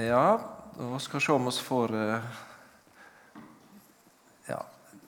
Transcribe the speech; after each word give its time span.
Ja, 0.00 0.40
vi 0.78 1.00
skal 1.00 1.20
se 1.20 1.32
om 1.32 1.44
vi 1.44 1.50
får 1.50 1.94
eh, 1.94 2.26
Ja, 4.46 4.58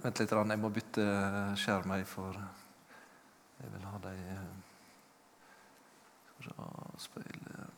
vent 0.02 0.18
litt. 0.18 0.32
Jeg 0.34 0.58
må 0.58 0.70
bytte 0.74 1.04
skjerm. 1.62 1.92
Jeg, 1.94 2.08
for 2.10 2.34
jeg 2.34 3.68
vil 3.70 3.84
ha 3.86 4.00
de 4.02 4.14
eh, 4.32 4.48
Skal 6.24 6.40
vi 6.40 6.48
se 6.48 7.04
Speile 7.04 7.68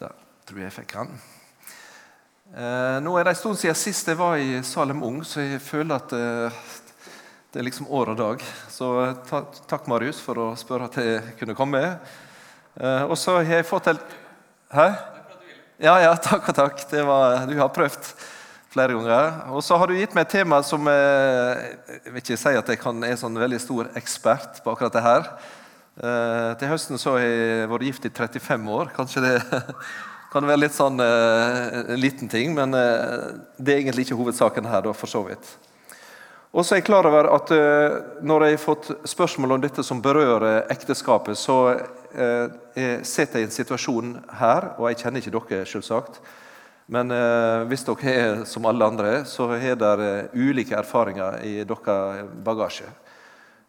Der 0.00 0.16
tror 0.48 0.58
jeg 0.58 0.66
jeg 0.66 0.74
fikk. 0.80 0.96
Eh, 0.98 2.96
nå 3.04 3.12
er 3.14 3.28
det 3.28 3.36
en 3.36 3.38
stund 3.38 3.60
siden 3.60 3.78
sist 3.78 4.10
jeg 4.10 4.18
var 4.18 4.42
i 4.42 4.58
Salem 4.66 5.04
Ung, 5.06 5.20
så 5.22 5.44
jeg 5.44 5.62
føler 5.62 6.02
at 6.02 6.10
det 6.10 7.62
er 7.62 7.68
liksom 7.68 7.86
år 7.94 8.10
og 8.16 8.18
dag. 8.24 8.42
Så 8.66 8.90
takk, 9.30 9.86
Marius, 9.86 10.18
for 10.18 10.48
å 10.48 10.48
spørre 10.58 10.90
at 10.90 10.98
jeg 10.98 11.38
kunne 11.38 11.56
komme. 11.62 11.84
Uh, 11.94 12.26
og 12.80 13.16
så 13.18 13.38
har 13.38 13.58
jeg 13.58 13.68
fått 13.68 13.90
helt 13.90 14.18
Hæ? 14.70 14.86
Ja, 15.80 15.94
ja, 15.98 16.12
takk 16.20 16.44
og 16.52 16.54
takk. 16.54 16.82
Var, 16.92 17.46
du 17.48 17.56
har 17.58 17.72
prøvd 17.74 18.10
flere 18.70 18.94
ganger. 18.94 19.38
Og 19.54 19.64
så 19.64 19.78
har 19.80 19.88
du 19.90 19.96
gitt 19.96 20.12
meg 20.14 20.28
et 20.28 20.34
tema 20.36 20.60
som 20.66 20.84
uh, 20.86 21.56
Jeg 21.88 22.12
vil 22.12 22.20
ikke 22.22 22.38
si 22.38 22.52
at 22.58 22.70
jeg 22.70 22.80
kan, 22.82 23.00
er 23.06 23.18
sånn 23.18 23.38
veldig 23.40 23.58
stor 23.62 23.90
ekspert 23.98 24.60
på 24.62 24.74
akkurat 24.74 24.94
det 24.94 25.02
her. 25.06 25.26
Uh, 26.00 26.52
til 26.60 26.70
høsten 26.70 27.00
så 27.00 27.16
har 27.16 27.24
jeg 27.24 27.70
vært 27.72 27.86
gift 27.88 28.06
i 28.06 28.12
35 28.12 28.70
år. 28.76 28.92
Kanskje 28.94 29.24
det 29.24 29.34
kan 30.34 30.46
være 30.46 30.62
litt 30.62 30.76
sånn 30.76 31.02
en 31.02 31.98
liten 31.98 32.30
ting, 32.30 32.52
men 32.54 32.70
det 32.70 33.72
er 33.72 33.80
egentlig 33.80 34.04
ikke 34.06 34.20
hovedsaken 34.20 34.68
her, 34.70 34.84
da, 34.84 34.92
for 34.94 35.10
så 35.10 35.24
vidt. 35.26 35.48
Og 36.50 36.66
så 36.66 36.74
er 36.74 36.80
jeg 36.80 36.88
klar 36.88 37.06
over 37.06 37.28
at 37.30 37.50
Når 38.26 38.44
jeg 38.44 38.56
har 38.56 38.64
fått 38.64 38.90
spørsmål 39.06 39.52
om 39.54 39.62
dette 39.62 39.84
som 39.86 40.02
berører 40.02 40.66
ekteskapet, 40.72 41.38
så 41.38 41.78
sitter 42.10 43.38
jeg 43.38 43.44
i 43.44 43.46
en 43.46 43.54
situasjon 43.54 44.14
her, 44.40 44.72
og 44.78 44.88
jeg 44.90 44.98
kjenner 44.98 45.22
ikke 45.22 45.36
dere, 45.36 45.66
selvsagt. 45.68 46.18
Men 46.90 47.12
eh, 47.14 47.68
hvis 47.70 47.84
dere 47.86 48.14
er 48.18 48.40
som 48.50 48.66
alle 48.66 48.88
andre, 48.90 49.12
så 49.30 49.46
har 49.52 49.78
dere 49.78 50.08
eh, 50.24 50.32
ulike 50.34 50.74
erfaringer 50.74 51.38
i 51.46 51.60
deres 51.62 52.26
bagasje. 52.44 52.88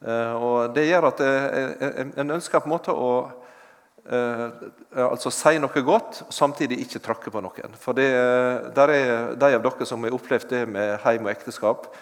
Og 0.02 0.74
Det 0.74 0.88
gjør 0.88 1.06
at 1.12 1.20
en 1.22 2.34
ønsker 2.34 2.64
på 2.64 2.66
en 2.66 2.72
måte 2.74 2.90
å 2.90 3.12
altså 4.98 5.30
si 5.30 5.60
noe 5.62 5.84
godt, 5.86 6.24
samtidig 6.34 6.80
ikke 6.82 7.04
tråkke 7.06 7.30
på 7.30 7.44
noen. 7.46 7.76
For 7.78 7.94
det, 7.94 8.08
der 8.74 8.94
er 8.96 9.36
de 9.38 9.52
av 9.60 9.62
dere 9.62 9.86
som 9.86 10.02
har 10.02 10.18
opplevd 10.18 10.50
det 10.50 10.64
med 10.74 10.96
heim 11.06 11.30
og 11.30 11.36
ekteskap, 11.36 11.86
Eh, 11.86 12.02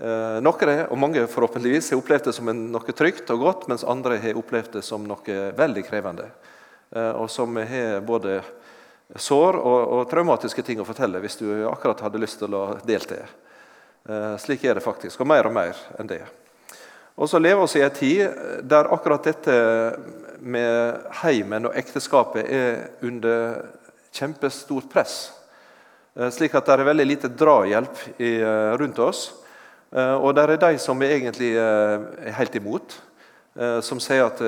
noen, 0.00 0.70
og 0.88 0.96
mange 0.96 1.26
forhåpentligvis, 1.28 1.90
har 1.92 1.98
opplevd 2.00 2.30
det 2.30 2.32
som 2.32 2.48
noe 2.48 2.94
trygt 2.96 3.28
og 3.34 3.42
godt, 3.42 3.66
mens 3.68 3.84
andre 3.84 4.16
har 4.22 4.38
opplevd 4.40 4.78
det 4.78 4.84
som 4.86 5.04
noe 5.04 5.40
veldig 5.58 5.84
krevende. 5.84 6.30
Eh, 6.90 7.10
og 7.10 7.30
som 7.30 7.56
har 7.56 8.00
både 8.02 8.40
sår 9.14 9.58
og, 9.58 9.80
og, 9.94 10.02
traumatiske 10.10 10.62
ting 10.66 10.80
å 10.82 10.86
fortelle 10.86 11.20
hvis 11.22 11.38
du 11.38 11.46
akkurat 11.70 12.02
hadde 12.02 12.22
lyst 12.22 12.40
til 12.42 12.54
å 12.54 12.64
delta. 12.86 13.22
Eh, 14.08 14.34
slik 14.42 14.64
er 14.66 14.78
det 14.78 14.84
faktisk, 14.84 15.20
og 15.22 15.30
mer 15.30 15.46
og 15.46 15.54
mer 15.54 15.78
enn 15.98 16.10
det. 16.10 16.22
Og 17.20 17.28
så 17.30 17.38
lever 17.38 17.68
vi 17.68 17.80
i 17.80 17.84
en 17.84 17.94
tid 17.94 18.38
der 18.70 18.88
akkurat 18.90 19.26
dette 19.28 19.54
med 20.40 21.10
heimen 21.20 21.68
og 21.68 21.76
ekteskapet 21.76 22.46
er 22.48 22.78
under 23.04 23.58
kjempestort 24.16 24.88
press. 24.90 25.18
Slik 26.32 26.54
at 26.56 26.66
det 26.66 26.78
er 26.78 26.88
veldig 26.88 27.06
lite 27.06 27.28
drahjelp 27.28 28.00
rundt 28.80 29.02
oss. 29.04 29.20
Eh, 29.90 30.16
og 30.22 30.34
det 30.36 30.44
er 30.46 30.60
de 30.62 30.78
som 30.78 31.00
er 31.02 31.16
egentlig 31.16 31.52
eh, 31.58 32.04
er 32.30 32.36
helt 32.38 32.56
imot. 32.58 32.96
Eh, 33.58 33.78
som 33.82 34.00
sier 34.02 34.28
at 34.28 34.42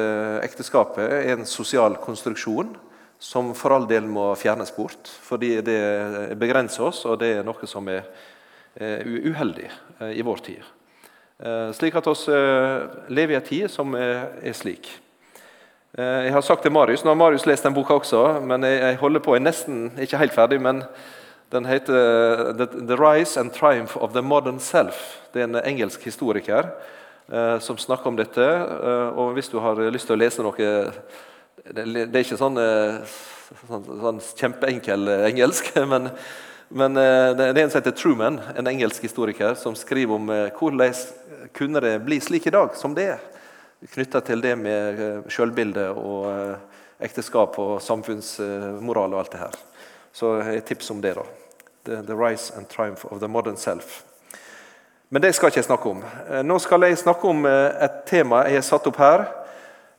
ekteskapet 0.47 1.03
er 1.03 1.35
en 1.35 1.49
sosial 1.49 1.99
konstruksjon 2.03 2.77
som 3.23 3.53
for 3.55 3.75
all 3.75 3.87
del 3.91 4.07
må 4.11 4.33
fjernes 4.39 4.73
bort. 4.75 5.11
Fordi 5.27 5.57
det 5.67 6.39
begrenser 6.39 6.89
oss, 6.89 7.05
og 7.07 7.21
det 7.23 7.37
er 7.39 7.47
noe 7.47 7.69
som 7.71 7.87
er 7.91 8.07
uheldig 8.73 9.69
i 10.17 10.25
vår 10.25 10.41
tid. 10.43 10.63
Slik 11.77 11.95
at 12.01 12.09
vi 12.09 12.39
lever 13.15 13.35
i 13.35 13.37
en 13.37 13.45
tid 13.47 13.71
som 13.71 13.95
er 13.95 14.57
slik. 14.57 14.89
Jeg 15.95 16.33
har 16.35 16.43
sagt 16.43 16.65
til 16.67 16.73
Marius, 16.75 17.05
Nå 17.05 17.13
har 17.13 17.21
Marius 17.21 17.47
lest 17.47 17.63
den 17.69 17.77
boka 17.77 18.01
også, 18.01 18.41
men 18.43 18.65
jeg 18.67 18.99
holder 18.99 19.23
på, 19.23 19.37
jeg 19.37 19.45
er 19.45 19.47
nesten 19.47 19.83
ikke 20.03 20.23
helt 20.25 20.35
ferdig. 20.35 20.59
men 20.65 20.83
den 21.53 21.65
heter 21.65 22.53
the, 22.53 22.67
the, 22.67 22.97
Rise 22.97 23.41
and 23.41 23.53
Triumph 23.53 23.97
of 23.97 24.13
the 24.13 24.23
Modern 24.23 24.59
Self'. 24.59 25.19
Det 25.33 25.43
er 25.43 25.45
en 25.45 25.57
engelsk 25.57 26.05
historiker 26.05 26.71
eh, 27.29 27.59
som 27.59 27.77
snakker 27.79 28.09
om 28.09 28.17
dette. 28.17 28.45
Eh, 28.45 29.19
og 29.19 29.35
Hvis 29.37 29.51
du 29.53 29.59
har 29.61 29.77
lyst 29.93 30.09
til 30.09 30.17
å 30.17 30.23
lese 30.23 30.45
noe 30.45 30.57
Det, 31.63 31.83
er 31.85 32.23
ikke 32.25 32.39
sånn, 32.41 32.57
eh, 32.59 33.19
sånn, 33.69 33.85
sånn, 33.85 34.21
kjempeenkel 34.41 35.09
eh, 35.13 35.27
engelsk, 35.29 35.69
men, 35.93 36.09
men 36.73 36.97
eh, 36.97 37.35
det 37.37 37.51
er 37.51 37.61
en 37.67 37.75
som 37.75 37.83
heter 37.83 37.95
Truman, 38.01 38.41
en 38.57 38.73
engelsk 38.73 39.05
historiker, 39.05 39.53
som 39.61 39.77
skriver 39.77 40.17
om 40.17 40.33
eh, 40.33 40.49
hvordan 40.57 40.97
kunne 41.53 41.85
det 41.85 41.99
bli 42.07 42.19
slik 42.25 42.49
i 42.49 42.55
dag 42.57 42.73
som 42.81 42.97
det 42.97 43.07
er. 43.13 43.29
Knytta 43.93 44.25
til 44.25 44.41
det 44.41 44.57
med 44.57 45.29
sjølbilde 45.29 45.91
og 46.01 46.57
ekteskap 47.03 47.61
og 47.61 47.77
samfunnsmoral 47.83 49.13
og 49.13 49.21
alt 49.21 49.37
det 49.37 49.45
her. 49.45 49.63
Så 50.17 50.37
jeg 50.41 50.67
tipser 50.71 50.97
om 50.97 51.05
det. 51.05 51.17
da 51.19 51.42
the, 51.85 52.03
the 52.03 52.15
rise 52.15 52.53
and 52.57 52.69
triumph 52.69 53.05
of 53.05 53.21
the 53.21 53.29
modern 53.29 53.57
self. 53.57 54.05
Men 55.13 55.23
det 55.23 55.35
skal 55.37 55.51
ikke 55.51 55.61
jeg 55.61 55.67
snakke 55.69 55.91
om. 55.91 55.99
Eh, 56.31 56.41
nå 56.41 56.57
skal 56.63 56.87
jeg 56.87 56.97
snakke 57.03 57.29
om 57.29 57.45
eh, 57.45 57.85
et 57.85 57.97
tema 58.09 58.47
jeg 58.49 58.63
har 58.63 58.65
satt 58.65 58.87
opp 58.89 58.97
her. 59.03 59.27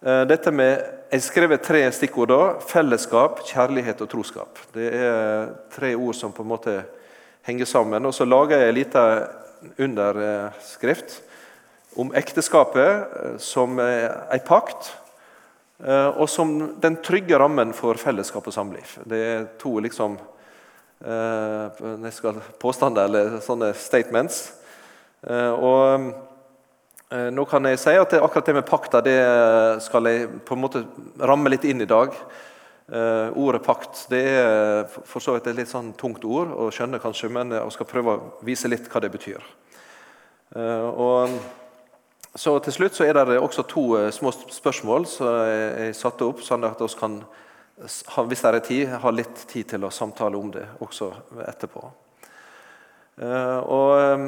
Eh, 0.02 0.24
dette 0.26 0.52
med, 0.52 0.82
Jeg 1.14 1.22
har 1.22 1.28
skrevet 1.28 1.62
tre 1.62 1.92
stikkord. 1.94 2.28
da, 2.28 2.60
Fellesskap, 2.60 3.44
kjærlighet 3.46 4.02
og 4.02 4.10
troskap. 4.10 4.58
Det 4.74 4.88
er 4.90 5.52
tre 5.70 5.94
ord 5.94 6.16
som 6.18 6.32
på 6.34 6.42
en 6.42 6.50
måte 6.50 6.74
henger 7.46 7.66
sammen. 7.66 8.06
Og 8.06 8.14
Så 8.14 8.26
lager 8.26 8.58
jeg 8.58 8.70
en 8.70 8.76
liten 8.76 9.28
underskrift 9.78 11.22
om 11.96 12.10
ekteskapet 12.16 13.40
som 13.40 13.80
en 13.80 14.40
pakt, 14.48 14.96
og 16.18 16.30
som 16.30 16.76
den 16.82 16.98
trygge 17.06 17.38
rammen 17.38 17.74
for 17.74 17.94
fellesskap 17.94 18.48
og 18.48 18.54
samliv. 18.54 18.98
Det 19.06 19.20
er 19.22 19.46
to 19.60 19.78
liksom 19.80 20.18
eh, 20.18 20.33
påstander 22.62 23.10
eller 23.10 23.40
sånne 23.44 23.74
statements. 23.76 24.54
Eh, 25.28 25.52
og 25.52 26.14
eh, 27.10 27.30
nå 27.32 27.46
kan 27.50 27.66
jeg 27.68 27.80
si 27.82 27.96
at 27.98 28.16
akkurat 28.20 28.46
det 28.46 28.58
med 28.60 28.68
pakta 28.68 29.02
det 29.04 29.20
skal 29.84 30.10
jeg 30.12 30.28
på 30.46 30.56
en 30.56 30.64
måte 30.64 30.86
ramme 31.20 31.52
litt 31.52 31.66
inn 31.68 31.82
i 31.84 31.90
dag. 31.90 32.16
Eh, 32.92 33.30
ordet 33.40 33.64
pakt 33.64 34.08
det 34.12 34.24
er 34.28 34.90
for 35.08 35.24
så 35.24 35.38
vidt 35.38 35.48
et 35.48 35.56
litt 35.56 35.72
sånn 35.72 35.94
tungt 35.96 36.26
ord 36.28 36.52
å 36.52 36.68
skjønne, 36.74 37.00
kanskje, 37.00 37.30
men 37.32 37.56
jeg 37.56 37.76
skal 37.78 37.88
prøve 37.88 38.16
å 38.16 38.24
vise 38.44 38.68
litt 38.68 38.90
hva 38.92 39.00
det 39.04 39.12
betyr. 39.14 39.44
Eh, 40.56 40.88
og 40.92 41.38
så 42.36 42.58
Til 42.66 42.74
slutt 42.74 42.96
så 42.98 43.06
er 43.06 43.14
det 43.14 43.38
også 43.38 43.64
to 43.70 43.84
eh, 44.00 44.12
små 44.12 44.34
spørsmål 44.34 45.06
som 45.06 45.28
jeg 45.48 45.96
satte 45.96 46.26
opp, 46.26 46.42
sånn 46.42 46.66
at 46.66 46.82
vi 46.82 46.90
kan 47.00 47.22
hvis 47.82 48.42
det 48.44 48.50
er 48.50 48.60
tid, 48.64 48.88
ha 49.02 49.12
litt 49.12 49.46
tid 49.50 49.74
til 49.74 49.86
å 49.86 49.92
samtale 49.92 50.38
om 50.38 50.52
det 50.54 50.66
også 50.84 51.10
etterpå. 51.48 51.84
Eh, 53.18 53.60
og 53.66 53.92
eh, 53.98 54.26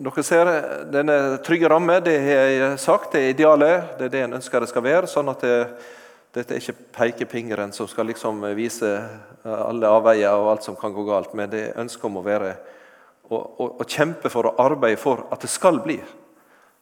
dere 0.00 0.24
ser, 0.24 0.50
Denne 0.92 1.16
trygge 1.44 1.68
ramme 1.68 1.98
det 2.04 2.16
har 2.24 2.52
jeg 2.54 2.80
sagt, 2.80 3.12
det 3.12 3.22
er 3.22 3.34
idealet. 3.34 3.96
Det 3.98 4.08
er 4.08 4.14
det 4.14 4.22
en 4.26 4.38
ønsker 4.40 4.64
det 4.64 4.70
skal 4.72 4.86
være. 4.86 5.10
sånn 5.10 5.28
at 5.32 5.44
det, 5.44 5.56
dette 6.32 6.56
er 6.56 6.62
ikke 6.62 6.88
pekefingeren 6.96 7.72
som 7.76 7.88
skal 7.90 8.08
liksom 8.08 8.40
vise 8.56 8.94
alle 9.44 9.88
avveier 9.88 10.36
og 10.36 10.52
alt 10.54 10.66
som 10.68 10.76
kan 10.78 10.92
gå 10.94 11.04
galt, 11.08 11.34
men 11.34 11.50
det 11.52 11.62
er 11.68 11.80
ønsket 11.80 12.08
om 12.08 12.20
å 12.20 12.24
være 12.24 12.54
å, 13.30 13.84
kjempe 13.86 14.30
for 14.32 14.48
å 14.48 14.56
arbeide 14.62 14.98
for 15.00 15.26
at 15.30 15.44
det 15.44 15.50
skal 15.50 15.80
bli 15.84 16.00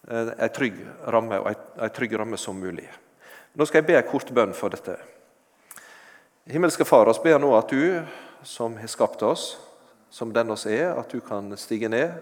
en 0.08 0.32
eh, 0.32 0.50
trygg 0.54 0.78
ramme, 1.12 1.41
og 1.42 1.50
en 1.53 1.94
trygg 1.94 2.14
ramme 2.19 2.38
som 2.41 2.56
mulig. 2.56 2.87
Nå 3.58 3.66
skal 3.66 3.82
jeg 3.82 3.88
be 3.91 3.98
en 3.98 4.08
kort 4.08 4.31
bønn 4.32 4.54
for 4.56 4.72
dette. 4.72 4.97
Himmelske 6.50 6.85
Far, 6.85 7.06
oss 7.06 7.19
ber 7.21 7.37
nå 7.37 7.50
at 7.59 7.69
du, 7.69 7.99
som 8.41 8.73
har 8.81 8.89
skapt 8.89 9.21
oss, 9.23 9.59
som 10.09 10.31
den 10.33 10.49
oss 10.55 10.65
er, 10.65 10.95
at 10.97 11.12
du 11.12 11.21
kan 11.21 11.50
stige 11.61 11.91
ned. 11.93 12.15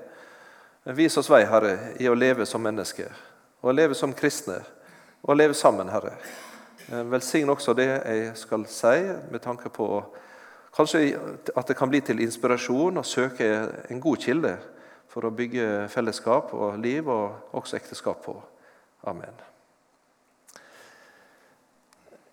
Vis 0.98 1.14
oss 1.20 1.30
vei, 1.30 1.44
Herre, 1.46 1.92
i 2.02 2.08
å 2.10 2.16
leve 2.18 2.42
som 2.42 2.64
mennesker, 2.66 3.14
og 3.62 3.78
leve 3.78 3.94
som 3.94 4.16
kristne, 4.18 4.58
og 5.22 5.38
leve 5.38 5.54
sammen, 5.54 5.94
Herre. 5.94 6.16
Velsign 7.06 7.54
også 7.54 7.76
det 7.78 7.86
jeg 7.86 8.34
skal 8.42 8.66
si, 8.66 8.98
med 9.30 9.46
tanke 9.46 9.70
på 9.70 9.86
kanskje 10.74 11.06
at 11.54 11.70
det 11.70 11.78
kan 11.78 11.94
bli 11.94 12.02
til 12.02 12.26
inspirasjon 12.26 12.98
å 12.98 13.06
søke 13.06 13.52
en 13.86 14.02
god 14.02 14.26
kilde 14.26 14.56
for 15.06 15.30
å 15.30 15.36
bygge 15.38 15.84
fellesskap 15.94 16.50
og 16.50 16.80
liv, 16.82 17.06
og 17.06 17.54
også 17.62 17.78
ekteskap 17.78 18.26
på. 18.26 18.40
Amen. 19.06 19.38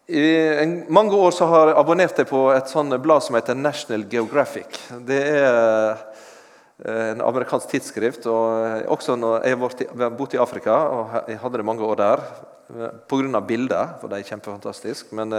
I 0.08 0.84
mange 0.92 1.16
år 1.16 1.32
så 1.32 1.46
har 1.48 1.70
jeg 1.70 1.78
abonnert 1.80 2.18
på 2.28 2.40
et 2.52 2.68
sånt 2.68 2.96
blad 3.00 3.24
som 3.24 3.38
heter 3.38 3.56
National 3.56 4.04
Geographic. 4.12 4.82
Det 5.08 5.20
er 5.32 6.02
en 6.84 7.22
amerikansk 7.24 7.70
tidsskrift. 7.72 8.26
og 8.28 8.84
Også 8.92 9.16
når 9.16 9.46
jeg 9.48 9.58
har 9.58 10.10
bodd 10.18 10.36
i 10.36 10.42
Afrika, 10.44 10.74
og 10.74 11.30
jeg 11.32 11.40
hadde 11.40 11.58
det 11.62 11.66
mange 11.66 11.88
år 11.88 11.96
der, 11.96 12.26
pga. 13.08 13.40
bilder, 13.40 13.96
for 14.02 14.10
de 14.10 14.20
er 14.20 14.28
kjempefantastiske, 14.28 15.16
men 15.16 15.32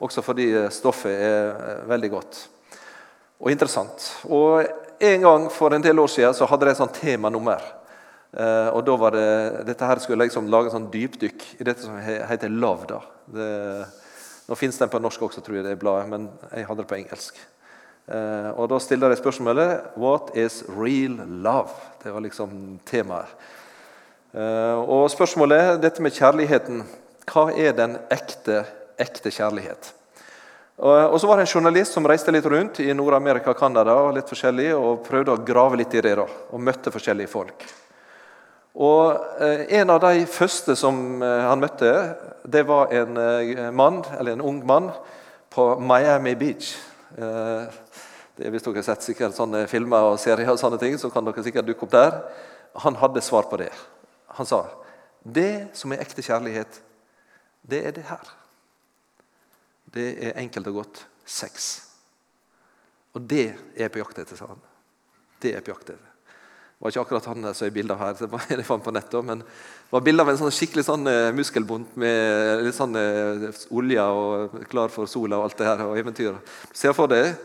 også 0.00 0.22
fordi 0.22 0.68
stoffet 0.68 1.12
er 1.12 1.86
veldig 1.88 2.10
godt 2.10 2.48
og 3.42 3.50
interessant. 3.50 4.08
Og 4.30 4.64
En 5.02 5.20
gang 5.20 5.48
for 5.50 5.74
en 5.74 5.82
del 5.82 5.98
år 5.98 6.06
siden 6.06 6.34
så 6.34 6.46
hadde 6.46 6.62
de 6.62 6.70
et 6.70 6.78
sånt 6.78 6.94
temanummer. 6.94 7.58
Eh, 8.38 8.68
og 8.70 8.84
da 8.86 8.94
var 8.94 9.10
det, 9.10 9.64
Dette 9.66 9.84
her 9.84 9.98
skulle 9.98 10.22
jeg 10.22 10.30
liksom 10.30 10.46
lage 10.46 10.70
en 10.70 10.76
sånn 10.76 10.92
dypdykk 10.92 11.42
i 11.58 11.64
dette 11.66 11.82
som 11.82 11.96
heter 11.98 12.48
Love. 12.48 12.86
da. 12.86 13.00
Det, 13.26 13.48
nå 14.52 14.58
fins 14.60 14.76
den 14.76 14.90
på 14.92 15.00
norsk 15.00 15.22
også, 15.24 15.40
tror 15.40 15.56
jeg, 15.56 15.64
det 15.64 15.72
er 15.72 15.80
bladet, 15.80 16.10
men 16.12 16.28
jeg 16.52 16.66
hadde 16.68 16.82
det 16.82 16.90
på 16.90 16.98
engelsk. 16.98 17.38
Eh, 18.12 18.50
og 18.52 18.68
Da 18.68 18.80
stiller 18.82 19.08
de 19.08 19.16
spørsmålet 19.16 19.96
What 19.96 20.34
is 20.36 20.60
real 20.68 21.22
love? 21.24 21.72
Det 22.02 22.12
var 22.12 22.20
liksom 22.20 22.78
temaet. 22.84 23.32
Eh, 24.34 24.76
og 24.76 25.08
spørsmålet 25.08 25.80
dette 25.80 26.04
med 26.04 26.12
kjærligheten. 26.12 26.84
Hva 27.32 27.48
er 27.56 27.72
den 27.78 27.96
ekte, 28.12 28.66
ekte 29.00 29.32
kjærlighet? 29.32 29.94
Og 30.82 31.14
så 31.20 31.28
var 31.28 31.38
det 31.38 31.44
en 31.46 31.52
journalist 31.52 31.94
som 31.94 32.06
reiste 32.08 32.32
litt 32.34 32.46
rundt 32.48 32.80
i 32.82 32.92
Nord-Amerika 32.96 33.52
og 33.52 33.58
Canada 33.60 33.94
litt 34.10 34.26
forskjellig, 34.26 34.72
og 34.74 35.04
prøvde 35.06 35.36
å 35.36 35.42
grave 35.46 35.78
litt 35.78 35.94
i 35.94 36.00
det. 36.02 36.16
da, 36.18 36.24
Og 36.50 36.60
møtte 36.60 36.90
forskjellige 36.90 37.30
folk. 37.30 37.62
Og 38.74 39.42
eh, 39.42 39.66
En 39.80 39.90
av 39.92 40.00
de 40.00 40.24
første 40.26 40.76
som 40.78 41.22
eh, 41.22 41.44
han 41.44 41.60
møtte, 41.60 41.92
det 42.48 42.64
var 42.68 42.92
en 42.94 43.18
eh, 43.20 43.68
mann, 43.70 44.00
eller 44.18 44.36
en 44.36 44.44
ung 44.44 44.62
mann 44.66 44.90
på 45.52 45.74
Miami 45.80 46.34
Beach. 46.34 46.72
Det, 47.12 48.48
hvis 48.48 48.64
dere 48.64 48.80
har 48.80 48.86
sett 48.86 49.04
sikkert 49.04 49.36
sånne 49.36 49.66
filmer 49.68 50.14
og 50.14 50.20
serier, 50.20 50.48
og 50.48 50.56
sånne 50.56 50.78
ting, 50.80 50.96
så 50.96 51.10
kan 51.12 51.26
dere 51.26 51.44
sikkert 51.44 51.66
dukke 51.68 51.84
opp 51.84 51.92
der. 51.92 52.14
Han 52.86 52.96
hadde 52.96 53.20
svar 53.20 53.50
på 53.50 53.58
det. 53.60 53.68
Han 54.38 54.48
sa 54.48 54.62
det 55.22 55.76
som 55.76 55.92
er 55.92 56.00
ekte 56.02 56.24
kjærlighet, 56.24 56.80
det 57.68 57.82
er 57.86 57.92
det 57.94 58.06
her. 58.08 58.30
Det 59.92 60.08
er 60.24 60.40
enkelt 60.40 60.72
og 60.72 60.80
godt 60.80 61.02
sex. 61.28 61.68
Og 63.12 63.28
det 63.28 63.52
er 63.76 63.92
på 63.92 64.00
jakt 64.00 64.24
etter, 64.24 64.40
sa 64.40 64.48
han. 64.54 64.64
Det 65.44 65.52
er 65.52 65.60
på 65.60 65.74
jakt 65.74 65.92
etter. 65.92 66.11
Det 66.82 66.88
var 66.88 66.90
ikke 66.96 67.02
akkurat 67.06 67.26
han 67.30 67.44
som 67.54 67.66
er 67.68 67.74
bilde 67.76 67.94
av 67.94 68.00
her, 68.02 68.14
det 68.18 68.26
var 68.26 68.46
jeg 68.50 68.64
fant 68.66 68.82
på 68.82 68.90
nettet, 68.90 69.22
men 69.22 69.38
det 69.38 69.94
var 69.94 70.02
bilde 70.02 70.22
av 70.24 70.30
en 70.32 70.38
sånn 70.40 70.50
skikkelig 70.50 70.82
sånn 70.82 71.06
eh, 71.06 71.28
muskelbunt 71.30 71.92
med 72.02 72.62
litt 72.66 72.74
sånn 72.74 72.96
eh, 72.98 73.44
olje 73.70 74.06
og 74.10 74.56
klar 74.66 74.90
for 74.90 75.06
sola 75.06 75.36
og 75.38 75.44
alt 75.46 75.60
det 75.60 75.68
her 75.68 75.82
og 75.84 76.00
eventyr. 76.00 76.40
Se 76.74 76.90
for 76.90 77.06
deg, 77.12 77.36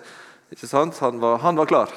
ikke 0.50 0.66
sant? 0.66 0.98
Han 1.06 1.22
var, 1.22 1.38
han 1.44 1.60
var 1.60 1.70
klar. 1.70 1.94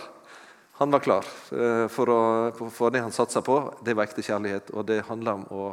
Han 0.82 0.92
var 0.92 1.00
klar 1.00 1.30
eh, 1.56 1.86
for, 1.88 2.12
å, 2.12 2.68
for 2.76 2.92
det 2.92 3.00
han 3.06 3.16
satsa 3.16 3.40
på. 3.46 3.56
Det 3.88 3.94
var 3.96 4.10
ekte 4.10 4.26
kjærlighet, 4.26 4.68
og 4.76 4.84
det 4.90 4.98
handla 5.08 5.38
om 5.38 5.46
å 5.48 5.70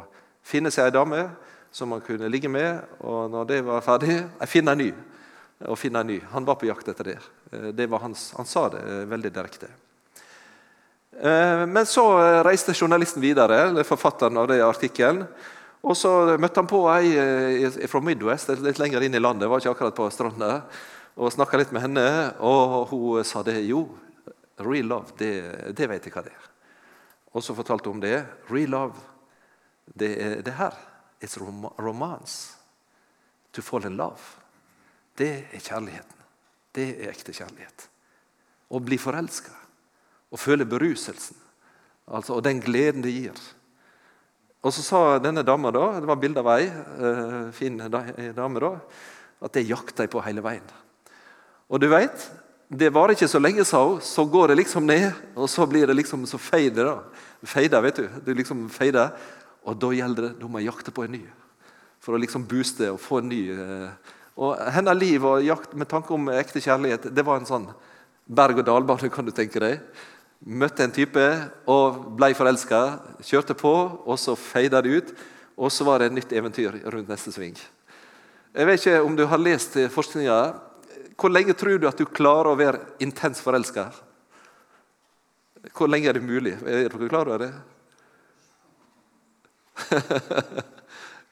finne 0.48 0.72
seg 0.72 0.88
ei 0.88 0.94
dame 0.96 1.26
som 1.68 1.92
han 1.92 2.00
kunne 2.06 2.30
ligge 2.32 2.48
med, 2.48 2.80
og 3.04 3.26
når 3.34 3.50
det 3.50 3.58
var 3.66 3.84
ferdig, 3.84 4.16
finne 4.48 4.72
en 4.72 4.80
ny. 4.86 4.88
Og 5.68 5.76
finne 5.76 6.00
en 6.00 6.08
ny. 6.14 6.16
Han 6.32 6.48
var 6.48 6.56
på 6.56 6.70
jakt 6.70 6.88
etter 6.94 7.12
det. 7.12 7.18
det 7.76 7.90
hans, 7.92 8.30
han 8.40 8.48
sa 8.48 8.70
det 8.72 8.86
veldig 9.12 9.34
direkte. 9.36 9.68
Eh, 11.20 11.66
men 11.66 11.86
så 11.86 12.04
reiste 12.46 12.74
journalisten 12.74 13.22
videre, 13.22 13.62
eller 13.68 13.86
forfatteren 13.86 14.36
av 14.38 14.48
det 14.50 14.60
artikkelen. 14.62 15.24
Og 15.82 15.96
så 15.98 16.12
møtte 16.38 16.62
han 16.62 16.70
på 16.70 16.82
ei 16.92 17.14
eh, 17.18 17.88
fra 17.90 18.02
Midwest, 18.04 18.52
litt 18.62 18.78
lenger 18.78 19.06
inn 19.06 19.18
i 19.18 19.22
landet, 19.22 19.50
var 19.50 19.62
ikke 19.62 19.74
akkurat 19.74 19.98
på 19.98 20.08
stranda, 20.14 20.52
og 21.18 21.32
snakka 21.34 21.58
litt 21.58 21.74
med 21.74 21.86
henne. 21.88 22.06
Og 22.46 22.92
hun 22.92 23.26
sa 23.26 23.42
det. 23.46 23.58
Jo, 23.66 23.86
real 24.62 24.94
love, 24.94 25.16
det, 25.18 25.32
det 25.74 25.90
vet 25.90 26.06
jeg 26.06 26.14
hva 26.14 26.22
det 26.26 26.34
er. 26.34 26.48
Og 27.34 27.42
så 27.44 27.54
fortalte 27.54 27.90
hun 27.90 27.98
om 27.98 28.04
det. 28.04 28.22
Real 28.52 28.74
love, 28.76 29.06
det 29.98 30.14
er 30.22 30.38
det 30.46 30.54
her. 30.58 30.78
It's 31.18 31.34
romance. 31.38 32.54
To 33.52 33.62
fall 33.62 33.86
in 33.90 33.98
love. 33.98 34.22
Det 35.18 35.48
er 35.50 35.58
kjærligheten. 35.58 36.26
Det 36.74 36.90
er 36.94 37.10
ekte 37.10 37.34
kjærlighet. 37.34 37.88
Å 38.70 38.78
bli 38.84 38.98
forelska 39.02 39.57
og 40.32 40.40
føle 40.40 40.66
beruselsen 40.68 41.36
altså, 42.08 42.38
og 42.38 42.44
den 42.44 42.60
gleden 42.64 43.04
det 43.04 43.14
gir. 43.14 43.46
Og 44.64 44.74
så 44.74 44.82
sa 44.82 45.00
denne 45.22 45.44
dama, 45.46 45.70
da, 45.74 45.86
det 46.00 46.08
var 46.10 46.18
bilde 46.20 46.42
av 46.42 46.50
ei 46.56 46.66
eh, 46.66 47.38
fin 47.54 47.78
dame, 47.78 48.62
da, 48.64 48.72
at 49.44 49.54
det 49.54 49.68
jakta 49.68 50.04
jeg 50.04 50.12
på 50.12 50.22
hele 50.24 50.42
veien. 50.44 50.66
Og 51.68 51.80
du 51.80 51.86
vet, 51.92 52.24
det 52.68 52.90
varer 52.92 53.14
ikke 53.14 53.30
så 53.30 53.40
lenge, 53.40 53.64
sa 53.64 53.80
hun. 53.84 54.00
Så 54.04 54.24
går 54.28 54.50
det 54.50 54.58
liksom 54.58 54.86
ned, 54.88 55.12
og 55.36 55.48
så 55.48 55.66
blir 55.68 55.86
det 55.88 55.96
liksom 55.96 56.26
så 56.28 56.40
feider. 56.40 56.90
da. 56.90 57.24
Feider, 57.46 57.80
vet 57.84 58.00
du. 58.00 58.08
Det 58.24 58.36
liksom 58.36 58.68
feider, 58.72 59.12
Og 59.68 59.76
da 59.76 59.88
gjelder 59.92 60.22
det, 60.22 60.30
da 60.40 60.48
må 60.48 60.60
jeg 60.62 60.70
jakte 60.70 60.92
på 60.94 61.02
en 61.04 61.12
ny. 61.12 61.22
For 62.00 62.14
å 62.14 62.18
liksom 62.18 62.46
booste 62.48 62.86
og 62.88 63.00
få 63.02 63.18
en 63.20 63.28
ny. 63.28 63.40
Eh. 63.52 64.12
Og 64.38 64.56
Hennes 64.72 64.96
liv 64.96 65.24
og 65.24 65.44
jakt 65.44 65.74
med 65.74 65.88
tanke 65.90 66.14
om 66.14 66.30
ekte 66.30 66.62
kjærlighet 66.62 67.10
det 67.12 67.24
var 67.26 67.36
en 67.36 67.48
sånn 67.48 67.66
berg-og-dal-bane, 68.24 69.10
kan 69.12 69.26
du 69.26 69.32
tenke 69.34 69.60
deg. 69.60 69.82
Møtte 70.46 70.84
en 70.86 70.94
type 70.94 71.24
og 71.66 72.14
ble 72.18 72.30
forelska. 72.38 72.82
Kjørte 73.26 73.56
på, 73.58 73.72
og 74.06 74.18
så 74.20 74.36
feida 74.38 74.82
det 74.84 74.94
ut. 74.94 75.12
Og 75.58 75.72
så 75.74 75.84
var 75.84 75.98
det 75.98 76.10
et 76.10 76.18
nytt 76.20 76.32
eventyr 76.32 76.76
rundt 76.86 77.10
neste 77.10 77.32
sving. 77.34 77.56
Jeg 78.54 78.66
vet 78.66 78.80
ikke 78.80 79.00
om 79.02 79.16
du 79.18 79.24
har 79.26 79.42
lest 79.42 79.74
forskninga. 79.90 80.38
Hvor 81.18 81.32
lenge 81.34 81.56
tror 81.58 81.78
du 81.78 81.88
at 81.88 81.98
du 81.98 82.06
klarer 82.06 82.52
å 82.52 82.58
være 82.58 82.84
intens 83.02 83.42
forelska? 83.42 83.88
Hvor 85.74 85.90
lenge 85.90 86.08
er 86.08 86.14
det 86.16 86.22
mulig? 86.22 86.54
Er 86.62 86.86
dere 86.86 87.10
klar 87.10 87.26
over 87.26 87.42
det? 87.42 87.52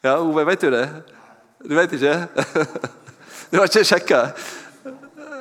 ja, 0.06 0.19
Ove, 0.19 0.47
vet 0.47 0.67
du 0.67 0.70
det? 0.75 0.87
Du 1.62 1.75
vet 1.79 1.93
ikke? 1.94 2.14
du 3.50 3.58
har 3.61 3.70
ikke 3.70 3.87
sjekka? 3.87 4.20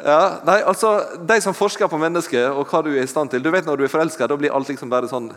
Ja, 0.05 0.41
nei, 0.45 0.59
altså, 0.61 1.17
De 1.17 1.39
som 1.41 1.55
forsker 1.57 1.89
på 1.89 1.97
mennesket 1.97 2.45
og 2.51 2.69
hva 2.69 2.83
du 2.85 2.91
er 2.93 3.03
i 3.03 3.09
stand 3.09 3.31
til 3.33 3.41
Du 3.41 3.49
vet 3.53 3.65
Når 3.65 3.79
du 3.79 3.85
er 3.87 3.91
forelska, 3.93 4.27
blir 4.37 4.53
alt 4.53 4.69
liksom 4.69 4.91
bare 4.91 5.09
sånn 5.09 5.31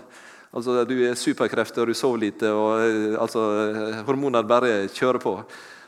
altså, 0.53 0.83
Du 0.89 0.93
er 1.09 1.17
superkrefter, 1.17 1.89
du 1.89 1.97
sover 1.97 2.21
lite, 2.27 2.51
og 2.53 2.83
eh, 2.85 3.17
altså, 3.21 3.45
hormoner 4.09 4.45
bare 4.49 4.89
kjører 4.93 5.21
på. 5.23 5.39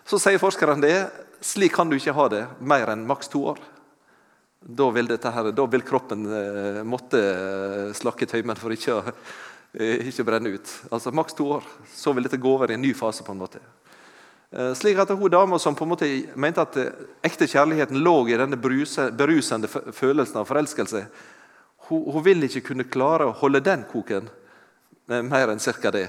Så 0.09 0.19
sier 0.21 0.41
forskerne 0.41 0.81
det. 0.83 0.97
Slik 1.45 1.73
kan 1.77 1.89
du 1.89 1.97
ikke 1.97 2.17
ha 2.17 2.27
det 2.33 2.41
mer 2.61 2.93
enn 2.93 3.07
maks 3.09 3.31
to 3.33 3.45
år. 3.53 3.61
Da 4.61 4.91
vil, 4.93 5.09
her, 5.09 5.53
da 5.57 5.67
vil 5.73 5.85
kroppen 5.89 6.27
eh, 6.37 6.81
måtte 6.85 7.21
eh, 7.21 7.93
slakke 7.97 8.29
tøymen 8.29 8.59
for 8.61 8.75
ikke 8.75 8.97
å 8.99 9.01
eh, 9.09 10.09
ikke 10.11 10.27
brenne 10.29 10.53
ut. 10.57 10.73
Altså 10.93 11.13
Maks 11.17 11.37
to 11.37 11.47
år. 11.57 11.69
Så 11.97 12.13
vil 12.17 12.29
dette 12.29 12.41
gå 12.41 12.53
over 12.53 12.73
i 12.73 12.77
en 12.77 12.85
ny 12.85 12.93
fase. 12.97 13.25
på 13.25 13.33
en 13.33 13.41
måte. 13.41 13.63
Eh, 14.51 14.73
slik 14.75 14.99
at 14.99 15.13
hun 15.15 15.31
dama 15.31 15.59
som 15.59 15.77
på 15.79 15.87
en 15.87 15.93
måte 15.93 16.09
mente 16.35 16.63
at 16.63 16.77
eh, 16.81 17.05
ekte 17.23 17.47
kjærligheten 17.47 18.01
lå 18.03 18.17
i 18.27 18.39
denne 18.39 18.59
berusende 18.59 19.71
følelsen 19.71 20.41
av 20.41 20.49
forelskelse, 20.49 21.05
hun, 21.87 22.03
hun 22.11 22.25
vil 22.27 22.49
ikke 22.49 22.65
kunne 22.73 22.89
klare 22.91 23.29
å 23.29 23.37
holde 23.43 23.63
den 23.63 23.87
koken 23.91 24.27
mer 25.07 25.51
enn 25.51 25.63
ca. 25.63 25.91
det. 25.95 26.09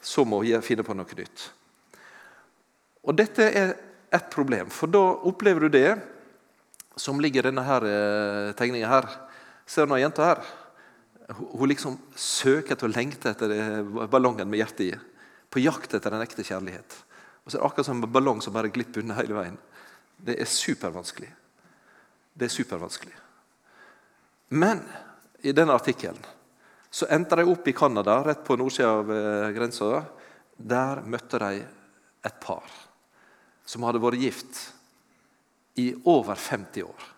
Så 0.00 0.24
må 0.24 0.40
hun 0.40 0.64
finne 0.64 0.84
på 0.84 0.96
noe 0.96 1.18
nytt. 1.18 1.44
Og 3.04 3.16
Dette 3.18 3.44
er 3.44 3.76
et 4.12 4.32
problem, 4.32 4.72
for 4.72 4.88
da 4.88 5.02
opplever 5.28 5.66
du 5.66 5.76
det 5.76 5.92
som 6.96 7.20
ligger 7.20 7.44
i 7.44 7.50
denne 7.50 7.64
her, 7.64 7.84
eh, 7.84 8.52
tegninga 8.56 8.88
her. 8.88 9.08
Ser 9.66 9.86
du 9.86 9.96
jenta 10.00 10.32
her? 10.32 10.42
Hun 11.28 11.68
liksom 11.68 11.98
søker 12.16 12.72
etter 12.72 12.88
og 12.88 12.96
lengter 12.96 13.30
etter 13.30 14.08
ballongen 14.08 14.48
med 14.48 14.60
hjertet 14.60 14.84
i. 14.88 14.92
På 15.48 15.60
jakt 15.60 15.92
etter 15.94 16.10
den 16.10 16.24
ekte 16.24 16.44
kjærlighet. 16.44 17.11
Og 17.44 17.50
så 17.50 17.56
er 17.56 17.60
det 17.60 17.66
akkurat 17.68 17.88
som 17.88 18.02
en 18.02 18.12
ballong 18.12 18.42
som 18.42 18.54
bare 18.54 18.70
glipper 18.72 19.02
unna 19.02 19.16
hele 19.18 19.36
veien. 19.36 19.56
Det 20.16 20.36
er 20.38 20.48
supervanskelig. 20.48 21.30
Det 22.32 22.46
er 22.46 22.54
supervanskelig. 22.54 23.16
Men 24.54 24.82
i 25.42 25.54
denne 25.56 25.74
artikkelen 25.74 26.20
så 26.92 27.08
endte 27.10 27.38
de 27.40 27.46
opp 27.48 27.68
i 27.68 27.72
Canada, 27.72 28.18
rett 28.24 28.44
på 28.44 28.56
nordsida 28.60 28.90
av 29.00 29.10
eh, 29.12 29.48
grensa. 29.56 30.02
Der 30.56 31.00
møtte 31.08 31.40
de 31.40 31.62
et 32.22 32.38
par 32.42 32.68
som 33.66 33.86
hadde 33.86 34.02
vært 34.02 34.20
gift 34.20 34.60
i 35.80 35.88
over 36.04 36.36
50 36.36 36.84
år. 36.84 37.08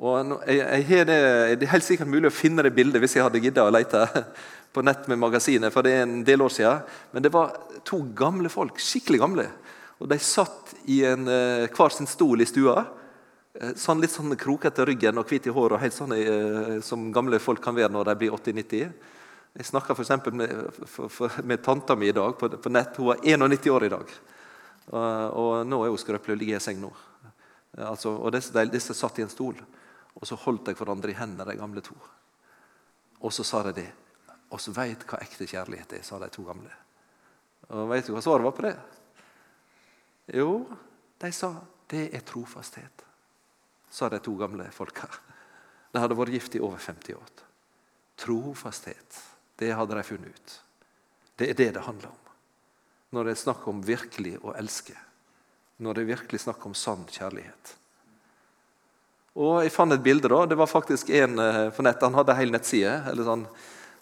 Og 0.00 0.30
jeg, 0.48 0.84
jeg, 0.88 1.06
det, 1.08 1.16
det, 1.60 1.66
er 1.66 1.72
helt 1.74 1.84
sikkert 1.84 2.08
mulig 2.08 2.30
å 2.30 2.32
finne 2.32 2.64
det 2.64 2.72
bildet 2.72 3.02
hvis 3.02 3.18
jeg 3.18 3.26
hadde 3.26 3.42
giddet 3.42 3.60
å 3.60 3.72
lete 3.74 4.06
på 4.72 4.82
nett 4.82 5.08
med 5.10 5.18
magasinet, 5.18 5.72
for 5.74 5.82
det 5.82 5.92
er 5.96 6.04
en 6.04 6.22
del 6.24 6.42
år 6.42 6.52
siden. 6.54 6.82
Men 7.12 7.24
det 7.24 7.32
var 7.34 7.56
to 7.86 8.02
gamle 8.16 8.50
folk, 8.52 8.78
skikkelig 8.78 9.20
gamle. 9.22 9.46
Og 10.00 10.08
De 10.08 10.18
satt 10.18 10.74
i 10.86 11.02
en, 11.04 11.28
eh, 11.28 11.68
hver 11.68 11.92
sin 11.92 12.06
stol 12.06 12.40
i 12.40 12.46
stua. 12.46 12.86
Eh, 13.54 13.74
sånn 13.74 14.00
Litt 14.00 14.10
sånn 14.10 14.36
krokete 14.36 14.86
ryggen 14.86 15.18
og 15.18 15.26
hvit 15.26 15.46
i 15.46 15.50
håret, 15.50 15.80
helt 15.80 15.94
sånn 15.94 16.12
eh, 16.12 16.80
som 16.80 17.12
gamle 17.12 17.38
folk 17.38 17.60
kan 17.60 17.74
være 17.74 17.92
når 17.92 18.04
de 18.04 18.14
blir 18.16 18.30
80-90. 18.30 18.92
Jeg 19.58 19.66
snakka 19.66 19.94
f.eks. 19.94 20.32
Med, 20.32 20.72
for, 20.86 21.08
for, 21.08 21.42
med 21.42 21.62
tanta 21.62 21.96
mi 21.96 22.08
i 22.08 22.12
dag 22.12 22.38
på, 22.38 22.48
på, 22.48 22.70
nett. 22.70 22.96
Hun 22.96 23.06
var 23.06 23.16
91 23.24 23.70
år 23.70 23.84
i 23.84 23.88
dag. 23.88 24.12
Og, 24.90 25.34
og 25.34 25.66
nå 25.66 25.84
er 25.84 25.90
hun 25.90 25.98
skrøpelig 25.98 26.36
og 26.36 26.38
ligger 26.38 26.56
i 26.56 26.62
seng 26.62 26.80
nå. 26.80 26.92
Altså, 27.78 28.14
og 28.14 28.32
disse, 28.32 28.64
disse 28.70 28.94
satt 28.94 29.18
i 29.18 29.22
en 29.22 29.30
stol, 29.30 29.58
og 30.14 30.26
så 30.26 30.38
holdt 30.38 30.70
de 30.70 30.74
hverandre 30.74 31.12
i 31.12 31.18
hendene, 31.18 31.46
de 31.46 31.58
gamle 31.58 31.82
to. 31.84 31.94
Og 33.20 33.34
så 33.34 33.44
sa 33.46 33.62
de 33.66 33.74
det. 33.82 33.90
Og 34.50 34.60
så 34.62 34.74
veit 34.74 35.04
hva 35.06 35.20
ekte 35.22 35.46
kjærlighet 35.46 35.92
er, 35.98 36.04
sa 36.06 36.18
de 36.18 36.28
to 36.32 36.44
gamle. 36.46 36.70
Og 37.70 37.90
Veit 37.90 38.06
du 38.06 38.14
hva 38.14 38.22
svaret 38.24 38.46
var 38.46 38.54
på 38.56 38.64
det? 38.66 38.74
Jo, 40.34 40.64
de 41.22 41.30
sa 41.34 41.52
det 41.90 42.06
er 42.14 42.22
trofasthet, 42.26 43.04
sa 43.90 44.08
de 44.10 44.20
to 44.22 44.36
gamle 44.38 44.68
folka. 44.74 45.08
De 45.90 45.98
hadde 45.98 46.18
vært 46.18 46.34
gift 46.36 46.54
i 46.54 46.62
over 46.62 46.78
50 46.78 47.18
år. 47.18 47.30
Trofasthet, 48.20 49.18
det 49.58 49.72
hadde 49.74 49.96
de 49.98 50.04
funnet 50.06 50.34
ut. 50.34 50.56
Det 51.40 51.50
er 51.50 51.58
det 51.58 51.70
det 51.74 51.86
handler 51.86 52.12
om. 52.12 52.30
Når 53.10 53.26
det 53.26 53.32
er 53.34 53.42
snakk 53.42 53.66
om 53.70 53.82
virkelig 53.82 54.36
å 54.46 54.54
elske. 54.54 54.94
Når 55.82 55.96
det 55.96 56.02
er 56.02 56.12
virkelig 56.12 56.42
snakk 56.44 56.66
om 56.68 56.76
sann 56.78 57.06
kjærlighet. 57.10 57.74
Og 59.40 59.62
Jeg 59.64 59.72
fant 59.72 59.92
et 59.94 60.02
bilde. 60.02 60.28
da, 60.28 60.44
Det 60.46 60.58
var 60.58 60.66
faktisk 60.66 61.10
en 61.10 61.38
eh, 61.38 61.70
på 61.70 61.82
nett. 61.82 62.02
Han 62.02 62.14
hadde 62.14 62.32
en 62.32 62.38
hel 62.38 62.52
nettside 62.52 63.14
sånn, 63.24 63.46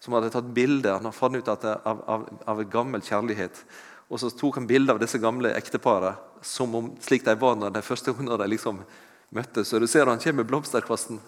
som 0.00 0.14
hadde 0.16 0.30
tatt 0.32 0.50
bilde. 0.54 0.92
Av, 0.94 2.02
av, 2.06 2.26
av 2.44 2.64
gammel 2.70 3.02
kjærlighet. 3.02 3.62
Og 4.08 4.20
så 4.20 4.30
tok 4.32 4.60
han 4.60 4.68
bilde 4.68 4.94
av 4.94 5.00
disse 5.02 5.20
gamle 5.20 5.52
ekteparene 5.56 6.16
som 6.42 6.74
om, 6.78 6.92
slik 7.02 7.24
de 7.26 7.34
var 7.38 7.56
når 7.58 7.74
de 7.74 7.82
første 7.82 8.14
når 8.14 8.44
de 8.44 8.52
liksom 8.54 8.82
møttes. 9.34 9.68
Så 9.68 9.78
du 9.78 9.86
ser 9.86 10.06
han 10.06 10.20
kommer 10.22 10.42
med 10.42 10.50
blomsterkvasten. 10.50 11.20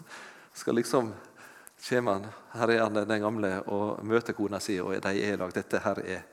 Skal 0.55 0.79
liksom, 0.79 1.13
kommer 1.89 2.13
han, 2.13 2.31
Her 2.53 2.71
er 2.71 2.83
han 2.83 2.95
den 2.95 3.23
gamle 3.23 3.51
og 3.67 4.05
møter 4.05 4.35
kona 4.35 4.61
si, 4.61 4.81
og 4.81 4.95
de 4.95 5.13
er 5.21 5.35
i 5.35 5.37
lag. 5.37 5.53
Dette 5.55 5.83
her 5.85 6.01
er, 6.05 6.25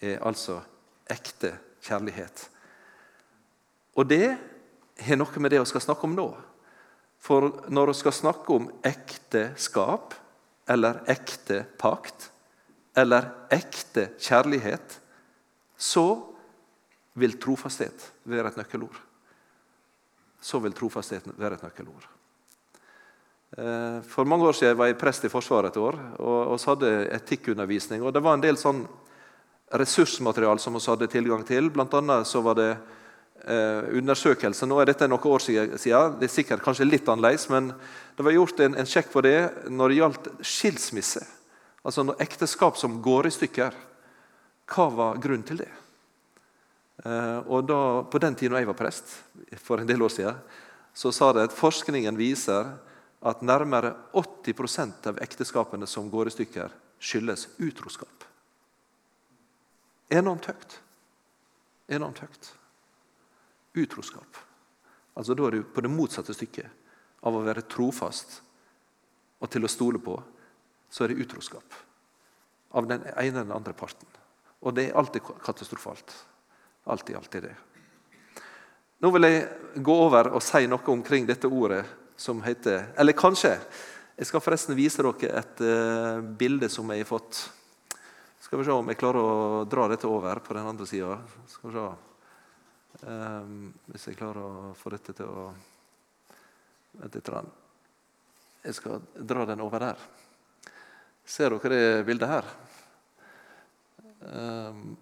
er 0.00 0.22
altså 0.22 0.60
ekte 1.08 1.56
kjærlighet. 1.82 2.46
Og 3.98 4.06
det 4.06 4.36
har 5.02 5.18
noe 5.18 5.42
med 5.42 5.52
det 5.52 5.60
vi 5.62 5.70
skal 5.72 5.82
snakke 5.82 6.06
om 6.06 6.14
nå. 6.14 6.28
For 7.18 7.50
når 7.68 7.92
vi 7.92 7.98
skal 7.98 8.14
snakke 8.14 8.54
om 8.54 8.70
ekteskap, 8.86 10.14
eller 10.68 11.00
ekte 11.08 11.62
pakt, 11.80 12.30
eller 12.98 13.30
ekte 13.54 14.10
kjærlighet, 14.20 14.98
så 15.78 16.06
vil 17.18 17.38
trofasthet 17.40 18.10
være 18.28 18.52
et 18.52 18.60
nøkkelord. 18.60 18.98
Så 20.40 20.60
vil 20.62 20.74
trofasthet 20.76 21.26
være 21.38 21.58
et 21.58 21.66
nøkkelord. 21.66 22.06
Eh, 23.56 24.00
for 24.04 24.28
mange 24.28 24.46
år 24.46 24.58
siden 24.58 24.76
var 24.78 24.90
jeg 24.90 24.98
prest 25.00 25.24
i 25.24 25.32
Forsvaret 25.32 25.72
et 25.72 25.80
år 25.80 25.96
og 26.20 26.52
vi 26.52 26.64
hadde 26.68 26.92
etikkundervisning. 27.16 28.02
og 28.02 28.12
Det 28.12 28.22
var 28.22 28.36
en 28.36 28.44
del 28.44 28.60
sånn 28.60 28.84
ressursmaterial 29.72 30.60
som 30.60 30.76
vi 30.76 30.84
hadde 30.84 31.08
tilgang 31.08 31.44
til. 31.46 31.70
Blant 31.70 31.94
annet 31.94 32.28
så 32.28 32.42
var 32.44 32.58
det 32.58 32.72
eh, 33.44 33.88
undersøkelser. 33.98 34.68
Nå 34.68 34.80
er 34.80 34.90
dette 34.90 35.08
noen 35.08 35.30
år 35.30 35.44
siden. 35.44 35.74
Det 35.76 36.26
er 36.28 36.32
sikkert 36.32 36.64
kanskje 36.64 36.88
litt 36.88 37.08
annerledes, 37.08 37.48
men 37.52 37.72
det 38.16 38.26
var 38.26 38.34
gjort 38.34 38.62
en, 38.64 38.78
en 38.78 38.88
sjekk 38.88 39.12
på 39.12 39.22
det 39.26 39.38
når 39.70 39.92
det 39.92 40.00
gjaldt 40.00 40.30
skilsmisse. 40.40 41.24
Altså 41.86 42.04
når 42.04 42.22
ekteskap 42.24 42.78
som 42.80 42.98
går 43.02 43.28
i 43.28 43.34
stykker. 43.34 43.76
Hva 44.68 44.88
var 44.92 45.20
grunnen 45.22 45.46
til 45.48 45.62
det? 45.62 45.70
Eh, 47.04 47.38
og 47.46 47.68
da, 47.68 48.02
På 48.10 48.18
den 48.18 48.34
tiden 48.34 48.58
jeg 48.58 48.68
var 48.68 48.78
prest, 48.78 49.14
for 49.62 49.80
en 49.80 49.88
del 49.88 50.02
år 50.02 50.12
siden, 50.12 50.42
så 50.94 51.12
sa 51.14 51.32
det 51.32 51.48
at 51.48 51.56
forskningen 51.56 52.18
viser 52.18 52.74
at 53.22 53.42
nærmere 53.42 53.94
80% 54.14 55.08
av 55.10 55.18
ekteskapene 55.22 55.86
som 55.86 56.10
går 56.10 56.28
i 56.28 56.34
stykker, 56.34 56.74
skyldes 56.98 57.48
utroskap. 57.62 58.26
Enormt 60.10 60.48
høyt. 60.50 60.78
Enormt 61.88 62.22
høyt. 62.22 62.52
Utroskap. 63.78 64.42
Altså 65.18 65.34
Da 65.34 65.46
er 65.46 65.58
du 65.58 65.62
på 65.64 65.82
det 65.82 65.90
motsatte 65.90 66.34
stykket 66.34 67.24
av 67.26 67.34
å 67.34 67.42
være 67.42 67.66
trofast 67.70 68.40
og 69.38 69.50
til 69.50 69.64
å 69.64 69.70
stole 69.70 70.00
på, 70.02 70.16
så 70.90 71.04
er 71.04 71.12
det 71.12 71.22
utroskap. 71.22 71.76
Av 72.74 72.86
den 72.86 73.02
ene 73.02 73.14
eller 73.20 73.44
den 73.44 73.54
andre 73.54 73.74
parten. 73.76 74.08
Og 74.66 74.74
det 74.74 74.88
er 74.88 74.98
alltid 74.98 75.22
katastrofalt. 75.44 76.14
Alltid, 76.90 77.16
alltid 77.16 77.42
det. 77.46 77.54
Nå 78.98 79.12
vil 79.14 79.28
jeg 79.28 79.82
gå 79.84 79.94
over 79.94 80.32
og 80.34 80.42
si 80.42 80.66
noe 80.66 80.82
omkring 80.90 81.28
dette 81.28 81.46
ordet 81.46 81.84
som 82.18 82.40
heter 82.42 82.88
Eller 82.98 83.14
kanskje 83.14 83.52
Jeg 84.18 84.26
skal 84.26 84.42
forresten 84.42 84.74
vise 84.74 85.04
dere 85.04 85.38
et 85.38 85.60
uh, 85.62 86.18
bilde 86.18 86.66
som 86.68 86.90
jeg 86.90 87.04
har 87.04 87.06
fått. 87.06 87.44
Skal 88.42 88.58
vi 88.58 88.66
se 88.66 88.74
om 88.74 88.90
jeg 88.90 88.98
klarer 88.98 89.22
å 89.22 89.64
dra 89.70 89.86
dette 89.92 90.10
over 90.10 90.40
på 90.42 90.56
den 90.56 90.66
andre 90.66 90.86
sida. 90.90 91.20
Um, 93.06 93.68
hvis 93.92 94.08
jeg 94.08 94.18
klarer 94.18 94.42
å 94.42 94.70
få 94.74 94.90
dette 94.90 95.14
til 95.14 95.28
å 95.30 95.50
Vent 96.98 97.14
litt. 97.14 97.50
Jeg 98.64 98.74
skal 98.74 99.02
dra 99.14 99.44
den 99.46 99.60
over 99.62 99.82
der. 99.82 100.00
Ser 101.28 101.54
dere 101.54 101.70
det 101.70 102.06
bildet 102.08 102.32
her? 102.32 102.48
Um, 104.24 104.96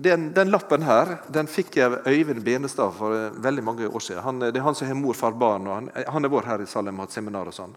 den, 0.00 0.30
den, 0.32 0.48
lappen 0.54 0.86
her 0.86 1.18
den 1.28 1.50
fikk 1.50 1.76
jeg 1.76 1.90
av 1.90 2.08
Øyvind 2.08 2.40
Benestad 2.46 2.94
for 2.96 3.12
eh, 3.12 3.36
veldig 3.42 3.64
mange 3.66 3.88
år 3.90 4.00
siden. 4.00 4.22
Han, 4.24 4.40
det 4.46 4.56
er 4.56 4.64
han 4.64 4.78
som 4.78 4.88
har 4.88 4.96
mor, 4.96 5.18
far, 5.18 5.36
barn. 5.36 5.66
og 5.68 5.74
Han, 5.74 5.90
han 5.92 6.24
har 6.24 6.32
vært 6.32 6.52
her 6.54 6.64
i 6.64 6.70
Salem 6.70 6.96
og 6.96 7.04
hatt 7.08 7.18
seminar. 7.18 7.50
og 7.50 7.56
sånn. 7.58 7.76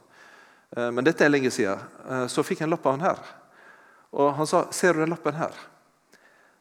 Eh, 0.78 0.90
men 0.94 1.04
dette 1.04 1.26
er 1.26 1.34
lenge 1.34 1.52
siden. 1.52 1.84
Eh, 2.08 2.26
så 2.32 2.46
fikk 2.46 2.62
jeg 2.62 2.70
en 2.70 2.78
lapp 2.78 2.86
av 2.88 2.96
han 2.96 3.08
her. 3.10 3.24
Og 4.14 4.36
Han 4.38 4.48
sa 4.48 4.68
ser 4.72 4.94
du 4.94 5.04
den 5.04 5.12
lappen 5.12 5.36
her. 5.36 5.58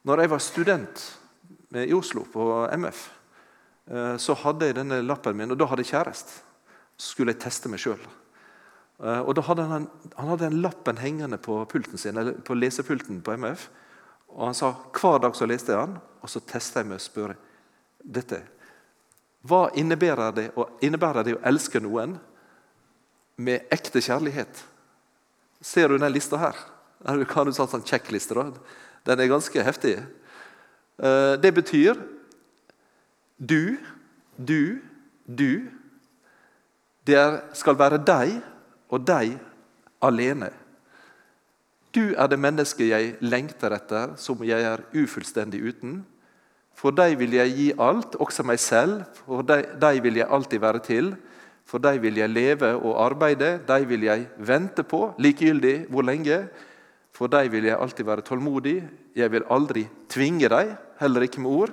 Når 0.02 0.24
jeg 0.24 0.32
var 0.32 0.42
student 0.42 1.04
i 1.74 1.92
Oslo 1.96 2.24
på 2.28 2.46
MF, 2.72 3.02
så 4.20 4.34
hadde 4.38 4.68
jeg 4.68 4.76
denne 4.76 5.00
lappen 5.02 5.36
min, 5.36 5.50
og 5.50 5.58
da 5.58 5.66
hadde 5.70 5.82
jeg 5.82 5.94
kjæreste. 5.94 6.42
Så 7.00 7.14
skulle 7.14 7.32
jeg 7.32 7.40
teste 7.42 7.70
meg 7.72 7.80
sjøl. 7.82 8.02
Og 9.02 9.32
da 9.34 9.42
hadde 9.42 9.64
han, 9.66 9.86
han 10.14 10.28
hadde 10.30 10.46
den 10.46 10.60
lappen 10.62 11.00
hengende 11.02 11.38
på 11.42 11.64
sin, 11.96 12.20
på 12.44 12.54
lesepulten 12.54 13.22
på 13.24 13.34
MF. 13.40 13.64
Og 14.32 14.46
han 14.46 14.54
sa 14.54 14.72
Hver 14.94 15.18
dag 15.24 15.36
så 15.36 15.48
leste 15.48 15.72
jeg 15.72 15.80
han, 15.80 15.96
og 16.22 16.30
så 16.30 16.40
testa 16.46 16.80
jeg 16.80 16.90
med 16.92 17.00
å 17.00 17.02
spørre 17.02 17.36
dette. 18.02 18.42
Hva 19.42 19.66
innebærer 19.74 20.36
det, 20.36 20.46
innebærer 20.84 21.26
det 21.26 21.36
å 21.36 21.42
elske 21.50 21.80
noen 21.82 22.14
med 23.42 23.66
ekte 23.74 24.02
kjærlighet? 24.04 24.62
Ser 25.62 25.90
du 25.90 25.98
den 25.98 26.14
lista 26.14 26.38
her? 26.38 26.58
Her 27.06 27.24
kan 27.26 27.48
du 27.48 27.54
sånn 27.54 27.82
sjekkliste. 27.86 28.46
Den 29.06 29.20
er 29.20 29.30
ganske 29.30 29.66
heftig. 29.66 29.96
Eh, 30.98 31.34
det 31.42 31.54
betyr 31.54 31.94
du, 33.38 33.76
du, 34.36 34.78
du. 35.26 35.68
Det 37.06 37.22
skal 37.58 37.78
være 37.78 37.98
deg 37.98 38.36
og 38.92 39.06
deg 39.06 39.38
alene. 40.02 40.52
Du 41.92 42.14
er 42.16 42.28
det 42.30 42.38
mennesket 42.40 42.88
jeg 42.88 43.16
lengter 43.20 43.74
etter, 43.76 44.14
som 44.16 44.40
jeg 44.46 44.64
er 44.64 44.84
ufullstendig 44.96 45.60
uten. 45.60 46.00
For 46.78 46.94
deg 46.94 47.18
vil 47.20 47.34
jeg 47.36 47.52
gi 47.56 47.68
alt, 47.76 48.16
også 48.16 48.46
meg 48.48 48.60
selv. 48.62 49.02
For 49.26 49.44
deg, 49.44 49.74
deg 49.80 50.00
vil 50.04 50.22
jeg 50.22 50.30
alltid 50.30 50.62
være 50.62 50.80
til. 50.86 51.12
For 51.68 51.82
deg 51.82 52.00
vil 52.02 52.16
jeg 52.22 52.32
leve 52.32 52.72
og 52.78 52.96
arbeide. 53.04 53.58
Deg 53.68 53.84
vil 53.90 54.06
jeg 54.08 54.26
vente 54.38 54.84
på, 54.86 55.12
likegyldig 55.20 55.90
hvor 55.92 56.06
lenge. 56.06 56.46
For 57.22 57.30
deg 57.30 57.52
vil 57.52 57.68
jeg 57.68 57.78
alltid 57.78 58.06
være 58.08 58.24
tålmodig. 58.26 58.80
Jeg 59.14 59.30
vil 59.30 59.44
aldri 59.54 59.84
tvinge 60.10 60.48
deg, 60.50 60.72
heller 60.98 61.22
ikke 61.22 61.44
med 61.44 61.54
ord. 61.54 61.72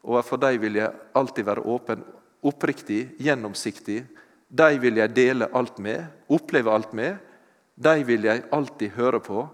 Og 0.00 0.16
for 0.24 0.40
deg 0.40 0.56
vil 0.62 0.78
jeg 0.78 0.94
alltid 1.12 1.44
være 1.44 1.64
åpen, 1.68 2.06
oppriktig, 2.48 3.02
gjennomsiktig. 3.20 3.98
Dem 4.48 4.80
vil 4.80 4.96
jeg 5.02 5.12
dele 5.12 5.50
alt 5.52 5.76
med, 5.84 6.08
oppleve 6.32 6.72
alt 6.72 6.96
med. 6.96 7.20
De 7.76 8.00
vil 8.08 8.24
jeg 8.30 8.46
alltid 8.48 8.96
høre 8.96 9.20
på. 9.20 9.44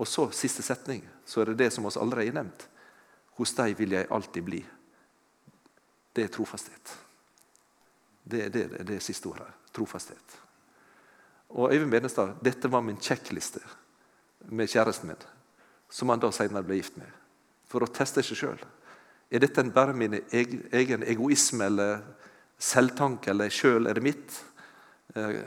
Og 0.00 0.08
så 0.08 0.30
siste 0.32 0.64
setning, 0.64 1.04
så 1.28 1.44
er 1.44 1.52
det 1.52 1.60
det 1.66 1.72
som 1.76 1.84
oss 1.84 2.00
allerede 2.00 2.32
har 2.32 2.40
nevnt. 2.40 2.68
Hos 3.36 3.52
dem 3.60 3.76
vil 3.76 3.92
jeg 3.92 4.08
alltid 4.08 4.50
bli. 4.50 4.66
Det 6.16 6.24
er 6.24 6.32
trofasthet. 6.32 6.98
Det 8.24 8.46
er 8.46 8.54
det, 8.54 8.70
det, 8.72 8.86
det 8.88 9.02
siste 9.04 9.28
ordet. 9.28 9.52
Trofasthet. 9.76 10.44
Og 11.60 11.74
Øyvind 11.74 11.92
Benestad, 11.92 12.38
dette 12.40 12.72
var 12.72 12.80
min 12.80 12.96
sjekkliste 12.96 13.60
med 14.48 14.70
kjæresten 14.70 15.10
min, 15.10 15.26
som 15.90 16.10
han 16.12 16.22
da 16.22 16.30
senere 16.34 16.66
ble 16.66 16.78
gift 16.80 16.98
med, 17.00 17.08
for 17.66 17.84
å 17.84 17.90
teste 17.90 18.24
seg 18.24 18.38
sjøl. 18.38 18.66
Er 19.30 19.42
dette 19.42 19.64
bare 19.74 19.94
min 19.96 20.20
egen 20.30 21.02
egoisme 21.02 21.66
eller 21.66 22.02
selvtanke, 22.58 23.32
eller 23.32 23.50
sjøl 23.50 23.90
er 23.90 23.98
det 23.98 24.04
mitt? 24.06 24.36
Eh, 25.14 25.40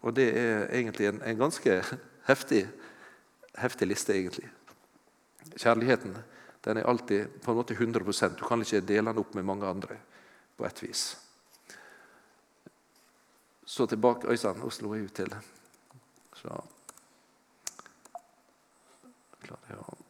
og 0.00 0.14
det 0.16 0.30
er 0.38 0.68
egentlig 0.70 1.10
en, 1.10 1.20
en 1.22 1.38
ganske 1.38 1.80
heftig, 2.28 2.64
heftig, 3.58 3.90
liste, 3.90 4.16
egentlig. 4.16 4.48
Kjærligheten 5.56 6.16
den 6.66 6.80
er 6.80 6.88
alltid 6.90 7.28
på 7.44 7.52
en 7.52 7.56
måte 7.60 7.74
100% 7.74 8.38
Du 8.38 8.42
kan 8.44 8.62
ikke 8.62 8.80
dele 8.82 9.12
den 9.12 9.20
opp 9.22 9.36
med 9.38 9.46
mange 9.46 9.68
andre 9.70 10.00
på 10.56 10.66
ett 10.66 10.82
vis. 10.82 11.04
Så 13.66 13.86
tilbake 13.86 14.26
Øystein, 14.30 14.62
Oslo 14.62 14.94
er 14.94 15.04
ut 15.06 15.14
til. 15.14 15.30
Så 16.34 16.50
klarer 19.46 19.72
jeg 19.72 19.80
å 19.80 20.06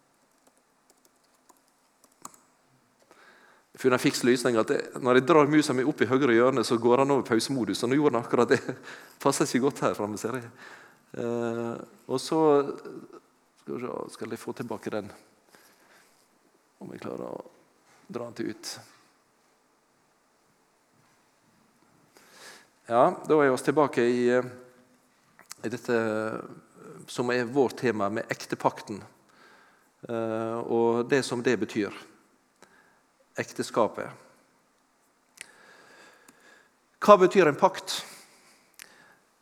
funnet 3.77 4.01
en 4.01 4.03
fiks 4.03 4.25
løsning 4.25 4.57
at 4.57 4.73
Når 5.03 5.21
jeg 5.21 5.27
drar 5.29 5.51
musa 5.51 5.75
mi 5.77 5.85
opp 5.87 6.01
i 6.01 6.09
høyre 6.09 6.35
hjørne, 6.35 6.65
så 6.65 6.79
går 6.81 7.05
han 7.05 7.13
over 7.13 7.27
pausemodus. 7.29 7.83
og 7.83 7.91
nå 7.91 7.99
gjorde 7.99 8.17
han 8.17 8.25
akkurat 8.25 8.49
det. 8.49 8.61
Passer 9.23 9.47
ikke 9.47 9.67
godt 9.69 9.85
her 9.85 9.95
framme, 9.95 10.19
ser 10.19 10.41
jeg. 10.41 10.51
Eh, 11.21 11.77
og 12.09 12.21
så 12.21 12.41
skal, 13.61 13.81
se, 13.81 13.95
skal 14.17 14.33
jeg 14.33 14.41
få 14.41 14.53
tilbake 14.57 14.93
den, 14.93 15.11
om 16.81 16.93
jeg 16.93 17.03
klarer 17.05 17.29
å 17.29 17.45
dra 18.09 18.29
den 18.29 18.37
til 18.39 18.53
ut. 18.53 18.77
Ja, 22.87 23.11
Da 23.27 23.35
er 23.35 23.49
vi 23.49 23.51
oss 23.51 23.67
tilbake 23.67 24.03
i, 24.07 24.29
eh, 24.31 24.47
i 25.65 25.73
dette 25.73 26.01
som 27.07 27.31
er 27.31 27.45
vårt 27.45 27.79
tema, 27.79 28.09
med 28.09 28.27
ektepakten. 28.31 29.03
Eh, 30.05 30.59
og 30.59 31.09
det 31.09 31.23
som 31.23 31.43
det 31.43 31.57
betyr. 31.61 31.95
Ekteskapet. 33.37 34.11
Hva 37.01 37.17
betyr 37.21 37.49
en 37.49 37.59
pakt 37.59 38.01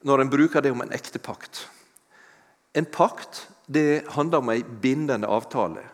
når 0.05 0.21
en 0.21 0.31
bruker 0.31 0.63
det 0.63 0.73
om 0.75 0.83
en 0.85 0.95
ekte 0.95 1.19
pakt? 1.23 1.67
En 2.75 2.87
pakt 2.87 3.47
det 3.67 4.05
handler 4.17 4.43
om 4.43 4.51
en 4.53 4.79
bindende 4.83 5.31
avtale 5.31 5.85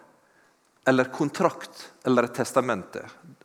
eller 0.88 1.12
kontrakt 1.12 1.92
eller 2.04 2.26
et 2.26 2.34
testamente. 2.34 3.04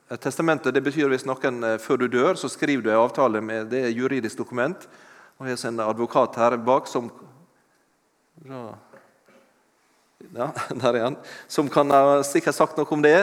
Et 0.10 0.22
testamente 0.22 0.72
det 0.72 0.82
betyr 0.86 1.10
hvis 1.12 1.26
noen 1.28 1.64
eh, 1.66 1.78
før 1.82 2.00
du 2.02 2.08
dør, 2.08 2.38
så 2.40 2.50
skriver 2.50 2.86
du 2.86 2.92
en 2.94 3.04
avtale 3.04 3.42
med 3.44 3.70
det 3.74 3.84
er 3.86 3.94
juridisk 3.94 4.40
dokument. 4.40 4.88
Og 5.38 5.50
Jeg 5.50 5.58
har 5.58 5.72
en 5.72 5.84
advokat 5.84 6.38
her 6.40 6.58
bak 6.58 6.88
som 6.88 7.10
ja, 8.46 8.70
der 10.34 10.94
er 10.94 11.04
han. 11.04 11.18
Som 11.48 11.70
kan 11.70 11.92
ha 11.94 12.22
sikkert 12.26 12.58
sagt 12.58 12.78
noe 12.78 12.90
om 12.92 13.04
det. 13.06 13.20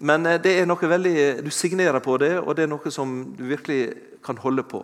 Men 0.00 0.26
eh, 0.26 0.40
det 0.40 0.56
er 0.58 0.68
noe 0.68 0.88
veldig, 0.88 1.44
du 1.44 1.50
signerer 1.52 2.00
på 2.04 2.16
det, 2.22 2.36
og 2.40 2.56
det 2.56 2.66
er 2.66 2.72
noe 2.72 2.92
som 2.94 3.14
du 3.36 3.44
virkelig 3.50 3.94
kan 4.24 4.38
holde 4.40 4.64
på. 4.66 4.82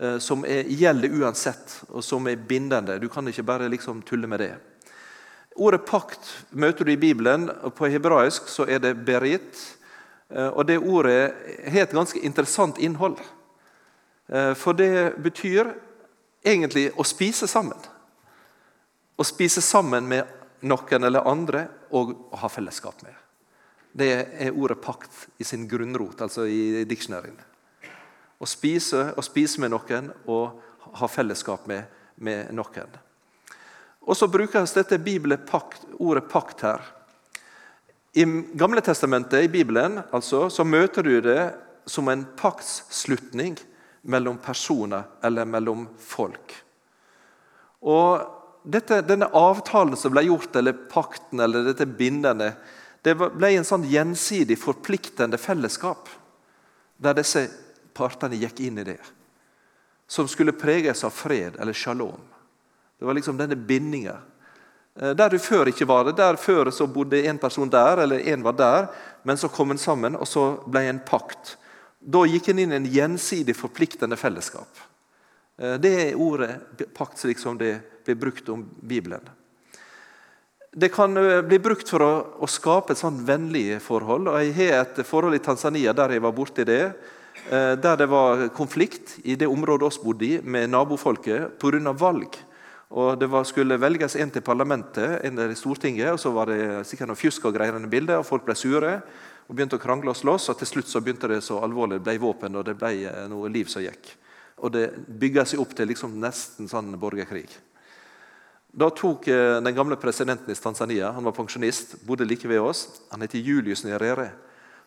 Eh, 0.00 0.18
som 0.22 0.44
er, 0.48 0.68
gjelder 0.68 1.14
uansett, 1.22 1.78
og 1.90 2.04
som 2.04 2.28
er 2.28 2.40
bindende. 2.40 2.98
Du 3.00 3.08
kan 3.12 3.28
ikke 3.28 3.46
bare 3.46 3.70
liksom 3.72 4.02
tulle 4.06 4.30
med 4.30 4.44
det. 4.44 4.52
Ordet 5.60 5.84
pakt 5.84 6.28
møter 6.56 6.88
du 6.88 6.94
i 6.94 7.00
Bibelen. 7.00 7.50
og 7.62 7.74
På 7.76 7.90
hebraisk 7.92 8.48
så 8.48 8.64
er 8.68 8.80
det 8.80 8.96
berit. 9.04 9.64
Eh, 10.30 10.48
og 10.48 10.66
Det 10.66 10.78
ordet 10.78 11.32
har 11.68 11.86
et 11.86 11.96
ganske 11.96 12.20
interessant 12.20 12.78
innhold. 12.78 13.20
For 14.56 14.72
det 14.72 15.18
betyr 15.20 15.74
egentlig 16.46 16.86
å 16.96 17.04
spise 17.04 17.44
sammen. 17.50 17.76
Å 19.16 19.26
spise 19.26 19.62
sammen 19.64 20.08
med 20.08 20.28
noen 20.62 21.04
eller 21.04 21.28
andre 21.28 21.66
og 21.90 22.14
å 22.32 22.40
ha 22.42 22.50
fellesskap 22.50 23.02
med. 23.04 23.14
Det 23.92 24.08
er 24.46 24.56
ordet 24.56 24.80
pakt 24.80 25.26
i 25.38 25.44
sin 25.44 25.66
grunnrot, 25.68 26.22
altså 26.24 26.46
i 26.48 26.84
dictionaryen. 26.88 27.36
Å 28.42 28.48
spise, 28.48 29.10
å 29.16 29.22
spise 29.22 29.60
med 29.60 29.74
noen 29.74 30.08
og 30.24 30.62
ha 30.98 31.08
fellesskap 31.08 31.66
med, 31.70 31.84
med 32.16 32.50
noen. 32.56 32.96
Og 34.02 34.16
så 34.18 34.26
brukes 34.26 34.72
dette 34.74 34.98
pakt, 35.46 35.84
ordet 35.98 36.28
pakt 36.28 36.64
her. 36.64 36.80
I 38.12 38.24
Gamle 38.58 38.80
testamentet, 38.80 39.44
i 39.44 39.48
Bibelen, 39.48 40.02
altså, 40.10 40.48
så 40.50 40.64
møter 40.64 41.02
du 41.02 41.20
det 41.20 41.54
som 41.86 42.08
en 42.08 42.24
paktsslutning 42.36 43.56
mellom 44.02 44.38
personer 44.38 45.04
eller 45.22 45.44
mellom 45.44 45.86
folk. 45.98 46.52
Og 47.80 48.41
dette, 48.62 49.00
denne 49.02 49.28
avtalen 49.32 49.96
som 49.98 50.14
ble 50.14 50.26
gjort, 50.28 50.56
eller 50.56 50.76
pakten 50.90 51.40
eller 51.40 51.64
dette 51.66 51.86
bindende, 51.86 52.52
det 53.02 53.16
ble 53.18 53.54
en 53.56 53.66
sånn 53.66 53.86
gjensidig 53.90 54.58
forpliktende 54.62 55.38
fellesskap 55.40 56.10
der 57.02 57.16
disse 57.18 57.48
partene 57.96 58.38
gikk 58.38 58.60
inn 58.62 58.78
i 58.78 58.86
det. 58.86 59.00
Som 60.06 60.28
skulle 60.30 60.54
preges 60.54 61.02
av 61.04 61.10
fred 61.10 61.56
eller 61.58 61.74
shalom. 61.74 62.20
Det 62.98 63.08
var 63.08 63.16
liksom 63.18 63.40
denne 63.40 63.56
bindinga. 63.58 64.20
Eh, 64.94 65.10
der 65.18 65.32
du 65.32 65.38
før 65.42 65.72
ikke 65.72 65.88
var 65.88 66.04
det. 66.06 66.16
Der 66.20 66.36
Før 66.36 66.70
så 66.70 66.86
bodde 66.86 67.24
en 67.26 67.38
person 67.38 67.70
der, 67.70 68.04
eller 68.04 68.22
en 68.32 68.42
var 68.42 68.52
der, 68.52 68.86
men 69.22 69.36
så 69.36 69.48
kom 69.48 69.70
en 69.70 69.78
sammen, 69.78 70.16
og 70.16 70.28
så 70.28 70.62
ble 70.66 70.86
en 70.86 71.00
pakt. 71.00 71.56
Da 71.98 72.24
gikk 72.26 72.48
en 72.48 72.58
inn 72.58 72.72
i 72.72 72.76
en 72.76 72.86
gjensidig 72.86 73.56
forpliktende 73.56 74.16
fellesskap. 74.16 74.68
Eh, 75.62 75.78
det 75.78 75.92
er 75.94 76.18
ordet 76.18 76.58
pakt 76.94 77.22
slik 77.22 77.38
som 77.38 77.58
det 77.58 77.78
blir 78.04 78.18
brukt 78.18 78.48
om 78.48 78.66
Bibelen. 78.80 79.22
Det 80.72 80.88
kan 80.88 81.16
eh, 81.16 81.42
bli 81.46 81.58
brukt 81.62 81.88
for 81.88 82.02
å, 82.02 82.48
skape 82.50 82.94
et 82.94 83.00
sånn 83.00 83.22
vennlig 83.28 83.78
forhold. 83.84 84.30
og 84.32 84.40
Jeg 84.42 84.54
har 84.58 84.80
et 84.82 85.02
forhold 85.06 85.38
i 85.38 85.44
Tanzania 85.44 85.94
der 85.94 86.16
jeg 86.16 86.24
var 86.24 86.34
borti 86.34 86.66
det. 86.66 86.84
Eh, 87.48 87.74
der 87.78 88.00
det 88.00 88.08
var 88.10 88.48
konflikt 88.56 89.18
i 89.24 89.36
det 89.38 89.50
området 89.50 89.86
oss 89.86 90.00
bodde 90.02 90.26
i, 90.26 90.40
med 90.42 90.72
nabofolket 90.72 91.58
pga. 91.60 91.92
valg. 91.92 92.40
Og 92.92 93.18
Det 93.18 93.26
var, 93.26 93.44
skulle 93.44 93.80
velges 93.80 94.16
en 94.16 94.30
til 94.30 94.42
parlamentet, 94.42 95.24
en 95.24 95.36
til 95.36 95.56
Stortinget, 95.56 96.12
og 96.12 96.20
så 96.20 96.30
var 96.30 96.46
det 96.46 96.86
sikkert 96.86 97.08
noe 97.08 97.16
fjusk 97.16 97.44
og 97.44 97.54
greier 97.54 97.78
i 97.78 97.88
bildet. 97.88 98.18
og 98.18 98.26
Folk 98.26 98.44
ble 98.44 98.54
sure 98.54 99.00
og 99.48 99.56
begynte 99.56 99.76
å 99.76 99.80
krangle 99.80 100.10
og 100.10 100.16
slåss. 100.16 100.50
og 100.50 100.58
Til 100.58 100.66
slutt 100.66 100.88
så 100.88 101.00
begynte 101.00 101.28
det 101.28 101.40
så 101.40 101.62
alvorlig, 101.64 102.00
det 102.00 102.04
ble 102.04 102.18
våpen 102.18 102.56
og 102.56 102.66
det 102.66 102.76
ble 102.76 102.92
noe 103.28 103.48
liv 103.48 103.64
som 103.64 103.80
gikk. 103.80 104.16
Og 104.62 104.72
Det 104.72 104.86
bygger 105.06 105.48
seg 105.48 105.60
opp 105.60 105.74
til 105.74 105.90
liksom 105.90 106.14
nesten 106.22 106.70
sånn 106.70 106.94
borgerkrig. 107.00 107.50
Da 108.72 108.88
tok 108.94 109.26
eh, 109.28 109.58
den 109.60 109.74
gamle 109.76 109.98
presidenten 110.00 110.48
i 110.48 110.56
Tanzania, 110.56 111.10
han 111.12 111.26
var 111.26 111.34
pensjonist, 111.36 111.98
bodde 112.06 112.24
like 112.24 112.48
ved 112.48 112.62
oss, 112.62 112.86
han 113.10 113.20
heter 113.20 113.42
Julius 113.42 113.84
Nyerere. 113.84 114.30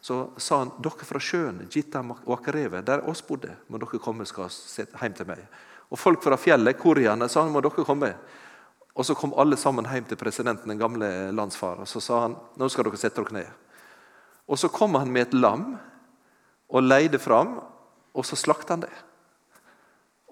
Så 0.01 0.31
sa 0.37 0.63
han 0.63 0.71
dere 0.81 1.05
fra 1.05 1.21
sjøen, 1.21 1.63
Gita 1.69 2.01
Wakareve, 2.25 2.81
der 2.85 3.03
oss 3.09 3.21
bodde, 3.25 3.53
må 3.69 3.77
dere 3.81 4.01
komme 4.01 4.25
skal 4.25 4.49
hjem 4.49 5.15
til 5.17 5.29
meg. 5.29 5.43
Og 5.91 6.01
folk 6.01 6.23
fra 6.25 6.37
fjellet, 6.39 6.79
koriane, 6.81 7.29
sa 7.29 7.43
han 7.45 7.53
må 7.53 7.61
dere 7.61 7.85
komme. 7.85 8.11
Og 8.95 9.05
så 9.05 9.15
kom 9.17 9.35
alle 9.37 9.57
sammen 9.59 9.85
hjem 9.91 10.07
til 10.09 10.17
presidenten, 10.17 10.71
den 10.71 10.81
gamle 10.81 11.09
landsfar. 11.35 11.81
Og 11.83 11.89
så 11.89 12.01
sa 12.01 12.23
han 12.25 12.37
nå 12.57 12.69
skal 12.71 12.87
dere 12.87 13.01
sette 13.01 13.21
dere 13.21 13.37
ned. 13.37 13.49
Og 14.49 14.61
så 14.61 14.69
kom 14.69 14.95
han 14.97 15.11
med 15.13 15.27
et 15.27 15.37
lam 15.37 15.75
og 16.69 16.85
leide 16.85 17.19
fram, 17.21 17.59
og 18.15 18.25
så 18.25 18.37
slakta 18.39 18.73
han 18.73 18.85
det. 18.85 18.93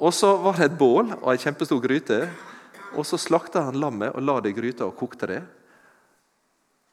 Og 0.01 0.13
så 0.13 0.32
var 0.41 0.58
det 0.58 0.71
et 0.71 0.77
bål 0.77 1.13
og 1.19 1.27
ei 1.34 1.41
kjempestor 1.41 1.82
gryte. 1.84 2.25
Og 2.93 3.06
Så 3.06 3.17
slakta 3.17 3.65
han 3.67 3.79
lammet 3.82 4.13
og 4.13 4.21
la 4.21 4.39
det 4.41 4.53
i 4.53 4.58
gryta 4.58 4.86
og 4.86 4.97
kokte 4.97 5.29
det. 5.29 5.41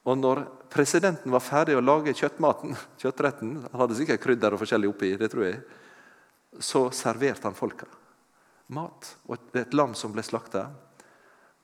Og 0.08 0.16
når 0.16 0.44
presidenten 0.72 1.32
var 1.32 1.44
ferdig 1.44 1.76
å 1.76 1.84
lage 1.84 2.16
kjøttmaten, 2.16 2.76
kjøttretten, 3.02 3.56
han 3.70 3.80
hadde 3.82 3.98
sikkert 3.98 4.22
krydder 4.24 4.56
og 4.56 4.62
forskjellig 4.62 4.88
oppi, 4.88 5.14
det 5.20 5.28
tror 5.32 5.46
jeg, 5.46 5.58
så 6.58 6.88
serverte 6.94 7.46
han 7.46 7.56
folka 7.56 7.88
mat. 8.74 9.10
Og 9.28 9.36
et, 9.36 9.50
et 9.64 9.76
lam 9.76 9.94
som 9.98 10.14
ble 10.14 10.24
slakta. 10.24 10.68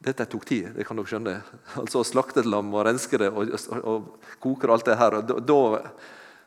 Dette 0.03 0.27
tok 0.29 0.44
tid, 0.44 0.68
det 0.77 0.85
kan 0.85 0.99
dere 0.99 1.09
skjønne. 1.09 1.35
Altså 1.81 2.03
Å 2.03 2.07
slakte 2.07 2.42
et 2.42 2.51
lam 2.51 2.72
og 2.75 2.85
renske 2.87 3.20
det 3.20 3.33
og, 3.33 3.55
og, 3.57 3.83
og 3.88 4.31
koke 4.42 4.70
alt 4.72 4.88
det 4.88 4.99
her. 5.01 5.20
og 5.20 5.44
Da, 5.46 5.61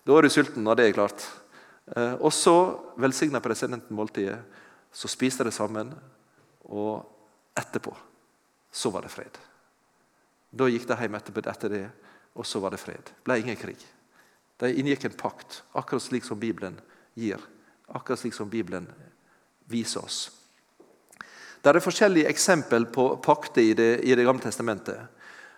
da 0.05 0.17
er 0.17 0.27
du 0.27 0.33
sulten 0.33 0.65
når 0.67 0.79
det 0.79 0.89
er 0.89 0.97
klart. 0.99 1.25
Eh, 1.95 2.15
og 2.19 2.33
så 2.35 2.55
velsigna 3.01 3.41
presidenten 3.41 3.97
måltidet. 3.97 4.37
Så 4.91 5.07
spiste 5.07 5.43
de 5.43 5.51
sammen. 5.51 5.93
og 6.69 7.05
etterpå 7.57 7.95
så 8.71 8.89
var 8.89 9.01
det 9.01 9.09
fred. 9.09 9.37
Da 10.51 10.67
gikk 10.69 10.85
de 10.89 10.97
hjem 10.99 11.15
etterpå 11.17 11.41
etter 11.49 11.69
det, 11.73 11.85
og 12.37 12.45
så 12.45 12.59
var 12.61 12.73
det 12.73 12.81
fred. 12.81 13.01
Det 13.01 13.25
ble 13.25 13.39
ingen 13.41 13.57
krig. 13.57 13.79
De 14.59 14.69
inngikk 14.69 15.07
en 15.07 15.17
pakt, 15.17 15.63
akkurat 15.73 16.03
slik 16.03 16.27
som 16.27 16.39
Bibelen 16.39 16.77
gir. 17.17 17.41
Akkurat 17.87 18.19
slik 18.19 18.35
som 18.35 18.49
Bibelen 18.49 18.85
viser 19.71 20.03
oss. 20.03 20.19
Det 21.61 21.73
er 21.73 21.83
forskjellige 21.83 22.29
eksempel 22.29 22.85
på 22.85 23.09
pakter 23.23 23.61
i 23.61 23.73
det, 23.73 23.89
i 24.05 24.15
det 24.15 24.25
gamle 24.27 24.43
testamentet. 24.43 24.99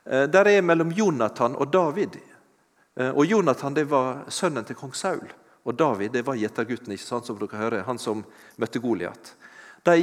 Eh, 0.06 0.26
der 0.32 0.48
er 0.50 0.62
mellom 0.66 0.92
Jonathan 0.92 1.56
og 1.56 1.74
David. 1.74 2.18
Eh, 2.96 3.12
og 3.12 3.26
Jonathan 3.26 3.76
det 3.76 3.86
var 3.90 4.26
sønnen 4.30 4.66
til 4.66 4.80
kong 4.80 4.96
Saul. 4.96 5.28
Og 5.68 5.78
David 5.78 6.16
det 6.16 6.26
var 6.26 6.40
gjettergutten, 6.40 6.94
ikke 6.96 7.06
sant, 7.06 7.28
som 7.28 7.38
dere 7.38 7.60
hører, 7.60 7.86
han 7.86 8.00
som 8.02 8.24
møtte 8.62 8.82
Goliat. 8.82 9.34
De 9.86 9.98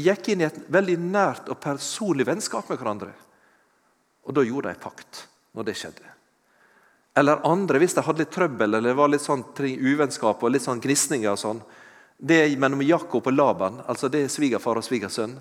gikk 0.00 0.32
inn 0.32 0.42
i 0.42 0.48
et 0.48 0.58
veldig 0.72 0.96
nært 1.00 1.48
og 1.52 1.60
personlig 1.62 2.26
vennskap 2.28 2.68
med 2.68 2.80
hverandre. 2.80 3.12
Og 4.24 4.36
da 4.36 4.44
gjorde 4.44 4.72
de 4.72 4.82
pakt 4.82 5.24
når 5.54 5.68
det 5.68 5.76
skjedde. 5.78 6.10
Eller 7.16 7.44
andre, 7.46 7.78
hvis 7.78 7.94
de 7.94 8.02
hadde 8.02 8.24
litt 8.24 8.32
trøbbel 8.34 8.74
eller 8.74 8.90
det 8.90 8.98
var 8.98 9.10
litt 9.12 9.22
sånn 9.22 9.44
uvennskap 9.54 10.42
og 10.42 10.50
litt 10.50 10.64
sånn 10.64 10.82
gnisninger 10.82 11.30
og 11.30 11.38
sånn, 11.38 11.60
det 12.18 12.40
er 12.42 12.56
mellom 12.58 12.82
Jakob 12.82 13.26
og 13.26 13.34
Laban, 13.34 13.80
altså 13.86 14.10
det 14.10 14.24
er 14.24 14.32
svigerfar 14.32 14.80
og 14.80 14.86
svigersønn, 14.86 15.36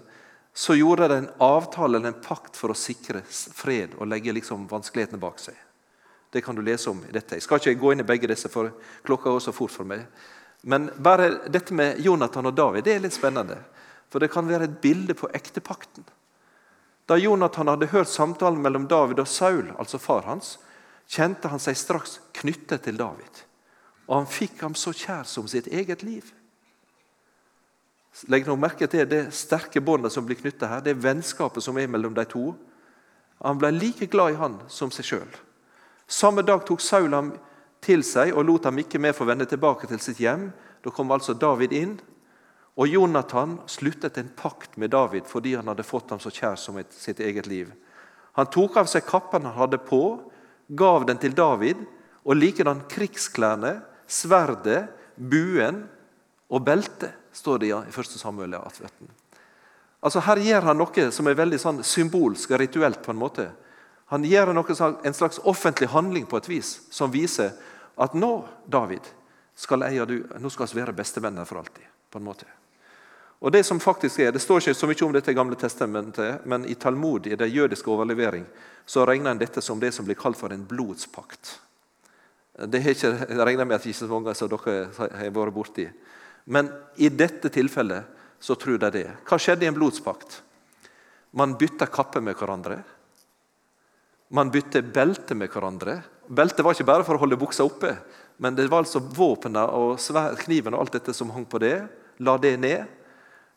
så 0.54 0.76
gjorde 0.78 1.08
de 1.10 1.18
en 1.18 1.30
avtale 1.42 1.98
eller 1.98 2.14
en 2.14 2.22
pakt 2.22 2.58
for 2.60 2.70
å 2.70 2.78
sikre 2.78 3.24
fred 3.26 3.96
og 3.98 4.10
legge 4.12 4.36
liksom 4.38 4.68
vanskelighetene 4.70 5.22
bak 5.22 5.42
seg. 5.42 5.58
Det 6.34 6.41
kan 6.41 6.58
du 6.58 6.63
lese 6.65 6.89
om 6.89 7.04
i 7.06 7.13
dette. 7.13 7.38
Jeg 7.38 7.46
skal 7.46 7.62
ikke 7.62 7.82
gå 7.82 7.91
inn 7.93 8.02
i 8.02 8.08
begge 8.10 8.30
disse, 8.32 8.50
for 8.50 8.72
klokka 9.06 9.30
går 9.30 9.43
så 9.46 9.54
fort 9.54 9.74
for 9.74 9.86
meg. 9.86 10.08
Men 10.65 10.89
bare 10.98 11.30
dette 11.52 11.76
med 11.78 12.00
Jonathan 12.02 12.50
og 12.50 12.56
David 12.58 12.88
det 12.88 12.96
er 12.96 13.04
litt 13.04 13.13
spennende. 13.13 13.60
For 14.10 14.24
det 14.24 14.32
kan 14.34 14.50
være 14.50 14.65
et 14.65 14.80
bilde 14.82 15.13
på 15.17 15.30
ektepakten. 15.36 16.06
Da 17.06 17.19
Jonathan 17.19 17.69
hadde 17.69 17.91
hørt 17.91 18.10
samtalen 18.10 18.62
mellom 18.63 18.88
David 18.89 19.22
og 19.22 19.28
Saul, 19.28 19.74
altså 19.78 20.00
far 20.02 20.26
hans, 20.26 20.56
kjente 21.06 21.52
han 21.52 21.62
seg 21.62 21.78
straks 21.78 22.17
knyttet 22.39 22.88
til 22.88 22.98
David. 22.98 23.43
Og 24.08 24.22
han 24.22 24.30
fikk 24.30 24.62
ham 24.63 24.74
så 24.80 24.96
kjær 24.96 25.28
som 25.28 25.46
sitt 25.52 25.67
eget 25.67 26.02
liv. 26.02 26.34
Legg 28.30 28.46
nå 28.48 28.56
merke 28.58 28.88
til 28.89 29.06
det 29.10 29.26
sterke 29.36 29.82
båndet 29.82 30.13
som 30.13 30.26
blir 30.26 30.39
knytta 30.39 30.69
her, 30.69 30.86
det 30.86 31.00
vennskapet 31.02 31.65
som 31.65 31.78
er 31.78 31.89
mellom 31.91 32.13
de 32.17 32.26
to. 32.30 32.52
Han 33.43 33.60
ble 33.60 33.74
like 33.76 34.08
glad 34.10 34.34
i 34.34 34.39
han 34.39 34.62
som 34.72 34.93
seg 34.93 35.10
sjøl. 35.10 35.41
Samme 36.13 36.43
dag 36.45 36.62
tok 36.67 36.82
Saul 36.84 37.13
ham 37.15 37.32
til 37.84 38.04
seg 38.06 38.36
og 38.38 38.45
lot 38.45 38.67
ham 38.69 38.78
ikke 38.84 39.02
mer 39.02 39.15
få 39.17 39.26
vende 39.26 39.47
tilbake 39.49 39.89
til 39.89 40.02
sitt 40.04 40.21
hjem. 40.21 40.52
Da 40.86 40.91
kom 40.93 41.12
altså 41.15 41.34
David 41.34 41.73
inn, 41.73 41.95
og 42.78 42.89
Jonathan 42.89 43.56
sluttet 43.69 44.19
en 44.21 44.30
pakt 44.38 44.78
med 44.82 44.91
David 44.93 45.26
fordi 45.30 45.56
han 45.58 45.69
hadde 45.71 45.86
fått 45.86 46.13
ham 46.13 46.21
så 46.21 46.32
kjær 46.34 46.58
som 46.60 46.78
et, 46.82 46.93
sitt 46.93 47.21
eget 47.21 47.49
liv. 47.49 47.71
Han 48.38 48.49
tok 48.54 48.78
av 48.82 48.89
seg 48.89 49.06
kappen 49.06 49.45
han 49.45 49.58
hadde 49.58 49.80
på, 49.82 50.04
gav 50.69 51.06
den 51.10 51.19
til 51.21 51.36
David, 51.38 51.82
og 52.23 52.38
likedan 52.38 52.86
krigsklærne, 52.89 53.76
sverdet, 54.08 54.88
buen 55.17 55.84
og 56.49 56.63
beltet, 56.65 57.13
står 57.34 57.62
det 57.62 57.69
i 57.69 57.73
1. 57.73 58.15
Samuel 58.17 58.54
18. 58.58 59.10
Altså 60.04 60.21
Her 60.26 60.41
gjør 60.45 60.69
han 60.69 60.78
noe 60.78 61.10
som 61.15 61.30
er 61.30 61.38
veldig 61.39 61.60
sånn 61.62 61.84
symbolsk 61.86 62.54
og 62.54 62.62
rituelt. 62.62 63.02
på 63.02 63.12
en 63.12 63.21
måte. 63.21 63.49
Han 64.13 64.26
gjør 64.30 64.52
en 64.54 65.13
slags 65.13 65.39
offentlig 65.43 65.89
handling 65.89 66.28
på 66.30 66.38
et 66.38 66.49
vis 66.49 66.76
som 66.93 67.10
viser 67.12 67.56
at 67.97 68.13
nå, 68.13 68.43
David, 68.69 69.08
skal 69.58 69.88
jeg 69.88 70.04
og 70.04 70.12
du 70.12 70.19
nå 70.41 70.52
skal 70.54 70.69
vi 70.69 70.82
være 70.84 70.93
bestevenner 70.93 71.49
for 71.49 71.63
alltid. 71.63 71.89
på 72.13 72.19
en 72.19 72.26
måte. 72.26 72.45
Og 73.41 73.52
Det 73.52 73.63
som 73.65 73.80
faktisk 73.80 74.19
er, 74.19 74.32
det 74.32 74.41
står 74.41 74.62
ikke 74.62 74.73
så 74.73 74.88
mye 74.88 75.06
om 75.06 75.13
dette 75.13 75.32
i 75.32 75.34
Gamle 75.34 75.56
testamentet, 75.56 76.45
men 76.45 76.65
i 76.65 76.76
Talmud, 76.76 77.26
i 77.28 77.36
det 77.36 77.49
jødiske 77.49 77.89
overlevering, 77.89 78.45
så 78.86 79.06
regner 79.06 79.32
en 79.32 79.41
dette 79.41 79.62
som 79.62 79.80
det 79.80 79.91
som 79.91 80.06
blir 80.06 80.15
kalt 80.15 80.38
for 80.38 80.54
en 80.54 80.65
blodspakt. 80.65 81.60
Det 82.54 82.84
har 82.84 82.93
ikke, 82.93 83.12
jeg 83.30 83.45
regner 83.49 83.65
med 83.65 83.76
at 83.76 83.86
ikke 83.86 83.97
så 83.97 84.08
mange 84.08 84.36
som 84.38 84.49
dere 84.49 84.88
har 84.93 85.34
vært 85.34 85.54
borti. 85.54 85.89
Men 86.45 86.69
i 86.95 87.10
dette 87.10 87.49
tilfellet 87.49 88.06
så 88.39 88.56
tror 88.56 88.78
de 88.78 88.91
det. 88.91 89.08
Hva 89.26 89.39
skjedde 89.41 89.65
i 89.65 89.71
en 89.71 89.76
blodspakt? 89.76 90.43
Man 91.32 91.58
bytta 91.58 91.89
kapper 91.89 92.21
med 92.21 92.38
hverandre. 92.38 92.84
Man 94.34 94.50
bytte 94.50 94.82
belte 94.82 95.36
med 95.38 95.52
hverandre. 95.54 96.00
Beltet 96.26 96.65
var 96.65 96.74
ikke 96.74 96.88
bare 96.89 97.06
for 97.06 97.19
å 97.19 97.22
holde 97.22 97.38
buksa 97.38 97.65
oppe, 97.67 97.91
men 98.41 98.56
det 98.58 98.65
var 98.72 98.82
altså 98.82 99.02
våpnene 99.04 99.65
og 99.78 100.00
kniven 100.41 100.74
og 100.74 100.86
alt 100.86 100.96
dette 100.98 101.13
som 101.13 101.30
hang 101.36 101.46
på 101.46 101.62
det. 101.62 101.76
La 102.17 102.34
det 102.41 102.56
ned. 102.58 102.88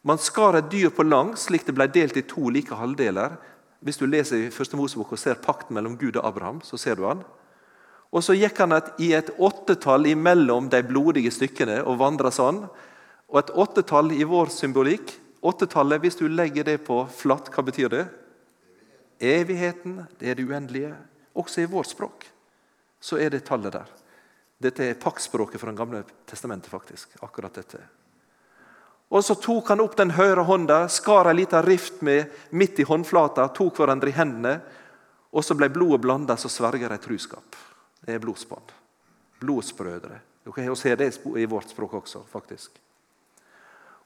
Man 0.05 0.21
skar 0.21 0.59
et 0.59 0.69
dyr 0.71 0.93
på 0.93 1.07
langs, 1.07 1.47
slik 1.49 1.65
det 1.65 1.75
ble 1.75 1.89
delt 1.89 2.19
i 2.21 2.27
to 2.29 2.51
like 2.53 2.77
halvdeler. 2.77 3.39
Hvis 3.81 3.97
du 3.97 4.05
leser 4.05 4.45
i 4.45 4.53
første 4.53 4.77
Mosebok 4.77 5.15
og 5.17 5.21
ser 5.21 5.41
pakten 5.41 5.75
mellom 5.77 5.97
Gud 5.97 6.19
og 6.21 6.29
Abraham, 6.29 6.61
så 6.61 6.77
ser 6.77 7.01
du 7.01 7.07
han. 7.09 7.25
Og 8.13 8.23
så 8.23 8.37
gikk 8.37 8.61
han 8.61 8.77
et, 8.77 8.93
i 9.03 9.15
et 9.17 9.33
åttetall 9.33 10.07
imellom 10.13 10.69
de 10.73 10.83
blodige 10.85 11.33
stykkene 11.33 11.81
og 11.89 11.99
vandra 12.05 12.31
sånn. 12.33 12.67
Og 13.33 13.41
et 13.41 13.55
åttetall 13.65 14.13
i 14.13 14.27
vår 14.29 14.53
symbolikk 14.53 15.23
Åttetallet, 15.47 16.01
hvis 16.03 16.17
du 16.19 16.25
legger 16.27 16.65
det 16.67 16.81
på 16.87 16.97
flatt, 17.13 17.53
hva 17.55 17.63
betyr 17.63 17.91
det? 17.93 18.07
Evigheten, 19.19 20.05
det 20.19 20.31
er 20.31 20.35
det 20.35 20.45
uendelige. 20.45 20.95
Også 21.37 21.61
i 21.63 21.71
vårt 21.71 21.91
språk 21.93 22.27
så 23.01 23.19
er 23.21 23.31
det 23.31 23.45
tallet 23.47 23.73
der. 23.73 23.91
Dette 24.59 24.85
er 24.89 24.99
paktspråket 24.99 25.61
fra 25.61 25.71
Det 25.71 25.79
gamle 25.79 26.05
testamentet. 26.27 26.71
faktisk, 26.71 27.09
akkurat 27.21 27.55
dette. 27.55 27.79
Og 29.11 29.25
Så 29.25 29.35
tok 29.35 29.69
han 29.69 29.81
opp 29.81 29.97
den 29.97 30.11
høyre 30.11 30.45
hånda, 30.45 30.89
skar 30.89 31.31
en 31.31 31.37
liten 31.37 31.63
rift 31.63 32.03
med 32.03 32.31
midt 32.51 32.79
i 32.79 32.83
håndflata, 32.83 33.49
tok 33.55 33.77
hverandre 33.77 34.09
i 34.09 34.13
hendene, 34.13 34.61
og 35.33 35.45
så 35.45 35.55
ble 35.55 35.69
blodet 35.69 36.01
blanda, 36.01 36.37
så 36.37 36.49
sverger 36.49 36.89
de 36.89 36.99
truskap. 36.99 37.57
Det 38.05 38.15
er 38.15 38.19
blodsbånd. 38.19 38.73
Blodsbrødre. 39.41 40.21
Dere 40.45 40.77
ser 40.77 40.97
det 40.97 41.13
i 41.37 41.47
vårt 41.47 41.71
språk 41.71 41.95
også, 41.95 42.25
faktisk. 42.31 42.71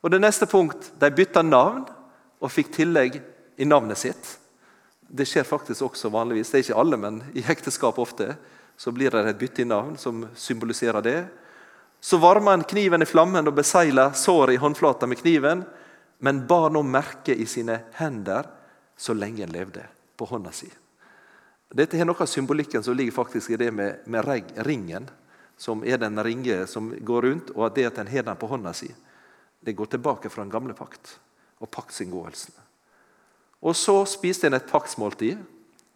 Og 0.03 0.11
det 0.11 0.20
neste 0.20 0.46
punkt, 0.46 0.92
De 0.99 1.11
bytta 1.11 1.42
navn 1.42 1.87
og 2.40 2.51
fikk 2.51 2.73
tillegg 2.73 3.23
i 3.57 3.64
navnet 3.64 3.99
sitt. 3.99 4.38
Det 5.11 5.27
skjer 5.27 5.46
faktisk 5.46 5.88
også 5.88 6.11
vanligvis. 6.14 6.51
Det 6.51 6.59
er 6.59 6.64
ikke 6.68 6.81
alle, 6.81 6.99
men 7.01 7.20
i 7.35 7.42
ekteskap 7.51 7.99
ofte. 7.99 8.37
Så 8.79 8.92
blir 8.94 9.11
det 9.11 9.25
et 9.27 9.38
bytte 9.40 9.64
i 9.64 9.68
navn 9.68 9.96
som 9.99 10.23
symboliserer 10.38 11.03
det. 11.03 11.18
Så 12.01 12.16
varma 12.23 12.55
han 12.55 12.64
kniven 12.64 13.03
i 13.03 13.09
flammen 13.09 13.51
og 13.51 13.59
besegla 13.59 14.12
såret 14.16 14.55
i 14.55 14.61
håndflata 14.62 15.09
med 15.11 15.20
kniven, 15.20 15.64
men 16.23 16.44
bar 16.46 16.70
nå 16.73 16.83
merke 16.87 17.35
i 17.35 17.44
sine 17.49 17.81
hender 17.99 18.49
så 18.96 19.16
lenge 19.16 19.44
han 19.44 19.53
levde, 19.53 19.85
på 20.16 20.29
hånda 20.31 20.53
si. 20.53 20.70
Dette 21.70 21.99
er 21.99 22.09
Noe 22.09 22.25
av 22.25 22.31
symbolikken 22.31 22.83
som 22.83 22.96
ligger 22.96 23.14
faktisk 23.14 23.53
i 23.55 23.59
det 23.61 23.70
med, 23.75 24.01
med 24.07 24.27
ringen, 24.66 25.11
som 25.61 25.85
er 25.85 26.01
den 26.01 26.16
ringe 26.25 26.64
som 26.66 26.90
går 26.92 27.29
rundt, 27.29 27.53
og 27.57 27.66
at 27.68 27.77
det 27.77 27.87
at 27.90 28.01
en 28.01 28.11
har 28.11 28.25
den 28.27 28.40
på 28.40 28.49
hånda 28.51 28.73
si, 28.77 28.88
det 29.61 29.77
går 29.77 29.92
tilbake 29.92 30.33
fra 30.33 30.42
den 30.44 30.53
gamle 30.53 30.75
pakt 30.75 31.18
og 31.61 31.68
paktsinngåelsen. 31.68 32.69
Og 33.61 33.77
så 33.77 33.96
spiste 34.09 34.49
en 34.49 34.57
et 34.57 34.68
paktsmåltid. 34.68 35.40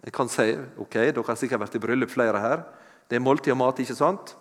Jeg 0.04 0.12
kan 0.12 0.28
si, 0.28 0.50
ok, 0.78 0.94
Dere 0.94 1.26
har 1.26 1.36
sikkert 1.40 1.62
vært 1.64 1.76
i 1.78 1.80
bryllup, 1.80 2.10
flere 2.12 2.40
her. 2.40 2.64
Det 3.08 3.16
er 3.16 3.24
måltid 3.24 3.54
og 3.54 3.60
mat. 3.62 3.80
ikke 3.80 3.96
sant? 3.96 4.34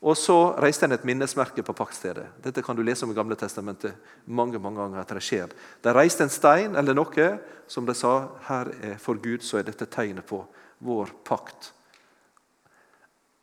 Og 0.00 0.16
Så 0.16 0.54
reiste 0.62 0.86
en 0.86 0.92
et 0.92 1.04
minnesmerke 1.04 1.62
på 1.62 1.74
paktstedet. 1.74 2.26
Dette 2.42 2.62
kan 2.62 2.76
du 2.76 2.82
lese 2.82 3.04
om 3.04 3.10
i 3.10 3.14
Gamle 3.14 3.34
testamentet 3.36 3.94
mange 4.26 4.58
mange 4.58 4.78
ganger. 4.78 5.00
at 5.00 5.08
det 5.08 5.22
skjer. 5.22 5.48
De 5.82 5.92
reiste 5.92 6.22
en 6.22 6.30
stein 6.30 6.76
eller 6.76 6.94
noe 6.94 7.38
som 7.66 7.86
de 7.86 7.94
sa 7.94 8.28
her 8.46 8.70
er 8.82 8.96
for 8.98 9.14
Gud, 9.14 9.42
så 9.42 9.58
er 9.58 9.62
dette 9.62 9.86
tegnet 9.86 10.26
på 10.26 10.46
vår 10.78 11.10
pakt. 11.24 11.72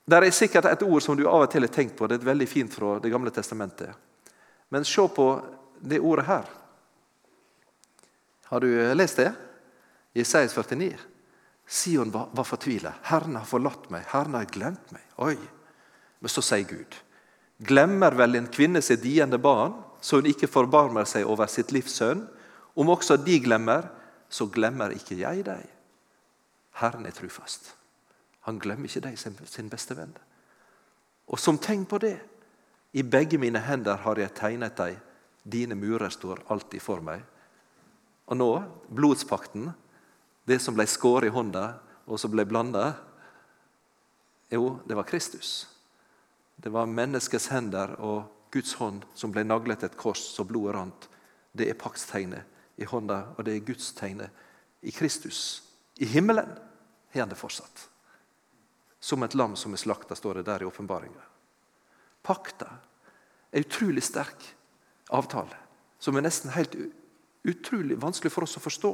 Det 0.08 0.15
er 0.15 0.32
sikkert 0.32 0.65
et 0.65 0.84
ord 0.84 1.01
som 1.01 1.17
du 1.17 1.28
av 1.28 1.41
og 1.41 1.51
til 1.51 1.62
har 1.62 1.67
tenkt 1.67 1.97
på. 1.97 2.08
Det 2.08 2.21
er 2.21 2.25
veldig 2.25 2.47
fint 2.47 2.73
fra 2.73 2.99
Det 2.99 3.12
gamle 3.12 3.32
testamentet. 3.32 3.89
Men 4.69 4.84
se 4.84 5.08
på 5.08 5.41
det 5.82 5.99
ordet 5.99 6.25
her. 6.25 6.64
Har 8.51 8.62
du 8.62 8.69
lest 8.93 9.17
det? 9.17 9.31
Jesajas 10.15 10.53
49. 10.53 10.97
Sion 11.67 12.12
var, 12.12 12.29
var 12.31 12.43
fortvila. 12.43 12.93
Herren 13.10 13.36
har 13.36 13.45
forlatt 13.49 13.89
meg. 13.89 14.05
Herren 14.12 14.38
har 14.38 14.45
glemt 14.45 14.91
meg. 14.93 15.03
Oi. 15.17 15.36
Men 16.21 16.31
så 16.31 16.43
sier 16.45 16.67
Gud. 16.69 16.95
Glemmer 17.65 18.15
vel 18.19 18.38
en 18.38 18.49
kvinne 18.51 18.81
sitt 18.84 19.03
diende 19.03 19.39
barn, 19.41 19.73
så 20.01 20.19
hun 20.19 20.29
ikke 20.29 20.51
forbarmer 20.51 21.08
seg 21.10 21.25
over 21.25 21.49
sitt 21.49 21.73
livs 21.73 21.97
sønn? 21.97 22.25
Om 22.75 22.91
også 22.93 23.17
de 23.23 23.39
glemmer, 23.41 23.88
så 24.29 24.47
glemmer 24.51 24.93
ikke 24.93 25.17
jeg 25.17 25.45
deg. 25.47 25.65
Herren 26.81 27.08
er 27.08 27.15
trufast. 27.15 27.71
Han 28.45 28.60
glemmer 28.62 28.89
ikke 28.89 29.08
deg, 29.08 29.17
sin 29.17 29.71
beste 29.71 29.95
venn. 29.97 30.13
Og 31.31 31.39
som 31.41 31.58
tegn 31.58 31.88
på 31.89 31.97
det, 32.03 32.17
i 32.95 33.03
begge 33.03 33.39
mine 33.41 33.60
hender 33.63 33.97
har 34.03 34.19
jeg 34.19 34.36
tegnet 34.38 34.77
deg. 34.77 34.99
Dine 35.43 35.75
murer 35.75 36.12
står 36.13 36.43
alltid 36.53 36.84
for 36.84 37.01
meg. 37.03 37.23
Og 38.25 38.38
nå, 38.38 38.51
blodspakten, 38.89 39.69
det 40.45 40.59
som 40.61 40.77
ble 40.77 40.85
skåret 40.89 41.29
i 41.29 41.33
hånda, 41.33 41.65
og 42.05 42.21
som 42.21 42.33
ble 42.33 42.45
blanda 42.45 42.93
Jo, 44.53 44.77
det 44.85 44.93
var 44.93 45.07
Kristus. 45.09 45.65
Det 46.55 46.69
var 46.69 46.85
menneskets 46.85 47.49
hender 47.49 47.95
og 47.97 48.51
Guds 48.53 48.75
hånd 48.79 49.03
som 49.17 49.33
ble 49.33 49.43
naglet 49.43 49.83
et 49.83 49.97
kors 49.97 50.21
så 50.21 50.45
blodet 50.47 50.75
rant. 50.77 51.07
Det 51.51 51.65
er 51.67 51.79
paktstegnet 51.79 52.45
i 52.77 52.85
hånda, 52.85 53.33
og 53.35 53.45
det 53.47 53.55
er 53.55 53.65
Guds 53.65 53.89
tegnet 53.97 54.29
i 54.85 54.93
Kristus. 54.93 55.63
I 55.97 56.05
himmelen 56.05 56.53
har 57.11 57.25
han 57.25 57.31
det 57.33 57.39
fortsatt. 57.39 57.88
Som 58.99 59.23
et 59.23 59.35
lam 59.35 59.55
som 59.57 59.73
er 59.73 59.81
slakta, 59.81 60.15
står 60.15 60.39
det 60.39 60.47
der 60.47 60.63
i 60.63 60.69
åpenbaringa. 60.69 61.25
Pakta 62.25 62.69
er 63.51 63.65
utrolig 63.65 64.03
sterk 64.05 64.45
avtale, 65.13 65.57
som 65.99 66.15
er 66.15 66.25
nesten 66.25 66.53
helt 66.55 66.77
utrolig 67.51 67.97
vanskelig 68.01 68.34
for 68.34 68.45
oss 68.45 68.58
å 68.60 68.63
forstå. 68.63 68.93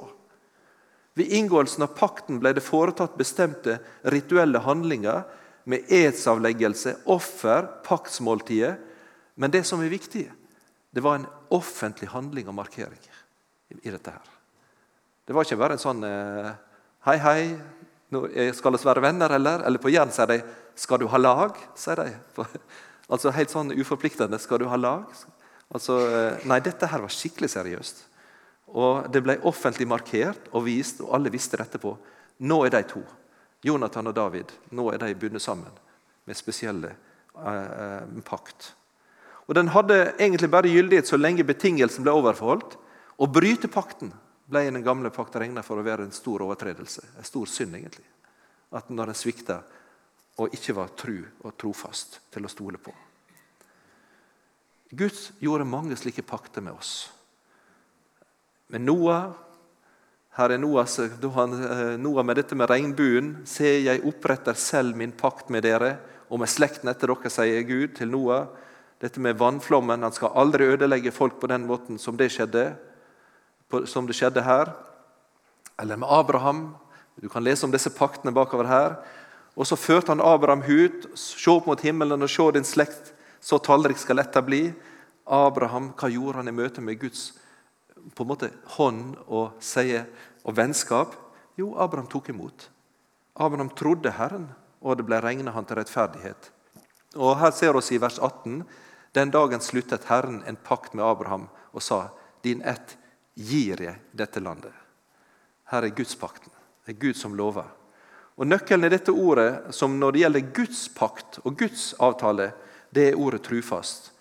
Ved 1.19 1.33
inngåelsen 1.35 1.83
av 1.83 1.95
pakten 1.97 2.39
ble 2.39 2.53
det 2.55 2.63
foretatt 2.63 3.17
bestemte 3.19 3.79
rituelle 4.13 4.61
handlinger 4.63 5.25
med 5.69 5.91
edsavleggelse, 5.91 6.95
offer, 7.11 7.67
paktsmåltidet. 7.85 8.77
Men 9.35 9.51
det 9.51 9.63
som 9.67 9.81
er 9.83 9.91
viktig, 9.91 10.25
det 10.91 11.03
var 11.03 11.19
en 11.19 11.27
offentlig 11.51 12.09
handling 12.11 12.47
og 12.51 12.57
markering 12.57 12.99
i 13.81 13.91
dette. 13.91 14.11
her. 14.11 14.31
Det 15.25 15.35
var 15.35 15.45
ikke 15.45 15.59
bare 15.59 15.77
en 15.77 15.83
sånn 15.83 16.03
eh, 16.03 16.51
Hei, 17.01 17.15
hei, 17.17 18.51
skal 18.53 18.75
vi 18.75 18.85
være 18.85 19.01
venner, 19.01 19.31
eller? 19.33 19.63
Eller 19.65 19.81
på 19.81 19.89
Jæren 19.89 20.11
sier 20.13 20.27
de 20.27 20.41
'Skal 20.75 20.99
du 20.99 21.07
ha 21.07 21.17
lag?' 21.17 21.57
sier 21.75 21.95
de. 21.95 22.13
Altså 23.09 23.31
Helt 23.31 23.49
sånn 23.49 23.71
uforpliktende. 23.71 24.39
'Skal 24.39 24.59
du 24.59 24.67
ha 24.67 24.75
lag?' 24.75 25.07
Altså, 25.73 25.97
eh, 26.07 26.45
Nei, 26.45 26.59
dette 26.59 26.85
her 26.85 26.99
var 26.99 27.09
skikkelig 27.09 27.49
seriøst. 27.49 28.03
Og 28.71 29.11
Det 29.11 29.21
ble 29.23 29.39
offentlig 29.47 29.87
markert 29.87 30.47
og 30.51 30.65
vist, 30.65 31.01
og 31.03 31.15
alle 31.15 31.31
visste 31.33 31.59
dette 31.59 31.79
på. 31.81 31.95
Nå 32.39 32.59
er 32.65 32.73
de 32.73 32.83
to, 32.87 33.01
Jonathan 33.63 34.07
og 34.07 34.15
David, 34.15 34.51
nå 34.71 34.87
er 34.93 35.01
de 35.01 35.15
bundet 35.15 35.43
sammen 35.43 35.73
med 36.25 36.37
spesielle 36.37 36.93
eh, 36.93 37.71
eh, 37.83 38.21
pakt. 38.25 38.71
Og 39.47 39.55
Den 39.55 39.73
hadde 39.75 40.13
egentlig 40.17 40.49
bare 40.49 40.71
gyldighet 40.71 41.09
så 41.09 41.19
lenge 41.19 41.43
betingelsen 41.43 42.05
ble 42.05 42.13
overforholdt. 42.15 42.77
Å 43.21 43.27
bryte 43.27 43.67
pakten 43.67 44.13
ble 44.47 44.63
i 44.65 44.71
den 44.71 44.83
gamle 44.85 45.11
pakt 45.13 45.35
regna 45.35 45.63
for 45.65 45.77
å 45.77 45.85
være 45.85 46.07
en 46.07 46.15
stor 46.15 46.41
overtredelse. 46.45 47.03
En 47.19 47.27
stor 47.27 47.49
synd, 47.51 47.75
egentlig. 47.75 48.07
At 48.71 48.89
når 48.89 49.11
en 49.11 49.19
svikta 49.19 49.59
og 50.39 50.55
ikke 50.55 50.75
var 50.77 50.93
tru 50.97 51.17
og 51.43 51.55
trofast 51.59 52.21
til 52.31 52.47
å 52.47 52.51
stole 52.51 52.79
på. 52.81 52.93
Gud 54.91 55.17
gjorde 55.39 55.67
mange 55.67 55.95
slike 55.99 56.23
pakter 56.27 56.63
med 56.63 56.75
oss. 56.75 57.11
Med 58.71 58.85
Noah 58.87 59.33
her 60.37 60.53
er 60.55 60.61
Noah, 60.63 60.87
han, 61.35 61.55
Noah 61.99 62.23
med 62.23 62.37
dette 62.39 62.55
med 62.55 62.69
regnbuen. 62.71 63.33
Se, 63.43 63.67
jeg 63.83 63.99
oppretter 64.07 64.55
selv 64.55 64.95
min 64.95 65.11
pakt 65.11 65.49
med 65.51 65.65
dere 65.67 65.97
og 66.31 66.39
med 66.39 66.47
slekten 66.47 66.87
etter 66.87 67.11
dere, 67.11 67.31
sier 67.33 67.65
Gud 67.67 67.97
til 67.97 68.13
Noah. 68.13 68.45
Dette 69.03 69.19
med 69.19 69.35
vannflommen. 69.41 70.05
Han 70.05 70.15
skal 70.15 70.31
aldri 70.39 70.69
ødelegge 70.71 71.11
folk 71.11 71.35
på 71.41 71.49
den 71.51 71.65
måten 71.67 71.99
som 71.99 72.15
det 72.15 72.29
skjedde, 72.31 72.69
som 73.91 74.07
det 74.07 74.15
skjedde 74.15 74.45
her. 74.45 74.71
Eller 75.81 75.99
med 75.99 76.07
Abraham. 76.07 76.63
Du 77.19 77.27
kan 77.27 77.43
lese 77.43 77.67
om 77.67 77.75
disse 77.75 77.91
paktene 77.91 78.31
bakover 78.31 78.71
her. 78.71 78.95
Og 79.59 79.67
så 79.67 79.75
førte 79.75 80.13
han 80.13 80.23
Abraham 80.23 80.63
ut. 80.63 81.09
Se 81.19 81.51
opp 81.51 81.67
mot 81.67 81.83
himmelen 81.83 82.23
og 82.23 82.31
se 82.31 82.47
din 82.55 82.67
slekt, 82.67 83.11
så 83.43 83.59
tallrik 83.59 83.99
skal 83.99 84.23
dette 84.23 84.47
bli. 84.47 84.69
Abraham, 85.27 85.91
hva 85.91 86.07
gjorde 86.07 86.39
han 86.39 86.47
i 86.47 86.55
møte 86.55 86.79
med 86.79 87.03
Guds 87.03 87.33
på 88.15 88.23
en 88.23 88.31
måte 88.31 88.51
hånd 88.77 89.15
og 89.27 89.57
seie 89.63 90.05
og 90.43 90.55
vennskap? 90.57 91.15
Jo, 91.59 91.73
Abraham 91.77 92.09
tok 92.09 92.29
imot. 92.33 92.69
Abraham 93.35 93.69
trodde 93.69 94.13
Herren, 94.17 94.49
og 94.81 94.97
det 94.97 95.05
ble 95.05 95.19
regnet 95.21 95.53
han 95.53 95.67
til 95.67 95.77
rettferdighet. 95.77 96.51
Og 97.15 97.37
Her 97.39 97.51
ser 97.51 97.75
vi 97.75 97.95
i 97.95 98.01
vers 98.01 98.19
18 98.19 98.63
den 99.11 99.31
dagen 99.31 99.61
sluttet 99.61 100.07
Herren 100.07 100.43
en 100.47 100.55
pakt 100.55 100.93
med 100.93 101.05
Abraham 101.05 101.49
og 101.71 101.81
sa:" 101.83 102.09
Din 102.43 102.61
ett 102.61 102.97
gir 103.35 103.81
jeg 103.81 103.99
dette 104.11 104.39
landet. 104.39 104.73
Her 105.65 105.83
er 105.83 105.93
Gudspakten. 105.95 106.51
Det 106.85 106.95
er 106.95 106.99
Gud 106.99 107.13
som 107.13 107.35
lover. 107.35 107.67
Og 108.37 108.47
Nøkkelen 108.47 108.85
i 108.85 108.89
dette 108.89 109.11
ordet, 109.11 109.75
som 109.75 109.99
når 109.99 110.11
det 110.11 110.19
gjelder 110.19 110.53
Guds 110.53 110.89
pakt 110.89 111.39
og 111.43 111.57
Guds 111.57 111.93
avtale, 111.99 112.51
det 112.95 113.09
er 113.09 113.19
ordet 113.19 113.43
trufast. 113.43 114.11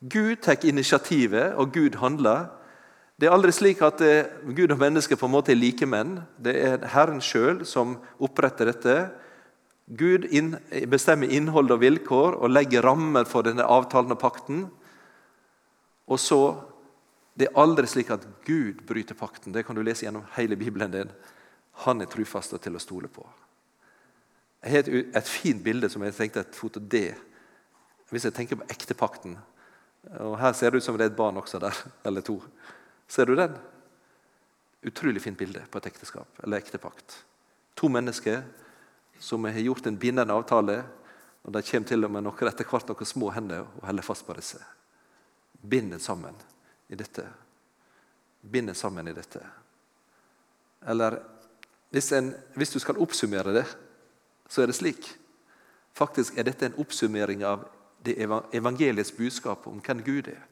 Gud 0.00 0.36
tar 0.42 0.64
initiativet, 0.64 1.54
og 1.54 1.72
Gud 1.72 1.96
handler. 1.96 2.50
Det 3.20 3.28
er 3.28 3.34
aldri 3.36 3.52
slik 3.52 3.82
at 3.84 4.00
eh, 4.00 4.30
Gud 4.56 4.72
og 4.72 4.78
mennesket 4.80 5.18
på 5.20 5.28
en 5.28 5.34
måte 5.34 5.52
er 5.52 5.58
likemenn. 5.58 6.22
Det 6.40 6.54
er 6.56 6.86
Herren 6.88 7.18
sjøl 7.20 7.66
som 7.68 7.98
oppretter 8.16 8.70
dette. 8.70 8.94
Gud 9.92 10.24
bestemmer 10.88 11.28
innhold 11.28 11.74
og 11.74 11.82
vilkår 11.82 12.38
og 12.38 12.52
legger 12.52 12.86
rammer 12.86 13.26
for 13.28 13.44
denne 13.44 13.66
avtalen 13.68 14.14
og 14.14 14.20
pakten. 14.22 14.64
Og 16.08 16.20
så 16.20 16.42
Det 17.40 17.46
er 17.46 17.60
aldri 17.62 17.86
slik 17.86 18.10
at 18.10 18.24
Gud 18.44 18.82
bryter 18.84 19.14
pakten. 19.14 19.52
Det 19.52 19.62
kan 19.64 19.76
du 19.76 19.80
lese 19.82 20.04
gjennom 20.04 20.26
hele 20.34 20.56
Bibelen 20.56 20.90
din. 20.90 21.12
Han 21.86 22.02
er 22.02 22.10
trufast 22.10 22.52
og 22.52 22.60
til 22.60 22.74
å 22.76 22.82
stole 22.82 23.08
på. 23.08 23.24
Jeg 24.64 24.72
har 24.72 24.90
et, 25.16 25.28
fint 25.28 25.62
bilde 25.64 25.88
som 25.88 26.02
jeg 26.02 26.16
tenkte 26.18 26.40
et 26.40 26.58
foto 26.58 26.80
det. 26.80 27.14
Hvis 28.10 28.26
jeg 28.26 28.34
tenker 28.34 28.56
på 28.56 28.68
ektepakten. 28.68 29.38
Og 30.18 30.36
Her 30.38 30.52
ser 30.52 30.70
det 30.70 30.82
ut 30.82 30.84
som 30.84 30.98
det 30.98 31.06
er 31.06 31.12
et 31.14 31.16
barn 31.16 31.38
også 31.40 31.62
der, 31.62 31.76
eller 32.04 32.20
to. 32.20 32.42
Ser 33.10 33.26
du 33.26 33.34
den? 33.34 33.56
Utrolig 34.86 35.22
fint 35.22 35.38
bilde 35.38 35.64
på 35.66 35.80
et 35.80 35.86
ekteskap 35.90 36.38
eller 36.44 36.62
ektepakt. 36.62 37.16
To 37.74 37.88
mennesker 37.90 38.44
som 39.18 39.44
har 39.44 39.58
gjort 39.58 39.88
en 39.90 39.98
bindende 39.98 40.34
avtale, 40.34 40.76
og 41.42 41.52
de 41.52 41.62
kommer 41.66 41.88
til 41.88 42.06
og 42.06 42.12
med 42.14 42.22
noen 42.24 42.48
etter 42.48 42.68
hvert 42.68 42.88
noen 42.88 43.08
små 43.08 43.32
hender 43.34 43.64
og 43.66 43.88
holder 43.88 44.06
fast 44.06 44.26
på 44.26 44.36
disse. 44.38 44.60
Binder 45.60 45.98
sammen 45.98 46.36
i 46.88 46.96
dette. 46.96 47.24
Binder 48.40 48.78
sammen 48.78 49.10
i 49.10 49.14
dette. 49.16 49.42
Eller 50.88 51.18
hvis, 51.90 52.12
en, 52.16 52.30
hvis 52.54 52.72
du 52.72 52.78
skal 52.78 53.00
oppsummere 53.02 53.56
det, 53.58 53.64
så 54.48 54.62
er 54.62 54.70
det 54.70 54.76
slik. 54.78 55.08
Faktisk 55.98 56.38
er 56.38 56.46
dette 56.46 56.70
en 56.70 56.78
oppsummering 56.78 57.42
av 57.44 57.66
det 58.06 58.14
evangeliets 58.56 59.12
budskap 59.12 59.66
om 59.68 59.82
hvem 59.84 60.04
Gud 60.06 60.30
er. 60.30 60.46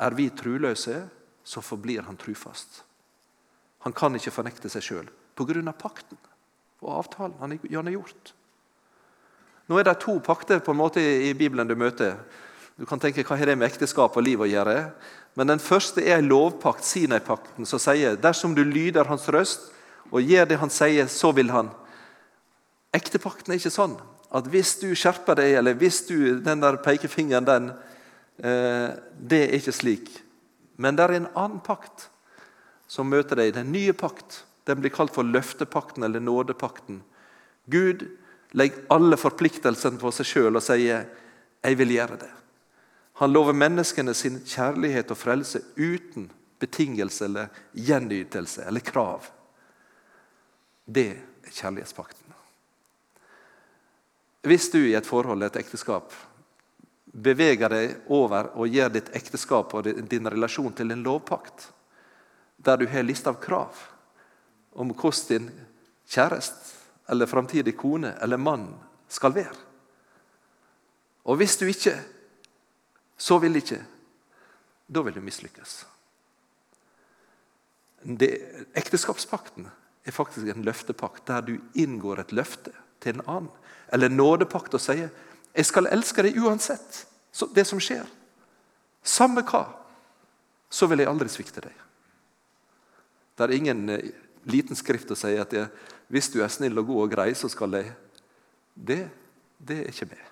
Er 0.00 0.14
vi 0.16 0.30
truløse, 0.30 1.02
så 1.44 1.62
forblir 1.62 2.02
han 2.06 2.16
trufast. 2.16 2.82
Han 3.82 3.92
kan 3.92 4.14
ikke 4.14 4.34
fornekte 4.34 4.70
seg 4.70 4.84
sjøl 4.86 5.10
pga. 5.36 5.72
pakten 5.72 6.18
og 6.82 6.98
avtalen 6.98 7.34
han 7.40 7.86
har 7.86 7.92
gjort. 7.92 8.32
Nå 9.66 9.78
er 9.78 9.84
det 9.86 10.00
to 10.02 10.18
pakter 10.20 10.60
på 10.60 10.72
en 10.72 10.80
måte 10.80 11.00
i 11.00 11.32
Bibelen 11.34 11.68
du 11.68 11.74
møter. 11.74 12.16
Du 12.76 12.86
kan 12.86 12.98
tenke, 12.98 13.22
Hva 13.22 13.36
har 13.36 13.46
det 13.46 13.56
med 13.58 13.68
ekteskap 13.70 14.16
og 14.16 14.22
liv 14.22 14.40
å 14.40 14.48
gjøre? 14.48 14.92
Men 15.34 15.46
Den 15.46 15.58
første 15.58 16.02
er 16.02 16.18
en 16.18 16.28
lovpakt, 16.28 16.84
Sinai-pakten, 16.84 17.66
som 17.66 17.78
sier 17.78 18.16
dersom 18.16 18.54
du 18.54 18.64
lyder 18.64 19.08
hans 19.08 19.28
røst 19.28 19.70
og 20.10 20.20
gjør 20.20 20.48
det 20.48 20.58
han 20.58 20.70
sier, 20.70 21.06
så 21.06 21.32
vil 21.32 21.50
han. 21.50 21.70
Ektepakten 22.92 23.52
er 23.52 23.60
ikke 23.60 23.72
sånn 23.72 23.96
at 24.32 24.48
hvis 24.48 24.74
du 24.80 24.90
skjerper 24.96 25.36
deg, 25.36 25.54
eller 25.60 25.76
hvis 25.76 26.02
du, 26.08 26.40
den 26.40 26.60
der 26.60 26.76
pekefingeren, 26.84 27.44
den, 27.44 27.70
eh, 28.44 28.92
det 29.16 29.40
er 29.46 29.56
ikke 29.56 29.72
slik. 29.72 30.10
Men 30.76 30.96
det 30.96 31.04
er 31.04 31.16
en 31.16 31.30
annen 31.34 31.60
pakt 31.64 32.08
som 32.90 33.08
møter 33.08 33.38
deg. 33.38 33.54
Den 33.54 33.72
nye 33.72 33.94
pakt. 33.96 34.44
Den 34.64 34.80
blir 34.80 34.92
kalt 34.94 35.14
for 35.14 35.26
løftepakten 35.26 36.04
eller 36.06 36.20
nådepakten. 36.20 37.02
Gud 37.66 38.06
legger 38.52 38.84
alle 38.92 39.16
forpliktelsene 39.16 40.00
på 40.00 40.12
seg 40.12 40.28
sjøl 40.28 40.56
og 40.56 40.62
sier 40.62 41.06
'jeg 41.62 41.78
vil 41.78 41.94
gjøre 41.96 42.18
det'. 42.18 42.36
Han 43.22 43.32
lover 43.32 43.52
menneskene 43.52 44.14
sin 44.14 44.40
kjærlighet 44.40 45.10
og 45.10 45.16
frelse 45.16 45.60
uten 45.76 46.30
betingelse 46.58 47.24
eller 47.24 47.48
gjenytelse 47.74 48.64
eller 48.66 48.80
krav. 48.80 49.26
Det 50.86 51.10
er 51.46 51.50
kjærlighetspakten. 51.50 52.32
Hvis 54.42 54.70
du 54.70 54.78
i 54.78 54.94
et 54.94 55.06
forhold, 55.06 55.42
et 55.42 55.56
ekteskap, 55.56 56.12
beveger 57.12 57.68
deg 57.68 58.12
over 58.12 58.50
og 58.56 58.72
gjør 58.72 58.92
ditt 58.94 59.10
ekteskap 59.16 59.74
og 59.76 59.88
din 60.08 60.30
relasjon 60.32 60.72
til 60.76 60.94
en 60.94 61.04
lovpakt, 61.04 61.68
der 62.56 62.80
du 62.80 62.86
har 62.88 63.04
liste 63.04 63.28
av 63.28 63.40
krav 63.42 63.76
om 64.72 64.92
hvordan 64.94 65.28
din 65.28 65.50
kjæreste 66.08 66.80
eller 67.12 67.28
framtidig 67.28 67.74
kone 67.76 68.14
eller 68.22 68.40
mann 68.40 68.70
skal 69.12 69.34
være. 69.36 69.56
Og 71.28 71.36
hvis 71.38 71.56
du 71.60 71.66
ikke, 71.68 71.94
så 73.18 73.38
vil 73.38 73.60
ikke. 73.60 73.82
Da 74.88 75.02
vil 75.04 75.14
du 75.14 75.20
mislykkes. 75.22 75.74
Det, 78.02 78.30
ekteskapspakten 78.74 79.68
er 80.02 80.14
faktisk 80.14 80.48
en 80.50 80.64
løftepakt 80.66 81.28
der 81.28 81.44
du 81.46 81.54
inngår 81.78 82.24
et 82.24 82.32
løfte 82.34 82.72
til 83.02 83.14
en 83.14 83.26
annen. 83.26 83.52
Eller 83.92 84.10
nådepakt 84.10 84.74
og 84.74 84.82
sier 84.82 85.12
jeg 85.52 85.68
skal 85.68 85.90
elske 85.92 86.24
deg 86.24 86.38
uansett 86.40 87.04
det 87.54 87.64
som 87.68 87.80
skjer. 87.80 88.06
Samme 89.02 89.44
hva, 89.44 89.64
så 90.72 90.88
vil 90.88 91.02
jeg 91.02 91.10
aldri 91.10 91.28
svikte 91.32 91.64
deg. 91.64 91.74
Det 93.36 93.44
er 93.44 93.56
ingen 93.56 93.88
eh, 93.90 94.12
liten 94.48 94.78
skrift 94.78 95.10
å 95.12 95.18
si 95.18 95.32
at 95.40 95.52
jeg, 95.56 95.68
hvis 96.12 96.30
du 96.32 96.40
er 96.44 96.52
snill 96.52 96.78
og 96.80 96.88
god 96.88 97.04
og 97.06 97.14
grei, 97.14 97.30
så 97.34 97.50
skal 97.52 97.80
jeg 97.80 97.92
Det, 98.74 99.02
det 99.58 99.78
er 99.82 99.88
ikke 99.90 100.06
med. 100.08 100.28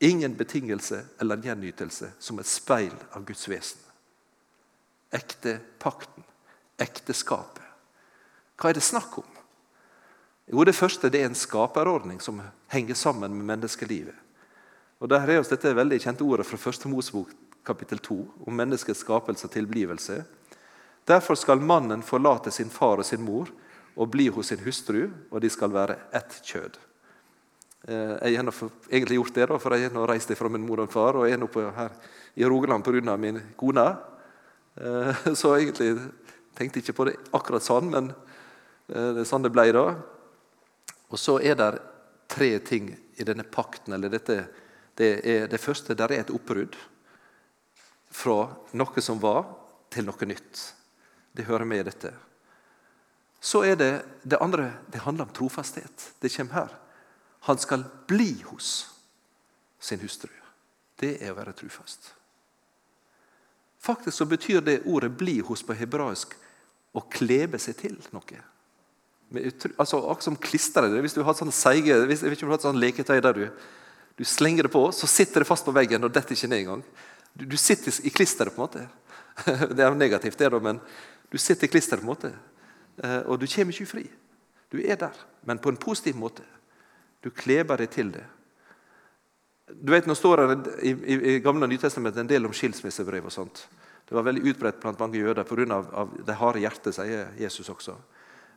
Ingen 0.00 0.32
betingelse 0.36 1.02
eller 1.20 1.42
gjenytelse 1.44 2.08
som 2.18 2.38
et 2.40 2.48
speil 2.48 2.94
av 3.12 3.26
Guds 3.28 3.44
vesen. 3.48 3.80
Ekte 5.12 5.58
pakten, 5.78 6.24
ekteskapet. 6.80 7.68
Hva 8.56 8.70
er 8.70 8.78
det 8.78 8.82
snakk 8.82 9.18
om? 9.20 9.41
Jo, 10.46 10.64
Det 10.64 10.74
første 10.74 11.10
det 11.10 11.20
er 11.20 11.30
en 11.30 11.38
skaperordning 11.38 12.20
som 12.20 12.40
henger 12.68 12.94
sammen 12.94 13.34
med 13.36 13.46
menneskelivet. 13.46 14.14
Og 15.00 15.08
Der 15.08 15.28
er 15.28 15.40
oss 15.40 15.48
dette 15.48 15.74
veldig 15.74 16.00
kjente 16.00 16.24
ordet 16.24 16.46
fra 16.46 16.58
1. 16.70 16.86
Mosebok 16.86 17.30
kapittel 17.64 17.98
2 17.98 18.46
om 18.46 18.54
menneskets 18.54 19.00
skapelse 19.00 19.46
og 19.46 19.52
tilblivelse. 19.52 20.24
Derfor 21.06 21.34
skal 21.34 21.60
mannen 21.60 22.02
forlate 22.02 22.50
sin 22.50 22.70
far 22.70 22.98
og 22.98 23.04
sin 23.04 23.22
mor 23.22 23.50
og 23.96 24.10
bli 24.10 24.28
hos 24.28 24.46
sin 24.46 24.62
hustru, 24.62 25.10
og 25.30 25.40
de 25.40 25.50
skal 25.50 25.72
være 25.72 25.98
ett 26.14 26.40
kjød. 26.44 26.78
Eh, 27.88 28.30
jeg 28.30 28.36
har 28.36 28.70
egentlig 28.90 29.18
gjort 29.18 29.34
det, 29.34 29.48
for 29.60 29.74
jeg 29.74 29.90
har 29.90 30.08
reist 30.08 30.32
fra 30.38 30.48
min 30.48 30.66
mor 30.66 30.80
og 30.80 30.92
far 30.92 31.18
og 31.18 31.28
er 31.28 31.36
nå 31.36 31.48
her 31.52 31.90
i 32.36 32.44
Rogaland 32.44 32.84
pga. 32.84 33.16
min 33.16 33.40
kone. 33.56 33.96
Eh, 34.76 35.26
så 35.34 35.56
egentlig 35.56 35.98
tenkte 36.56 36.78
jeg 36.78 36.84
ikke 36.84 36.96
på 36.96 37.04
det 37.04 37.16
akkurat 37.32 37.62
sånn, 37.62 37.90
men 37.90 38.12
eh, 38.88 39.12
det 39.14 39.20
er 39.20 39.28
sånn 39.28 39.42
det 39.42 39.52
ble 39.52 39.72
da. 39.72 39.96
Og 41.12 41.20
så 41.20 41.36
er 41.44 41.56
det 41.60 41.70
tre 42.32 42.58
ting 42.64 42.88
i 43.20 43.24
denne 43.24 43.44
pakten. 43.44 43.92
eller 43.92 44.08
dette, 44.08 44.48
Det, 44.94 45.26
er, 45.26 45.46
det 45.48 45.60
første 45.60 45.94
der 45.94 46.12
er 46.12 46.20
et 46.20 46.30
oppbrudd 46.30 46.76
fra 48.10 48.56
noe 48.72 49.00
som 49.00 49.20
var, 49.20 49.46
til 49.90 50.04
noe 50.04 50.26
nytt. 50.26 50.74
Det 51.32 51.44
hører 51.44 51.64
med 51.64 51.80
i 51.80 51.88
dette. 51.88 52.12
Så 53.40 53.64
er 53.64 53.76
det 53.76 54.04
det 54.22 54.40
andre 54.40 54.72
det 54.92 55.04
handler 55.04 55.24
om 55.24 55.32
trofasthet. 55.32 56.12
Det 56.20 56.32
kommer 56.36 56.54
her. 56.54 56.78
Han 57.48 57.58
skal 57.58 57.84
bli 58.06 58.42
hos 58.46 58.88
sin 59.80 60.00
hustru. 60.00 60.30
Det 60.96 61.18
er 61.20 61.32
å 61.32 61.36
være 61.40 61.52
trufast. 61.52 62.14
Faktisk 63.82 64.16
så 64.16 64.24
betyr 64.24 64.60
det 64.60 64.84
ordet 64.86 65.10
'bli 65.10 65.42
hos' 65.42 65.66
på 65.66 65.74
hebraisk 65.74 66.36
å 66.94 67.00
klebe 67.00 67.58
seg 67.58 67.76
til 67.76 67.98
noe 68.12 68.51
altså, 69.32 70.00
Akkurat 70.00 70.26
som 70.26 70.36
klistrer. 70.36 71.00
Hvis 71.04 71.16
du 71.16 71.22
har 71.26 71.36
sånn 71.38 71.52
seige, 71.54 71.96
hvis, 72.08 72.24
hvis 72.26 72.42
du 72.42 72.48
har 72.50 72.60
sånn 72.62 72.80
leketøy 72.80 73.20
der 73.24 73.38
du, 73.38 73.44
du 74.18 74.24
slenger 74.28 74.68
det 74.68 74.72
på, 74.74 74.84
så 74.94 75.08
sitter 75.10 75.42
det 75.42 75.48
fast 75.48 75.66
på 75.66 75.74
veggen 75.74 76.04
og 76.04 76.12
detter 76.14 76.36
ikke 76.36 76.50
ned 76.50 76.64
engang. 76.64 76.84
Du, 77.32 77.46
du 77.48 77.56
sitter 77.56 77.94
i 78.04 78.12
klisteret, 78.12 78.54
på 78.54 78.60
en 78.60 78.66
måte. 78.66 78.88
Det 79.76 79.80
er 79.80 79.94
negativt, 79.96 80.36
det, 80.36 80.50
da, 80.52 80.58
men 80.60 80.76
du 81.32 81.38
sitter 81.40 81.64
i 81.64 81.72
klisteret, 81.72 82.02
på 82.02 82.04
en 82.04 82.12
måte. 82.12 82.32
Eh, 83.00 83.22
og 83.24 83.40
du 83.40 83.46
kommer 83.48 83.72
ikke 83.72 83.88
fri. 83.88 84.04
Du 84.72 84.76
er 84.80 84.98
der, 85.00 85.16
men 85.48 85.60
på 85.60 85.72
en 85.72 85.80
positiv 85.80 86.18
måte. 86.20 86.44
Du 87.24 87.30
kleber 87.30 87.80
deg 87.80 87.90
til 87.92 88.12
det. 88.12 88.24
Du 89.72 89.92
vet, 89.94 90.08
Nå 90.08 90.14
står 90.18 90.42
det 90.42 90.74
i, 90.84 90.92
i, 90.92 91.16
i 91.32 91.38
Gamle 91.44 91.68
Nytestamentet 91.70 92.20
en 92.20 92.28
del 92.28 92.44
om 92.44 92.52
skilsmissebrev. 92.52 93.24
og 93.24 93.32
sånt. 93.32 93.66
Det 94.08 94.16
var 94.16 94.26
veldig 94.26 94.44
utbredt 94.50 94.80
blant 94.82 95.00
mange 95.00 95.20
jøder 95.20 95.46
pga. 95.48 95.78
det 96.26 96.36
harde 96.36 96.60
hjertet, 96.60 96.94
sier 96.94 97.30
Jesus 97.38 97.70
også. 97.72 97.94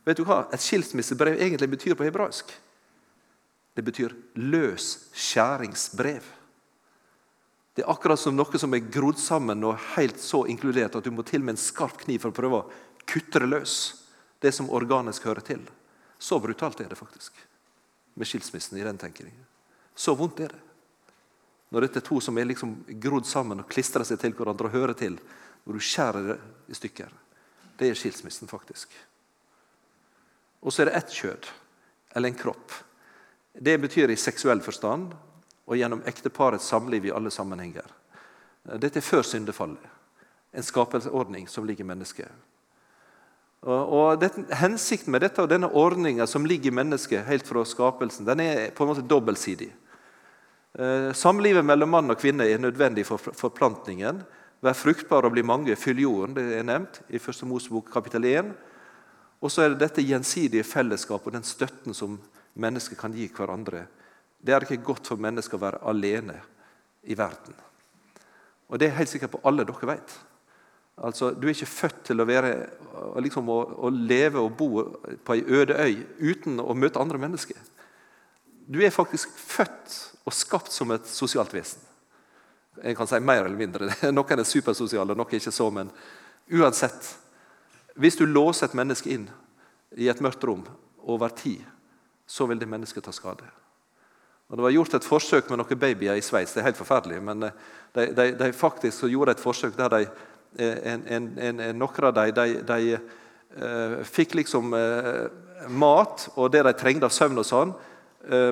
Vet 0.05 0.19
du 0.19 0.25
hva 0.27 0.45
et 0.53 0.61
skilsmissebrev 0.61 1.39
egentlig 1.41 1.69
betyr 1.71 1.97
på 1.97 2.05
hebraisk? 2.05 2.51
Det 3.75 3.83
betyr 3.83 4.13
løs 4.39 5.09
skjæringsbrev. 5.17 6.23
Det 7.75 7.83
er 7.83 7.91
akkurat 7.91 8.19
som 8.21 8.37
noe 8.37 8.59
som 8.61 8.73
er 8.77 8.85
grodd 8.87 9.19
sammen 9.19 9.65
og 9.67 9.81
helt 9.97 10.21
så 10.21 10.45
inkludert 10.47 10.95
at 10.95 11.03
du 11.03 11.11
må 11.11 11.25
til 11.27 11.43
med 11.43 11.57
en 11.57 11.59
skarp 11.59 11.97
kniv 12.05 12.21
for 12.23 12.31
å 12.31 12.37
prøve 12.37 12.61
å 12.61 12.67
kutte 13.03 13.41
det 13.43 13.49
løs. 13.49 13.73
Det 14.39 14.53
som 14.55 14.69
organisk 14.71 15.25
hører 15.27 15.43
til. 15.43 15.65
Så 16.19 16.39
brutalt 16.39 16.79
er 16.79 16.91
det 16.91 16.99
faktisk 16.99 17.35
med 18.15 18.29
skilsmissen 18.29 18.77
i 18.79 18.85
den 18.85 18.99
tenkningen. 19.01 19.43
Så 19.95 20.15
vondt 20.15 20.39
er 20.45 20.53
det. 20.53 20.61
Når 21.73 21.87
dette 21.87 21.99
er 21.99 22.07
to 22.07 22.21
som 22.23 22.37
er 22.37 22.47
liksom 22.47 22.77
grodd 23.01 23.27
sammen 23.27 23.59
og 23.59 23.67
klistrer 23.71 24.05
seg 24.07 24.21
til 24.21 24.35
hverandre 24.37 24.69
og 24.69 24.75
hører 24.75 24.95
til, 24.95 25.17
hvor 25.65 25.75
du 25.75 25.83
skjærer 25.83 26.29
det 26.29 26.37
i 26.71 26.77
stykker. 26.77 27.11
Det 27.75 27.89
er 27.89 27.99
skilsmissen, 27.99 28.47
faktisk. 28.47 28.93
Og 30.65 30.73
så 30.73 30.81
er 30.81 30.89
det 30.89 30.97
ett 30.97 31.13
kjød, 31.13 31.47
eller 32.17 32.31
en 32.31 32.39
kropp. 32.39 32.73
Det 33.53 33.77
betyr 33.77 34.11
i 34.11 34.17
seksuell 34.19 34.63
forstand 34.65 35.13
og 35.65 35.77
gjennom 35.77 36.01
ekteparets 36.09 36.65
samliv 36.67 37.05
i 37.05 37.13
alle 37.13 37.31
sammenhenger. 37.31 37.85
Dette 38.81 38.99
er 38.99 39.05
før 39.05 39.23
syndefallet. 39.25 39.93
En 40.55 40.65
skapelsesordning 40.65 41.47
som 41.51 41.67
ligger 41.67 41.85
i 41.85 41.87
mennesket. 41.87 42.29
Og, 43.65 43.93
og 43.97 44.25
Hensikten 44.57 45.13
med 45.13 45.23
dette 45.25 45.43
og 45.43 45.49
denne 45.51 45.69
ordninga 45.69 46.27
som 46.29 46.45
ligger 46.45 46.71
i 46.71 46.77
mennesket 46.81 47.25
helt 47.29 47.47
fra 47.47 47.65
skapelsen, 47.65 48.27
den 48.27 48.43
er 48.43 48.69
på 48.75 48.85
en 48.85 48.91
måte 48.93 49.05
dobbeltsidig. 49.05 49.71
Eh, 50.79 51.11
samlivet 51.13 51.65
mellom 51.65 51.93
mann 51.93 52.11
og 52.11 52.19
kvinne 52.19 52.47
er 52.49 52.61
nødvendig 52.61 53.05
for 53.07 53.21
forplantningen. 53.21 54.23
Vær 54.65 54.77
fruktbar 54.77 55.27
og 55.27 55.35
bli 55.35 55.43
mange, 55.45 55.75
fyll 55.79 56.01
jorden. 56.03 56.35
Det 56.37 56.45
er 56.57 56.67
nevnt 56.67 57.01
i 57.09 57.19
1. 57.21 57.45
Mosebok 57.47 57.91
kapittel 57.93 58.25
1. 58.31 58.53
Og 59.45 59.51
så 59.53 59.61
er 59.61 59.73
det 59.73 59.83
dette 59.83 60.01
gjensidige 60.01 60.65
fellesskapet 60.65 61.29
og 61.29 61.37
den 61.37 61.45
støtten 61.45 61.93
som 61.93 62.17
mennesker 62.57 62.97
kan 62.97 63.13
gi 63.13 63.27
hverandre. 63.29 63.83
Det 64.41 64.53
er 64.53 64.65
ikke 64.65 64.85
godt 64.87 65.11
for 65.11 65.21
mennesker 65.21 65.59
å 65.59 65.61
være 65.61 65.83
alene 65.85 66.39
i 67.05 67.17
verden. 67.17 67.53
Og 68.65 68.79
Det 68.81 68.87
er 68.87 68.97
helt 68.97 69.11
sikkert 69.11 69.35
på 69.35 69.43
alle 69.45 69.65
dere 69.67 69.91
vet. 69.91 70.15
Altså, 70.97 71.31
Du 71.31 71.45
er 71.45 71.53
ikke 71.53 71.69
født 71.69 72.03
til 72.09 72.21
å, 72.21 72.25
være, 72.25 72.53
liksom, 73.21 73.49
å, 73.49 73.59
å 73.85 73.89
leve 73.89 74.41
og 74.41 74.55
bo 74.57 74.69
på 75.25 75.35
ei 75.35 75.43
øde 75.45 75.77
øy 75.77 75.95
uten 76.31 76.59
å 76.59 76.73
møte 76.73 76.99
andre 76.99 77.21
mennesker. 77.21 77.59
Du 78.65 78.81
er 78.81 78.89
faktisk 78.89 79.29
født 79.37 79.99
og 80.25 80.33
skapt 80.33 80.71
som 80.73 80.89
et 80.95 81.05
sosialt 81.05 81.53
vesen. 81.53 81.81
Jeg 82.81 82.97
kan 82.97 83.07
si 83.07 83.19
mer 83.21 83.45
eller 83.45 83.59
mindre. 83.59 83.91
Noen 84.15 84.39
er 84.41 84.47
supersosiale, 84.47 85.13
noen 85.13 85.29
er 85.29 85.37
ikke 85.37 85.53
så. 85.53 85.69
Men 85.71 85.91
uansett, 86.51 87.11
hvis 87.95 88.17
du 88.19 88.25
låser 88.25 88.67
et 88.67 88.77
menneske 88.77 89.11
inn 89.11 89.29
i 89.95 90.09
et 90.11 90.21
mørkt 90.23 90.43
rom 90.43 90.65
over 91.05 91.31
tid, 91.35 91.63
så 92.27 92.47
vil 92.49 92.59
det 92.59 92.69
mennesket 92.69 93.05
ta 93.05 93.13
skade. 93.15 93.47
Og 94.49 94.57
Det 94.57 94.63
var 94.63 94.73
gjort 94.75 94.93
et 94.93 95.07
forsøk 95.07 95.49
med 95.49 95.61
noen 95.61 95.79
babyer 95.79 96.17
i 96.19 96.21
Sveits. 96.21 96.53
Det 96.53 96.61
er 96.61 96.69
helt 96.69 96.79
forferdelig. 96.79 97.21
Men 97.23 97.47
eh, 97.47 97.55
de, 97.95 98.07
de, 98.13 98.25
de 98.37 98.51
faktisk 98.53 99.07
gjorde 99.09 99.33
et 99.33 99.41
forsøk 99.41 99.77
der 99.77 99.93
de, 99.93 100.01
eh, 100.59 100.77
en, 100.93 101.05
en, 101.07 101.29
en, 101.39 101.63
noen 101.79 102.09
av 102.09 102.13
dem 102.19 102.61
de, 102.67 102.99
uh, 103.55 104.03
fikk 104.05 104.35
liksom 104.35 104.73
mat 105.71 106.27
og 106.35 106.51
det 106.51 106.65
de 106.67 106.73
trengte 106.77 107.07
av 107.07 107.13
søvn, 107.15 107.39
og 107.39 107.47
sånn, 107.47 107.73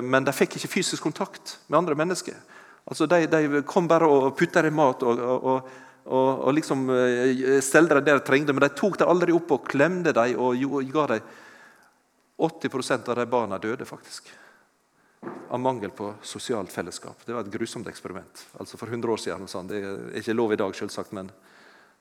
men 0.06 0.24
de 0.24 0.32
fikk 0.32 0.56
ikke 0.56 0.70
fysisk 0.70 1.02
kontakt 1.02 1.58
med 1.68 1.78
andre 1.80 1.96
mennesker. 1.98 2.36
Altså 2.86 3.06
De, 3.10 3.62
kom 3.66 3.88
bare 3.88 4.08
og 4.08 4.36
putta 4.38 4.62
dem 4.62 4.76
mat 4.78 5.02
og, 5.02 5.18
og, 5.18 5.44
og, 5.50 5.68
og 6.04 6.52
liksom 6.52 6.84
stelte 7.64 7.96
dem 7.96 8.04
det 8.04 8.16
de 8.18 8.24
trengte, 8.26 8.52
men 8.52 8.66
de 8.66 8.74
tok 8.76 8.98
dem 9.00 9.08
aldri 9.08 9.32
opp 9.32 9.54
og 9.56 9.68
klemte 9.68 10.12
dem 10.12 10.36
og 10.36 10.60
ga 10.92 11.06
dem 11.14 11.28
80% 12.44 13.08
av 13.08 13.16
de 13.16 13.26
barna 13.30 13.58
døde 13.62 13.86
faktisk 13.88 14.28
av 15.48 15.60
mangel 15.60 15.90
på 15.90 16.14
sosialt 16.22 16.72
fellesskap. 16.72 17.24
Det 17.24 17.32
var 17.32 17.40
et 17.40 17.52
grusomt 17.52 17.88
eksperiment. 17.88 18.46
altså 18.58 18.76
for 18.76 18.86
100 18.86 19.12
år 19.12 19.16
siden. 19.16 19.48
Sånn. 19.48 19.68
Det 19.68 19.80
er 19.80 20.18
ikke 20.20 20.34
lov 20.34 20.52
i 20.52 20.56
dag, 20.56 20.74
selvsagt, 20.74 21.12
men 21.12 21.30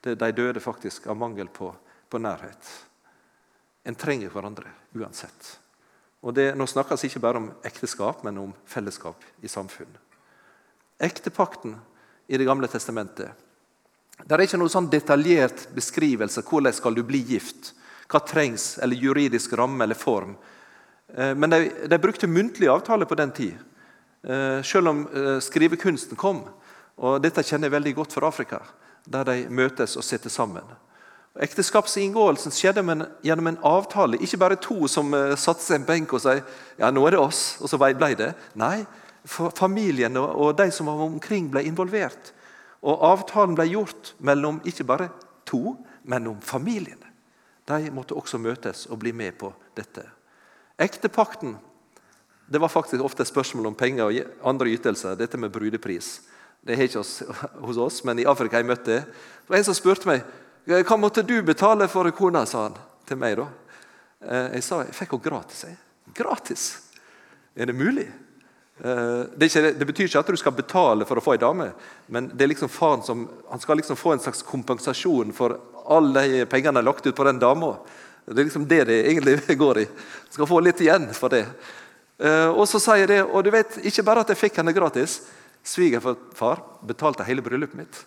de 0.01 0.31
døde 0.31 0.59
faktisk 0.59 1.07
av 1.07 1.17
mangel 1.17 1.47
på, 1.47 1.73
på 2.09 2.19
nærhet. 2.19 2.71
En 3.83 3.95
trenger 3.95 4.29
hverandre 4.29 4.71
uansett. 4.95 5.59
Og 6.23 6.33
det, 6.33 6.53
Nå 6.55 6.67
snakkes 6.67 7.03
ikke 7.03 7.21
bare 7.23 7.39
om 7.39 7.51
ekteskap, 7.63 8.23
men 8.23 8.37
om 8.37 8.53
fellesskap 8.65 9.23
i 9.43 9.47
samfunn. 9.51 9.91
Ektepakten 10.99 11.75
i 12.27 12.37
Det 12.37 12.45
gamle 12.47 12.67
testamentet 12.71 13.31
Det 14.21 14.35
er 14.35 14.43
ikke 14.45 14.59
noen 14.61 14.71
sånn 14.71 14.91
detaljert 14.91 15.65
beskrivelse 15.73 16.43
hvordan 16.45 16.75
skal 16.75 16.95
du 16.95 17.01
bli 17.07 17.23
gift 17.33 17.73
hva 18.13 18.21
trengs, 18.21 18.77
eller 18.83 18.99
juridisk 18.99 19.55
ramme 19.57 19.83
eller 19.83 19.97
form. 19.97 20.35
Eh, 21.15 21.33
men 21.35 21.49
de, 21.49 21.71
de 21.89 21.99
brukte 21.99 22.29
muntlige 22.29 22.71
avtaler 22.71 23.09
på 23.09 23.17
den 23.17 23.31
tid, 23.33 23.57
eh, 24.27 24.61
selv 24.61 24.91
om 24.91 25.03
eh, 25.07 25.39
skrivekunsten 25.41 26.19
kom. 26.19 26.43
Og 27.01 27.21
Dette 27.23 27.43
kjenner 27.43 27.69
jeg 27.69 27.77
veldig 27.77 27.95
godt 27.97 28.13
fra 28.13 28.29
Afrika, 28.29 28.61
der 29.09 29.25
de 29.29 29.37
møtes 29.49 29.97
og 29.97 30.05
sitter 30.05 30.29
sammen. 30.29 30.67
Ekteskapsinngåelsen 31.41 32.53
skjedde 32.53 32.83
gjennom 33.25 33.49
en 33.49 33.61
avtale. 33.65 34.19
Ikke 34.21 34.37
bare 34.37 34.59
to 34.61 34.85
som 34.91 35.09
satte 35.33 35.65
seg 35.65 35.79
i 35.79 35.81
en 35.81 35.87
benk 35.87 36.13
og 36.13 36.21
sa 36.21 36.35
ja, 36.37 36.91
nå 36.93 37.07
er 37.07 37.15
det 37.15 37.23
oss, 37.23 37.55
og 37.57 37.71
så 37.71 37.79
ble 37.81 38.11
det. 38.19 38.29
Nei, 38.61 38.83
familien 39.25 40.19
og 40.21 40.53
de 40.59 40.67
som 40.69 40.91
var 40.91 41.01
omkring, 41.07 41.49
ble 41.49 41.65
involvert. 41.65 42.29
Og 42.83 43.03
avtalen 43.07 43.55
ble 43.55 43.69
gjort 43.71 44.13
mellom 44.19 44.59
ikke 44.67 44.85
bare 44.87 45.09
to, 45.47 45.77
men 46.03 46.27
om 46.27 46.41
familiene. 46.43 47.11
De 47.67 47.91
måtte 47.95 48.15
også 48.19 48.37
møtes 48.43 48.87
og 48.91 48.99
bli 48.99 49.13
med 49.15 49.37
på 49.39 49.53
dette. 49.77 50.03
Ektepakten 50.81 51.55
det 52.45 52.59
var 52.59 52.67
faktisk 52.67 53.01
ofte 53.01 53.23
et 53.23 53.31
spørsmål 53.31 53.69
om 53.71 53.75
penger 53.75 54.03
og 54.03 54.47
andre 54.49 54.73
ytelser. 54.75 55.15
Dette 55.15 55.39
med 55.39 55.51
brudepris. 55.51 56.21
Det 56.61 56.75
er 56.75 56.85
ikke 56.85 56.99
hos, 56.99 57.23
hos 57.65 57.79
oss, 57.79 58.01
men 58.03 58.19
i 58.19 58.27
Afrika 58.27 58.59
jeg 58.59 58.67
møtte 58.67 58.91
det. 58.91 59.01
Det 59.07 59.53
var 59.53 59.57
En 59.57 59.67
som 59.69 59.77
spurte 59.77 60.09
meg 60.09 60.23
hva 60.67 60.95
måtte 60.99 61.25
du 61.27 61.41
betale 61.43 61.89
for 61.91 62.07
kona, 62.15 62.45
sa 62.47 62.67
han 62.67 62.75
til 63.07 63.19
meg. 63.19 63.35
da. 63.39 63.47
Eh, 64.23 64.53
jeg 64.57 64.63
sa 64.63 64.83
jeg 64.83 64.95
fikk 64.95 65.15
henne 65.17 65.25
gratis. 65.25 65.65
Gratis? 66.15 66.63
Er 67.55 67.67
det 67.67 67.75
mulig? 67.75 68.07
Eh, 68.81 69.21
det, 69.35 69.45
ikke, 69.45 69.73
det, 69.77 69.85
betyr 69.85 70.07
ikke 70.07 70.23
at 70.23 70.31
du 70.33 70.39
skal 70.39 70.55
betale 70.57 71.05
for 71.05 71.19
å 71.19 71.23
få 71.23 71.35
ei 71.35 71.41
dame, 71.41 71.69
men 72.09 72.31
det 72.33 72.45
er 72.45 72.51
liksom 72.55 72.71
faren 72.73 73.03
som, 73.05 73.27
han 73.51 73.61
skal 73.61 73.77
liksom 73.77 73.99
få 73.99 74.15
en 74.15 74.23
slags 74.23 74.41
kompensasjon 74.47 75.33
for 75.35 75.59
alle 75.93 76.25
de 76.25 76.41
pengene 76.49 76.81
er 76.81 76.87
lagt 76.87 77.05
ut 77.05 77.15
på 77.15 77.27
den 77.27 77.41
dama. 77.41 77.75
Det 78.25 78.39
er 78.39 78.47
liksom 78.47 78.65
det 78.67 78.83
det 78.89 78.99
egentlig 79.11 79.57
går 79.63 79.83
i. 79.83 79.87
Skal 80.33 80.49
få 80.49 80.59
litt 80.63 80.81
igjen 80.81 81.09
for 81.13 81.33
det. 81.33 81.45
Eh, 82.17 82.49
og 82.49 82.65
så 82.69 82.81
sier 82.81 83.09
det, 83.09 83.21
og 83.23 83.45
du 83.45 83.51
vet, 83.53 83.77
ikke 83.85 84.05
bare 84.07 84.23
at 84.25 84.33
jeg 84.33 84.41
fikk 84.41 84.61
henne 84.61 84.75
gratis. 84.75 85.21
Svigerfar 85.63 86.59
betalte 86.83 87.23
hele 87.23 87.43
bryllupet 87.43 87.77
mitt. 87.79 88.01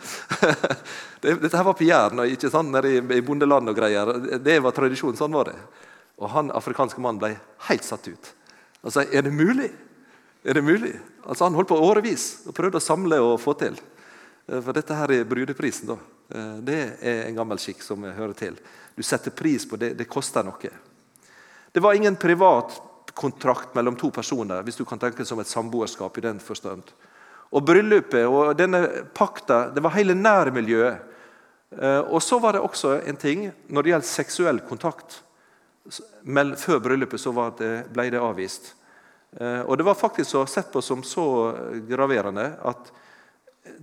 Dette 1.24 1.50
her 1.52 1.66
var 1.66 1.76
på 1.76 1.84
Jæren, 1.84 2.22
ikke 2.32 2.48
sant? 2.52 2.72
nede 2.72 3.02
i 3.12 3.20
bondeland 3.24 3.68
og 3.68 3.76
greier. 3.76 4.14
Det 4.40 4.56
var 4.64 4.72
tradisjonen. 4.76 5.18
Sånn 5.18 5.36
var 5.36 5.50
det. 5.50 5.58
Og 6.16 6.30
han 6.32 6.48
afrikanske 6.56 7.04
mannen 7.04 7.20
ble 7.20 7.34
helt 7.68 7.84
satt 7.84 8.08
ut. 8.08 8.32
Sa 8.92 9.04
er 9.04 9.24
det 9.24 9.32
mulig? 9.32 9.70
Er 10.44 10.54
det 10.54 10.62
mulig? 10.62 10.92
Altså 11.24 11.44
Han 11.44 11.54
holdt 11.56 11.70
på 11.72 11.80
årevis 11.80 12.44
og 12.48 12.54
prøvde 12.56 12.80
å 12.80 12.84
samle 12.84 13.20
og 13.24 13.38
få 13.40 13.54
til. 13.56 13.78
Eh, 14.46 14.60
for 14.60 14.72
dette 14.76 14.96
her 14.96 15.12
er 15.12 15.28
brudeprisen. 15.28 15.88
da. 15.88 15.98
Eh, 16.28 16.56
det 16.60 16.80
er 17.00 17.22
en 17.26 17.36
gammel 17.36 17.58
skikk 17.58 17.82
som 17.82 18.02
hører 18.02 18.34
til. 18.34 18.58
Du 18.96 19.02
setter 19.02 19.30
pris 19.30 19.64
på 19.64 19.76
det. 19.76 19.94
Det 19.96 20.08
koster 20.08 20.44
noe. 20.44 20.70
Det 21.72 21.82
var 21.82 21.94
ingen 21.94 22.16
privat 22.16 22.80
kontrakt 23.14 23.74
mellom 23.74 23.96
to 23.96 24.10
personer, 24.10 24.62
hvis 24.62 24.76
du 24.76 24.84
kan 24.84 24.98
tenke 24.98 25.22
det 25.22 25.26
som 25.26 25.40
et 25.40 25.46
samboerskap. 25.46 26.18
i 26.18 26.20
den 26.20 26.38
forstand. 26.38 26.82
Og 27.52 27.62
Bryllupet 27.62 28.26
og 28.26 28.56
denne 28.56 29.04
pakta 29.14 29.70
det 29.74 29.82
var 29.82 29.94
hele 29.94 30.14
nærmiljøet. 30.14 30.98
Eh, 31.80 32.00
og 32.00 32.22
så 32.22 32.38
var 32.38 32.52
det 32.52 32.60
også 32.60 33.00
en 33.06 33.16
ting 33.16 33.52
når 33.68 33.82
det 33.82 33.90
gjelder 33.90 34.08
seksuell 34.08 34.60
kontakt. 34.60 35.22
Men 36.22 36.54
før 36.56 36.80
bryllupet 36.80 37.20
så 37.20 37.32
det, 37.58 37.72
ble 37.92 38.08
det 38.14 38.22
avvist. 38.22 38.70
Og 39.66 39.74
Det 39.76 39.84
var 39.84 39.98
faktisk 39.98 40.30
så 40.30 40.44
sett 40.46 40.70
på 40.72 40.80
som 40.82 41.02
så 41.04 41.26
graverende 41.88 42.46
at 42.62 42.92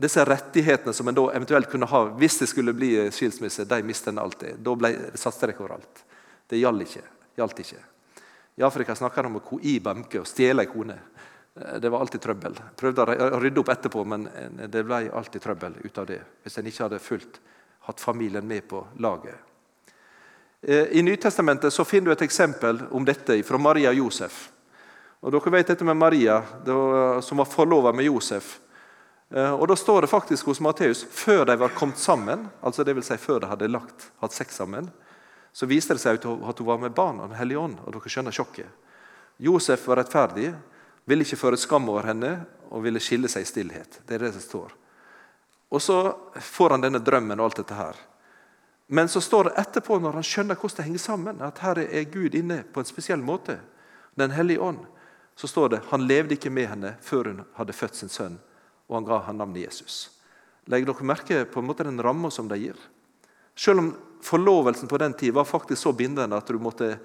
disse 0.02 0.24
rettighetene 0.26 0.94
som 0.94 1.08
en 1.12 1.18
da 1.18 1.28
eventuelt 1.36 1.70
kunne 1.70 1.90
ha 1.92 2.02
hvis 2.18 2.40
det 2.42 2.48
skulle 2.50 2.74
bli 2.74 2.94
skilsmisse, 3.14 3.68
de 3.70 3.82
mistet 3.84 4.14
en 4.14 4.24
alltid. 4.24 4.62
Da 4.64 4.76
ble 4.80 4.94
det 4.96 5.22
satt 5.22 5.38
strek 5.38 5.62
overalt. 5.62 6.06
Det 6.50 6.62
gjaldt 6.62 6.88
ikke. 6.88 7.04
Gjald 7.38 7.60
ikke. 7.64 7.84
I 8.56 8.64
Afrika 8.64 8.96
snakker 8.96 9.24
de 9.24 9.32
om 9.32 9.40
å 9.40 9.46
koibamke, 9.46 10.22
å 10.22 10.28
stjele 10.28 10.66
ei 10.66 10.70
kone. 10.70 10.98
Eh, 11.56 11.78
det 11.80 11.90
var 11.90 12.04
alltid 12.04 12.22
trøbbel. 12.22 12.58
Prøvde 12.78 13.06
å 13.08 13.40
rydde 13.40 13.64
opp 13.64 13.72
etterpå, 13.74 14.04
men 14.06 14.28
eh, 14.28 14.68
det 14.68 14.84
ble 14.88 15.06
alltid 15.08 15.44
trøbbel 15.44 15.80
ut 15.84 16.02
av 16.02 16.10
det. 16.10 16.20
Hvis 16.44 16.60
en 16.60 16.68
ikke 16.68 16.86
hadde 16.88 17.00
fulgt, 17.02 17.40
hatt 17.88 18.04
familien 18.04 18.48
med 18.48 18.68
på 18.70 18.84
laget. 19.02 19.51
Eh, 20.62 20.98
I 20.98 21.02
Nytestamentet 21.02 21.74
så 21.74 21.86
finner 21.86 22.12
du 22.12 22.12
et 22.12 22.26
eksempel 22.28 22.84
om 22.92 23.06
dette 23.06 23.40
fra 23.44 23.58
Maria 23.58 23.90
og 23.90 24.02
Josef. 24.04 24.50
Og 25.22 25.34
Dere 25.34 25.54
vet 25.54 25.68
dette 25.70 25.86
med 25.86 25.98
Maria, 25.98 26.40
som 27.22 27.38
var 27.38 27.46
forlova 27.46 27.92
med 27.94 28.08
Josef. 28.08 28.60
Og 29.30 29.68
Da 29.70 29.76
står 29.76 30.02
det 30.02 30.10
faktisk 30.10 30.46
hos 30.50 30.60
Matteus 30.60 31.04
før 31.06 31.46
de 31.46 31.56
var 31.62 31.76
kommet 31.78 31.98
sammen, 32.02 32.50
altså 32.62 32.84
det 32.84 32.96
vil 32.98 33.06
si 33.06 33.18
før 33.22 33.40
de 33.40 33.48
hadde 33.52 33.70
lagt, 33.70 34.10
hatt 34.20 34.34
sex 34.34 34.58
sammen, 34.58 34.90
så 35.54 35.70
viste 35.70 35.94
det 35.94 36.02
seg 36.02 36.18
at 36.18 36.26
hun 36.60 36.68
var 36.68 36.82
med 36.82 36.96
barn 36.98 37.20
av 37.20 37.30
Den 37.30 37.38
hellige 37.38 37.60
ånd. 37.60 37.78
og 37.86 37.94
dere 37.94 38.10
skjønner 38.10 38.34
sjokket. 38.34 38.68
Josef 39.38 39.88
var 39.88 40.02
rettferdig, 40.02 40.54
ville 41.06 41.24
ikke 41.24 41.38
føre 41.38 41.58
skam 41.58 41.90
over 41.90 42.06
henne 42.06 42.46
og 42.70 42.84
ville 42.84 43.00
skille 43.00 43.30
seg 43.30 43.42
i 43.42 43.50
stillhet. 43.50 44.02
Det 44.08 44.16
er 44.16 44.26
det 44.26 44.34
som 44.34 44.42
står. 44.42 44.72
Og 45.72 45.82
Så 45.82 46.16
får 46.36 46.70
han 46.70 46.82
denne 46.82 47.00
drømmen 47.00 47.40
og 47.40 47.46
alt 47.46 47.62
dette 47.62 47.74
her. 47.74 47.96
Men 48.92 49.08
så 49.10 49.22
står 49.24 49.48
det 49.48 49.60
etterpå, 49.62 49.98
når 50.04 50.20
han 50.20 50.26
skjønner 50.28 50.58
hvordan 50.60 50.78
det 50.78 50.86
henger 50.90 51.04
sammen, 51.04 51.42
at 51.42 51.62
her 51.64 51.80
er 51.84 52.10
Gud 52.12 52.36
inne 52.36 52.62
på 52.68 52.84
en 52.84 52.90
spesiell 52.90 53.24
måte, 53.24 53.60
Den 54.20 54.34
hellige 54.36 54.60
ånd, 54.60 54.80
så 55.40 55.48
står 55.48 55.70
det 55.70 55.78
han 55.88 56.04
levde 56.04 56.36
ikke 56.36 56.50
med 56.52 56.68
henne 56.68 56.90
før 57.02 57.30
hun 57.30 57.38
hadde 57.56 57.74
født 57.74 57.96
sin 57.96 58.10
sønn, 58.12 58.34
og 58.90 58.98
han 58.98 59.06
ga 59.08 59.20
ham 59.24 59.38
navnet 59.40 59.64
Jesus. 59.64 60.10
Legger 60.68 60.92
dere 60.92 61.08
merke 61.08 61.46
på 61.48 61.62
en 61.62 61.70
måte 61.70 61.86
den 61.88 62.02
ramma 62.04 62.28
som 62.30 62.50
de 62.52 62.58
gir? 62.60 62.76
Selv 63.56 63.80
om 63.80 63.94
forlovelsen 64.22 64.92
på 64.92 65.00
den 65.00 65.14
tid 65.14 65.32
var 65.32 65.48
faktisk 65.48 65.80
så 65.82 65.94
bindende 65.96 66.36
at 66.36 66.52
du 66.52 66.60
måtte 66.60 66.98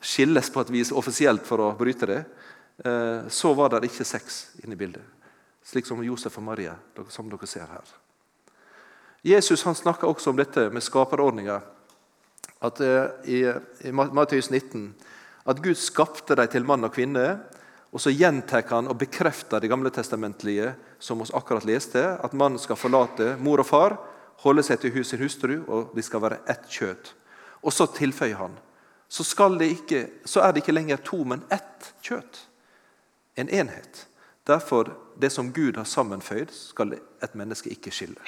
skilles 0.00 0.48
på 0.50 0.64
et 0.64 0.72
vis 0.72 0.92
offisielt 0.92 1.44
for 1.44 1.60
å 1.60 1.74
bryte 1.76 2.08
det, 2.08 2.22
Eh, 2.78 3.28
så 3.28 3.54
var 3.54 3.70
det 3.70 3.86
ikke 3.86 4.04
sex 4.04 4.46
inne 4.64 4.74
i 4.74 4.78
bildet. 4.78 5.02
Slik 5.64 5.86
som 5.86 6.02
Josef 6.04 6.38
og 6.38 6.44
Maria, 6.44 6.74
som 7.08 7.28
dere 7.30 7.46
ser 7.46 7.68
her. 7.70 7.92
Jesus 9.24 9.64
han 9.64 9.76
snakker 9.76 10.08
også 10.08 10.30
om 10.30 10.38
dette 10.38 10.68
med 10.70 10.84
skaperordninga. 10.84 11.60
At 12.64 12.80
eh, 12.84 13.06
I, 13.24 13.38
i 13.88 13.92
Matteus 13.92 14.50
19 14.50 14.90
at 15.44 15.60
Gud 15.64 15.76
skapte 15.80 16.36
dem 16.36 16.48
til 16.52 16.64
mann 16.64 16.84
og 16.84 16.92
kvinne. 16.94 17.38
Og 17.94 18.02
så 18.02 18.10
gjentar 18.10 18.64
han 18.72 18.88
og 18.90 18.98
bekrefter 18.98 19.62
det 19.62 19.70
gamle 19.70 19.92
testamentlige, 19.94 20.72
som 20.98 21.20
vi 21.20 21.28
akkurat 21.32 21.66
leste, 21.68 22.00
at 22.18 22.32
mannen 22.34 22.58
skal 22.58 22.76
forlate 22.80 23.36
mor 23.38 23.62
og 23.62 23.68
far, 23.68 23.94
holde 24.42 24.64
seg 24.66 24.80
til 24.82 25.04
sin 25.06 25.20
hustru, 25.20 25.60
og 25.68 25.92
de 25.94 26.02
skal 26.02 26.24
være 26.24 26.40
ett 26.50 26.64
kjøtt. 26.66 27.12
Og 27.62 27.72
så 27.72 27.86
tilføyer 27.86 28.40
han 28.40 28.56
så, 29.08 29.22
ikke, 29.62 30.08
så 30.24 30.40
er 30.40 30.52
det 30.52 30.64
ikke 30.64 30.74
lenger 30.74 30.96
to, 30.96 31.22
men 31.24 31.44
ett 31.54 31.94
kjøtt 32.02 32.48
en 33.34 33.48
enhet. 33.48 34.06
Derfor, 34.46 34.90
det 35.18 35.30
som 35.30 35.52
Gud 35.52 35.76
har 35.76 35.84
sammenføyd, 35.84 36.50
skal 36.50 36.96
et 37.22 37.34
menneske 37.34 37.70
ikke 37.70 37.90
skille. 37.90 38.18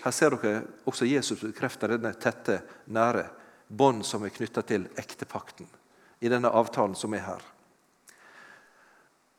Her 0.00 0.14
ser 0.16 0.36
dere 0.36 0.62
også 0.88 1.08
Jesus 1.08 1.42
bekrefter 1.44 1.94
denne 1.94 2.12
tette, 2.16 2.60
nære 2.86 3.26
bånd 3.68 4.04
som 4.06 4.24
er 4.24 4.32
knytta 4.34 4.62
til 4.66 4.88
ektepakten. 4.98 5.68
I 6.20 6.28
denne 6.28 6.50
avtalen 6.52 6.96
som 6.96 7.14
er 7.14 7.24
her. 7.24 7.42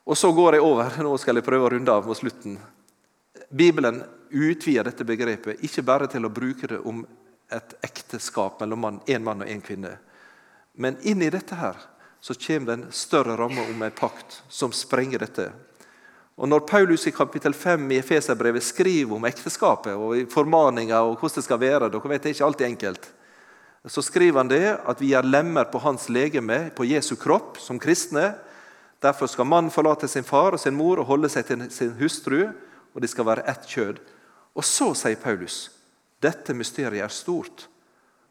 Og 0.05 0.17
Så 0.17 0.31
går 0.31 0.53
jeg 0.53 0.65
over. 0.65 1.03
Nå 1.03 1.17
skal 1.17 1.37
jeg 1.37 1.45
prøve 1.45 1.67
å 1.67 1.73
runde 1.75 1.93
av 1.93 2.07
mot 2.07 2.17
slutten. 2.17 2.57
Bibelen 3.49 4.01
utvider 4.31 4.87
dette 4.87 5.05
begrepet 5.05 5.61
ikke 5.65 5.83
bare 5.83 6.07
til 6.07 6.25
å 6.25 6.33
bruke 6.33 6.67
det 6.67 6.79
om 6.87 7.03
et 7.51 7.75
ekteskap 7.83 8.61
mellom 8.61 8.85
en 8.87 9.23
mann, 9.23 9.43
og 9.43 9.49
en 9.49 9.61
kvinne. 9.61 9.97
Men 10.73 10.97
inn 11.03 11.21
i 11.21 11.29
dette 11.29 11.55
her 11.59 11.75
så 12.21 12.33
kommer 12.33 12.67
det 12.67 12.73
en 12.73 12.91
større 12.91 13.35
ramme 13.37 13.65
om 13.69 13.81
en 13.81 13.91
pakt 13.91 14.41
som 14.49 14.71
sprenger 14.71 15.19
dette. 15.19 15.49
Og 16.41 16.49
Når 16.49 16.63
Paulus 16.65 17.03
i 17.05 17.11
kapittel 17.13 17.53
5 17.53 17.83
i 17.93 17.99
Efeserbrevet 18.01 18.63
skriver 18.65 19.13
om 19.13 19.25
ekteskapet 19.29 19.93
og 19.93 20.23
formaninger 20.33 20.97
og 20.97 21.19
hvordan 21.19 21.37
det 21.37 21.43
skal 21.45 21.59
være 21.61 21.89
dere 21.93 22.09
vet 22.09 22.23
Det 22.23 22.29
er 22.31 22.33
ikke 22.33 22.45
alltid 22.45 22.65
enkelt. 22.65 23.11
Så 23.85 24.01
skriver 24.01 24.39
han 24.39 24.49
det 24.49 24.79
at 24.89 25.01
vi 25.01 25.13
er 25.13 25.21
lemmer 25.21 25.69
på 25.69 25.77
hans 25.77 26.09
legeme, 26.09 26.71
på 26.75 26.85
Jesu 26.85 27.15
kropp, 27.15 27.59
som 27.61 27.79
kristne. 27.79 28.33
Derfor 29.01 29.27
skal 29.27 29.45
mannen 29.45 29.69
forlate 29.69 30.07
sin 30.07 30.23
far 30.23 30.53
og 30.53 30.59
sin 30.59 30.73
mor 30.73 30.97
og 30.97 31.05
holde 31.05 31.29
seg 31.29 31.45
til 31.45 31.69
sin 31.69 31.93
hustru, 32.01 32.49
og 32.93 33.01
de 33.01 33.07
skal 33.07 33.25
være 33.25 33.45
ett 33.45 33.69
kjød. 33.69 34.01
Og 34.55 34.65
så 34.65 34.93
sier 34.97 35.21
Paulus 35.21 35.69
dette 36.21 36.53
mysteriet 36.53 37.05
er 37.05 37.13
stort, 37.13 37.67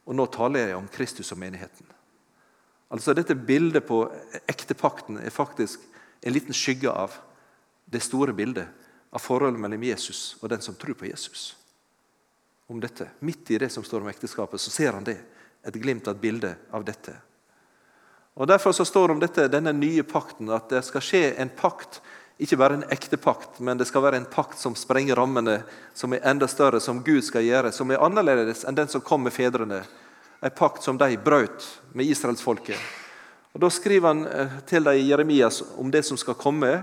og 0.07 0.15
nå 0.15 0.27
taler 0.27 0.67
jeg 0.67 0.77
om 0.77 0.91
Kristus 0.91 1.31
og 1.33 1.39
menigheten. 1.39 1.87
Altså 2.91 3.15
Dette 3.15 3.35
bildet 3.35 3.87
på 3.87 4.09
ektepakten 4.51 5.19
er 5.19 5.31
faktisk 5.31 5.79
en 6.23 6.35
liten 6.35 6.55
skygge 6.55 6.91
av 6.91 7.15
det 7.91 8.03
store 8.05 8.33
bildet 8.33 8.69
av 9.11 9.23
forholdet 9.23 9.61
mellom 9.61 9.83
Jesus 9.83 10.37
og 10.41 10.49
den 10.53 10.63
som 10.63 10.77
tror 10.79 10.95
på 10.99 11.09
Jesus. 11.11 11.57
Om 12.71 12.81
dette. 12.81 13.09
Midt 13.27 13.51
i 13.51 13.59
det 13.59 13.69
som 13.75 13.85
står 13.85 14.05
om 14.05 14.09
ekteskapet, 14.13 14.61
så 14.61 14.71
ser 14.71 14.95
han 14.95 15.05
det. 15.05 15.19
Et 15.67 15.75
glimt 15.75 16.07
av 16.09 16.15
et 16.15 16.23
bilde 16.23 16.55
av 16.71 16.85
dette. 16.87 17.17
Og 18.39 18.47
Derfor 18.47 18.73
så 18.73 18.87
står 18.87 19.09
det 19.09 19.15
om 19.15 19.21
dette, 19.21 19.49
denne 19.51 19.73
nye 19.75 20.05
pakten 20.07 20.49
at 20.55 20.71
det 20.71 20.85
skal 20.87 21.03
skje 21.05 21.25
en 21.43 21.51
pakt, 21.51 21.99
ikke 22.41 22.57
bare 22.57 22.79
en 22.79 22.87
ekte 22.95 23.19
pakt, 23.21 23.59
men 23.61 23.77
det 23.77 23.91
skal 23.91 24.07
være 24.07 24.23
en 24.23 24.31
pakt 24.31 24.63
som 24.63 24.79
sprenger 24.79 25.19
rammene, 25.19 25.59
som 25.93 26.15
er 26.15 26.23
enda 26.31 26.49
større, 26.49 26.81
som 26.81 27.03
Gud 27.05 27.27
skal 27.27 27.45
gjøre, 27.45 27.75
som 27.75 27.91
er 27.91 28.01
annerledes 28.01 28.63
enn 28.65 28.79
den 28.79 28.89
som 28.89 29.05
kom 29.05 29.27
med 29.27 29.35
fedrene 29.35 29.83
en 30.41 30.51
pakt 30.51 30.83
som 30.83 30.99
de 30.99 31.19
brøt 31.19 31.81
med 31.93 32.07
israelsfolket. 32.07 32.79
Og 33.53 33.61
Da 33.61 33.71
skriver 33.71 34.09
han 34.09 34.27
eh, 34.27 34.59
til 34.67 34.85
dem 34.85 34.97
i 34.97 35.09
Jeremias 35.11 35.63
om 35.77 35.91
det 35.91 36.05
som 36.07 36.17
skal 36.17 36.39
komme, 36.39 36.83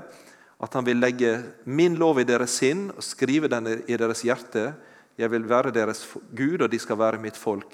at 0.60 0.74
han 0.74 0.86
vil 0.86 0.99
legge 0.99 1.32
min 1.66 1.95
lov 1.99 2.22
i 2.22 2.26
deres 2.28 2.55
sinn 2.60 2.88
og 2.95 3.03
skrive 3.05 3.49
den 3.51 3.70
i 3.86 3.97
deres 3.99 4.24
hjerte. 4.26 4.72
Jeg 5.18 5.30
vil 5.34 5.45
være 5.49 5.74
deres 5.74 6.03
Gud, 6.34 6.62
og 6.62 6.72
de 6.72 6.80
skal 6.82 6.97
være 6.97 7.22
mitt 7.22 7.38
folk. 7.38 7.70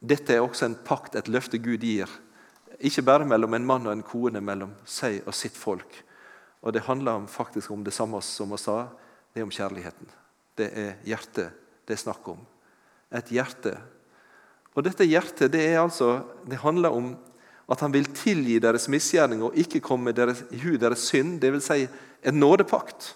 Dette 0.00 0.34
er 0.34 0.42
også 0.42 0.66
en 0.66 0.78
pakt, 0.86 1.14
et 1.14 1.30
løfte 1.30 1.60
Gud 1.62 1.84
gir. 1.84 2.10
Ikke 2.80 3.04
bare 3.06 3.28
mellom 3.28 3.54
en 3.54 3.66
mann 3.66 3.86
og 3.86 3.94
en 3.94 4.06
kone, 4.06 4.40
mellom 4.42 4.72
seg 4.88 5.20
og 5.26 5.36
sitt 5.36 5.58
folk. 5.58 6.02
Og 6.62 6.72
Det 6.72 6.86
handler 6.86 7.26
faktisk 7.26 7.70
om 7.70 7.84
det 7.84 7.94
samme 7.94 8.20
som 8.22 8.50
vi 8.50 8.58
sa, 8.58 8.88
det 9.32 9.40
er 9.40 9.46
om 9.46 9.54
kjærligheten. 9.54 10.10
Det 10.56 10.70
er 10.74 10.96
hjertet 11.06 11.56
det 11.90 11.96
er 11.96 12.04
snakk 12.04 12.28
om. 12.30 12.42
Et 13.10 13.32
hjerte 13.34 13.74
og 14.78 14.84
Dette 14.86 15.02
hjertet 15.02 15.50
det, 15.50 15.74
altså, 15.74 16.20
det 16.46 16.60
handler 16.62 16.94
om 16.94 17.08
at 17.70 17.80
han 17.80 17.92
vil 17.94 18.08
tilgi 18.14 18.58
deres 18.58 18.88
misgjerning 18.90 19.44
og 19.46 19.56
ikke 19.58 19.82
komme 19.84 20.12
deres, 20.12 20.42
i 20.50 20.58
hu 20.58 20.74
deres 20.80 21.06
synd, 21.06 21.38
dvs. 21.42 21.68
Si 21.70 21.86
en 22.26 22.40
nådepakt. 22.40 23.14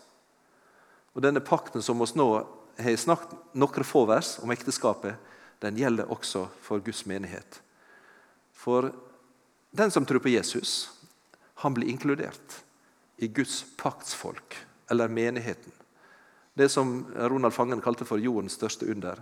Og 1.15 1.23
Denne 1.23 1.43
pakten 1.43 1.83
som 1.83 1.99
vi 1.99 2.07
nå 2.19 2.29
har 2.79 2.97
snakket 2.99 3.35
noen 3.55 3.87
få 3.87 4.05
vers 4.07 4.37
om 4.43 4.51
ekteskapet, 4.55 5.19
den 5.63 5.79
gjelder 5.79 6.11
også 6.11 6.47
for 6.63 6.83
Guds 6.85 7.05
menighet. 7.07 7.61
For 8.53 8.93
den 9.75 9.91
som 9.91 10.07
tror 10.07 10.23
på 10.23 10.33
Jesus, 10.33 10.91
han 11.63 11.75
blir 11.75 11.91
inkludert 11.91 12.63
i 13.17 13.29
Guds 13.29 13.65
paktsfolk, 13.77 14.57
eller 14.91 15.09
menigheten. 15.09 15.73
Det 16.55 16.69
som 16.69 17.07
Ronald 17.15 17.55
Fangen 17.55 17.83
kalte 17.83 18.07
for 18.07 18.23
jordens 18.23 18.55
største 18.59 18.87
under. 18.91 19.19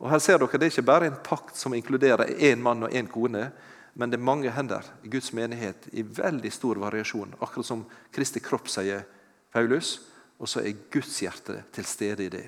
Og 0.00 0.10
her 0.10 0.18
ser 0.18 0.38
dere, 0.38 0.58
Det 0.58 0.66
er 0.66 0.72
ikke 0.72 0.82
bare 0.82 1.06
en 1.06 1.20
pakt 1.24 1.56
som 1.56 1.74
inkluderer 1.74 2.38
én 2.40 2.62
mann 2.62 2.82
og 2.82 2.90
én 2.90 3.08
kone, 3.08 3.50
men 3.92 4.10
det 4.10 4.16
er 4.16 4.24
mange 4.24 4.50
hender 4.50 4.86
i 5.04 5.10
Guds 5.12 5.32
menighet 5.36 5.88
i 5.92 6.02
veldig 6.02 6.52
stor 6.52 6.80
variasjon. 6.80 7.34
Akkurat 7.40 7.66
som 7.66 7.84
Kristi 8.12 8.40
kropp, 8.40 8.70
sier 8.72 9.04
Paulus. 9.52 9.98
Og 10.40 10.48
så 10.48 10.62
er 10.64 10.78
Guds 10.90 11.18
hjerte 11.22 11.60
til 11.74 11.86
stede 11.86 12.24
i 12.24 12.30
det, 12.32 12.46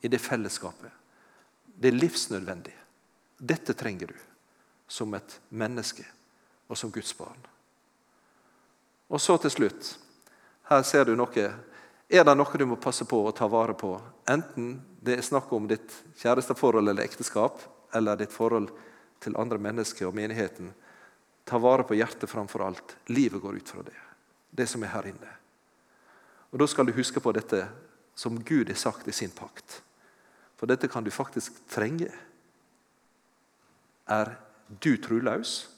i 0.00 0.08
det 0.08 0.18
fellesskapet. 0.18 0.90
Det 1.80 1.92
er 1.92 2.00
livsnødvendig. 2.00 2.74
Dette 3.38 3.76
trenger 3.76 4.10
du 4.10 4.16
som 4.90 5.12
et 5.14 5.36
menneske 5.48 6.04
og 6.66 6.78
som 6.78 6.90
Guds 6.90 7.12
barn. 7.16 7.38
Og 9.10 9.20
så 9.20 9.36
til 9.42 9.52
slutt. 9.52 9.94
Her 10.70 10.82
ser 10.86 11.04
du 11.06 11.14
noe 11.18 11.50
er 12.10 12.24
det 12.26 12.34
noe 12.34 12.58
du 12.58 12.64
må 12.66 12.74
passe 12.80 13.04
på 13.06 13.20
å 13.22 13.30
ta 13.30 13.46
vare 13.46 13.76
på, 13.78 13.92
enten 14.26 14.80
det 14.98 15.14
er 15.14 15.22
snakk 15.22 15.52
om 15.54 15.68
ditt 15.70 15.92
kjæresteforhold 16.18 16.90
eller 16.90 17.06
ekteskap, 17.06 17.60
eller 17.94 18.18
ditt 18.18 18.34
forhold 18.34 18.72
til 18.72 18.89
andre 19.36 19.58
mennesker 19.58 20.08
og 20.08 20.14
menigheten, 20.16 20.72
ta 21.44 21.58
vare 21.58 21.84
på 21.84 21.96
hjertet 21.98 22.30
framfor 22.30 22.64
alt. 22.64 22.96
Livet 23.12 23.42
går 23.42 23.60
ut 23.60 23.68
fra 23.68 23.82
det. 23.82 23.96
Det 24.50 24.66
som 24.68 24.82
er 24.82 24.92
her 24.94 25.10
inne. 25.10 25.34
Og 26.50 26.58
Da 26.58 26.66
skal 26.66 26.86
du 26.86 26.92
huske 26.92 27.20
på 27.20 27.32
dette 27.32 27.68
som 28.14 28.40
Gud 28.42 28.68
har 28.68 28.76
sagt 28.76 29.08
i 29.08 29.12
sin 29.12 29.30
pakt. 29.30 29.82
For 30.56 30.66
dette 30.66 30.88
kan 30.88 31.04
du 31.04 31.10
faktisk 31.10 31.52
trenge. 31.68 32.10
Er 34.08 34.36
du 34.68 34.96
troløs, 34.96 35.68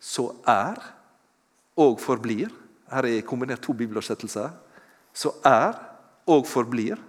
så 0.00 0.34
er 0.46 0.76
og 1.76 2.00
forblir 2.00 2.50
Her 2.92 3.06
er 3.08 3.22
kombinert 3.24 3.62
to 3.64 3.72
bibeloversettelser 3.72 4.50
så 5.12 5.34
er 5.44 5.76
og 6.30 6.46
forblir 6.48 7.00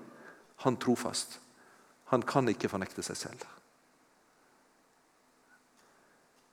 han 0.63 0.77
trofast. 0.79 1.39
Han 2.11 2.23
kan 2.27 2.47
ikke 2.51 2.69
fornekte 2.71 3.03
seg 3.05 3.17
selv. 3.17 3.43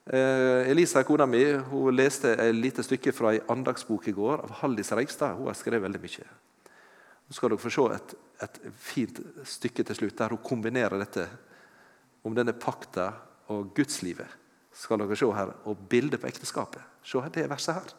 Elisa, 0.11 1.05
kona 1.07 1.23
mi, 1.25 1.39
hun 1.71 1.95
leste 1.95 2.33
et 2.35 2.55
lite 2.55 2.83
stykke 2.83 3.13
fra 3.15 3.29
ei 3.31 3.39
andagsbok 3.51 4.09
i 4.11 4.13
går 4.15 4.41
av 4.43 4.57
Hallis 4.59 4.91
Reigstad. 4.91 5.37
Hun 5.37 5.47
har 5.47 5.55
skrevet 5.55 5.85
veldig 5.85 6.01
mye. 6.03 6.25
Nå 7.27 7.35
skal 7.37 7.53
dere 7.53 7.63
få 7.63 7.71
se 7.71 7.85
et, 7.95 8.15
et 8.43 8.57
fint 8.75 9.21
stykke 9.47 9.85
til 9.87 9.99
slutt 10.01 10.17
der 10.19 10.35
hun 10.35 10.41
kombinerer 10.43 10.99
dette 10.99 11.29
om 12.27 12.35
denne 12.35 12.51
pakta 12.51 13.07
og 13.55 13.71
gudslivet. 13.77 14.27
skal 14.75 14.99
dere 14.99 15.15
se 15.15 15.31
her, 15.31 15.53
Og 15.65 15.77
bildet 15.77 16.19
på 16.19 16.27
ekteskapet. 16.27 16.81
Se 17.03 17.21
her, 17.21 17.29
det 17.29 17.49
verset 17.49 17.75
her. 17.75 17.93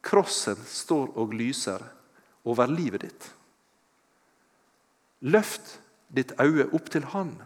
Krossen 0.00 0.56
står 0.56 1.12
og 1.18 1.34
lyser 1.34 1.82
over 2.44 2.66
livet 2.66 3.02
ditt. 3.02 3.28
Løft 5.20 5.80
ditt 6.08 6.32
øye 6.40 6.72
opp 6.72 6.88
til 6.90 7.04
Han 7.12 7.36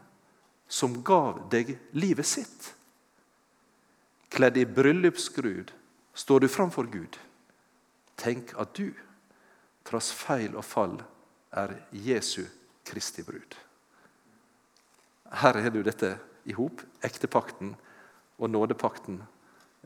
som 0.71 1.01
gav 1.03 1.43
deg 1.51 1.75
livet 1.99 2.27
sitt. 2.27 2.75
Kledd 4.31 4.57
i 4.57 4.67
bryllupsgrud 4.67 5.73
står 6.15 6.41
du 6.41 6.49
framfor 6.49 6.87
Gud. 6.87 7.19
Tenk 8.15 8.55
at 8.61 8.75
du, 8.79 8.93
trass 9.83 10.13
feil 10.15 10.55
og 10.55 10.65
fall, 10.65 11.01
er 11.51 11.75
Jesu 11.91 12.45
Kristi 12.87 13.25
brud. 13.27 13.57
Her 15.43 15.59
har 15.63 15.75
du 15.75 15.83
dette 15.83 16.13
i 16.47 16.55
hop, 16.55 16.83
ektepakten 17.03 17.75
og 18.39 18.51
nådepakten 18.51 19.19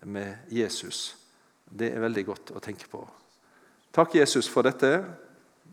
med 0.04 0.52
Jesus. 0.52 1.16
Det 1.64 1.92
er 1.92 2.04
veldig 2.04 2.24
godt 2.28 2.52
å 2.52 2.62
tenke 2.64 2.88
på. 2.92 3.00
Takk, 3.94 4.18
Jesus, 4.20 4.48
for 4.50 4.66
dette. 4.66 4.98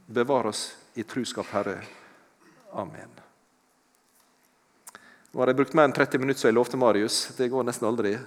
Bevar 0.05 0.47
oss 0.51 0.69
i 0.95 1.03
truskap, 1.03 1.51
Herre. 1.51 1.81
Amen. 2.71 3.30
Nå 5.31 5.39
har 5.39 5.47
jeg 5.47 5.61
brukt 5.61 5.75
mer 5.79 5.87
enn 5.87 5.93
30 5.95 6.19
minutter, 6.19 6.41
som 6.41 6.49
jeg 6.49 6.57
lovte 6.57 6.77
Marius. 6.79 7.17
Det 7.37 7.47
går 7.53 7.63
nesten 7.63 7.87
aldri. 7.87 8.17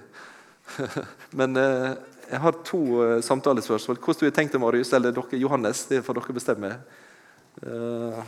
Men 1.39 1.59
eh, 1.61 1.91
jeg 2.31 2.41
har 2.41 2.55
to 2.65 2.79
eh, 3.03 3.19
samtalespørsmål. 3.21 3.99
Hvordan 4.01 4.23
du 4.23 4.25
har 4.25 4.33
tenkt 4.33 4.55
det, 4.55 4.61
Marius, 4.63 4.93
eller 4.97 5.13
dere, 5.13 5.37
Johannes? 5.37 5.83
Det 5.91 6.01
får 6.01 6.17
dere 6.17 6.35
bestemme. 6.39 6.71
Eh, 7.61 8.23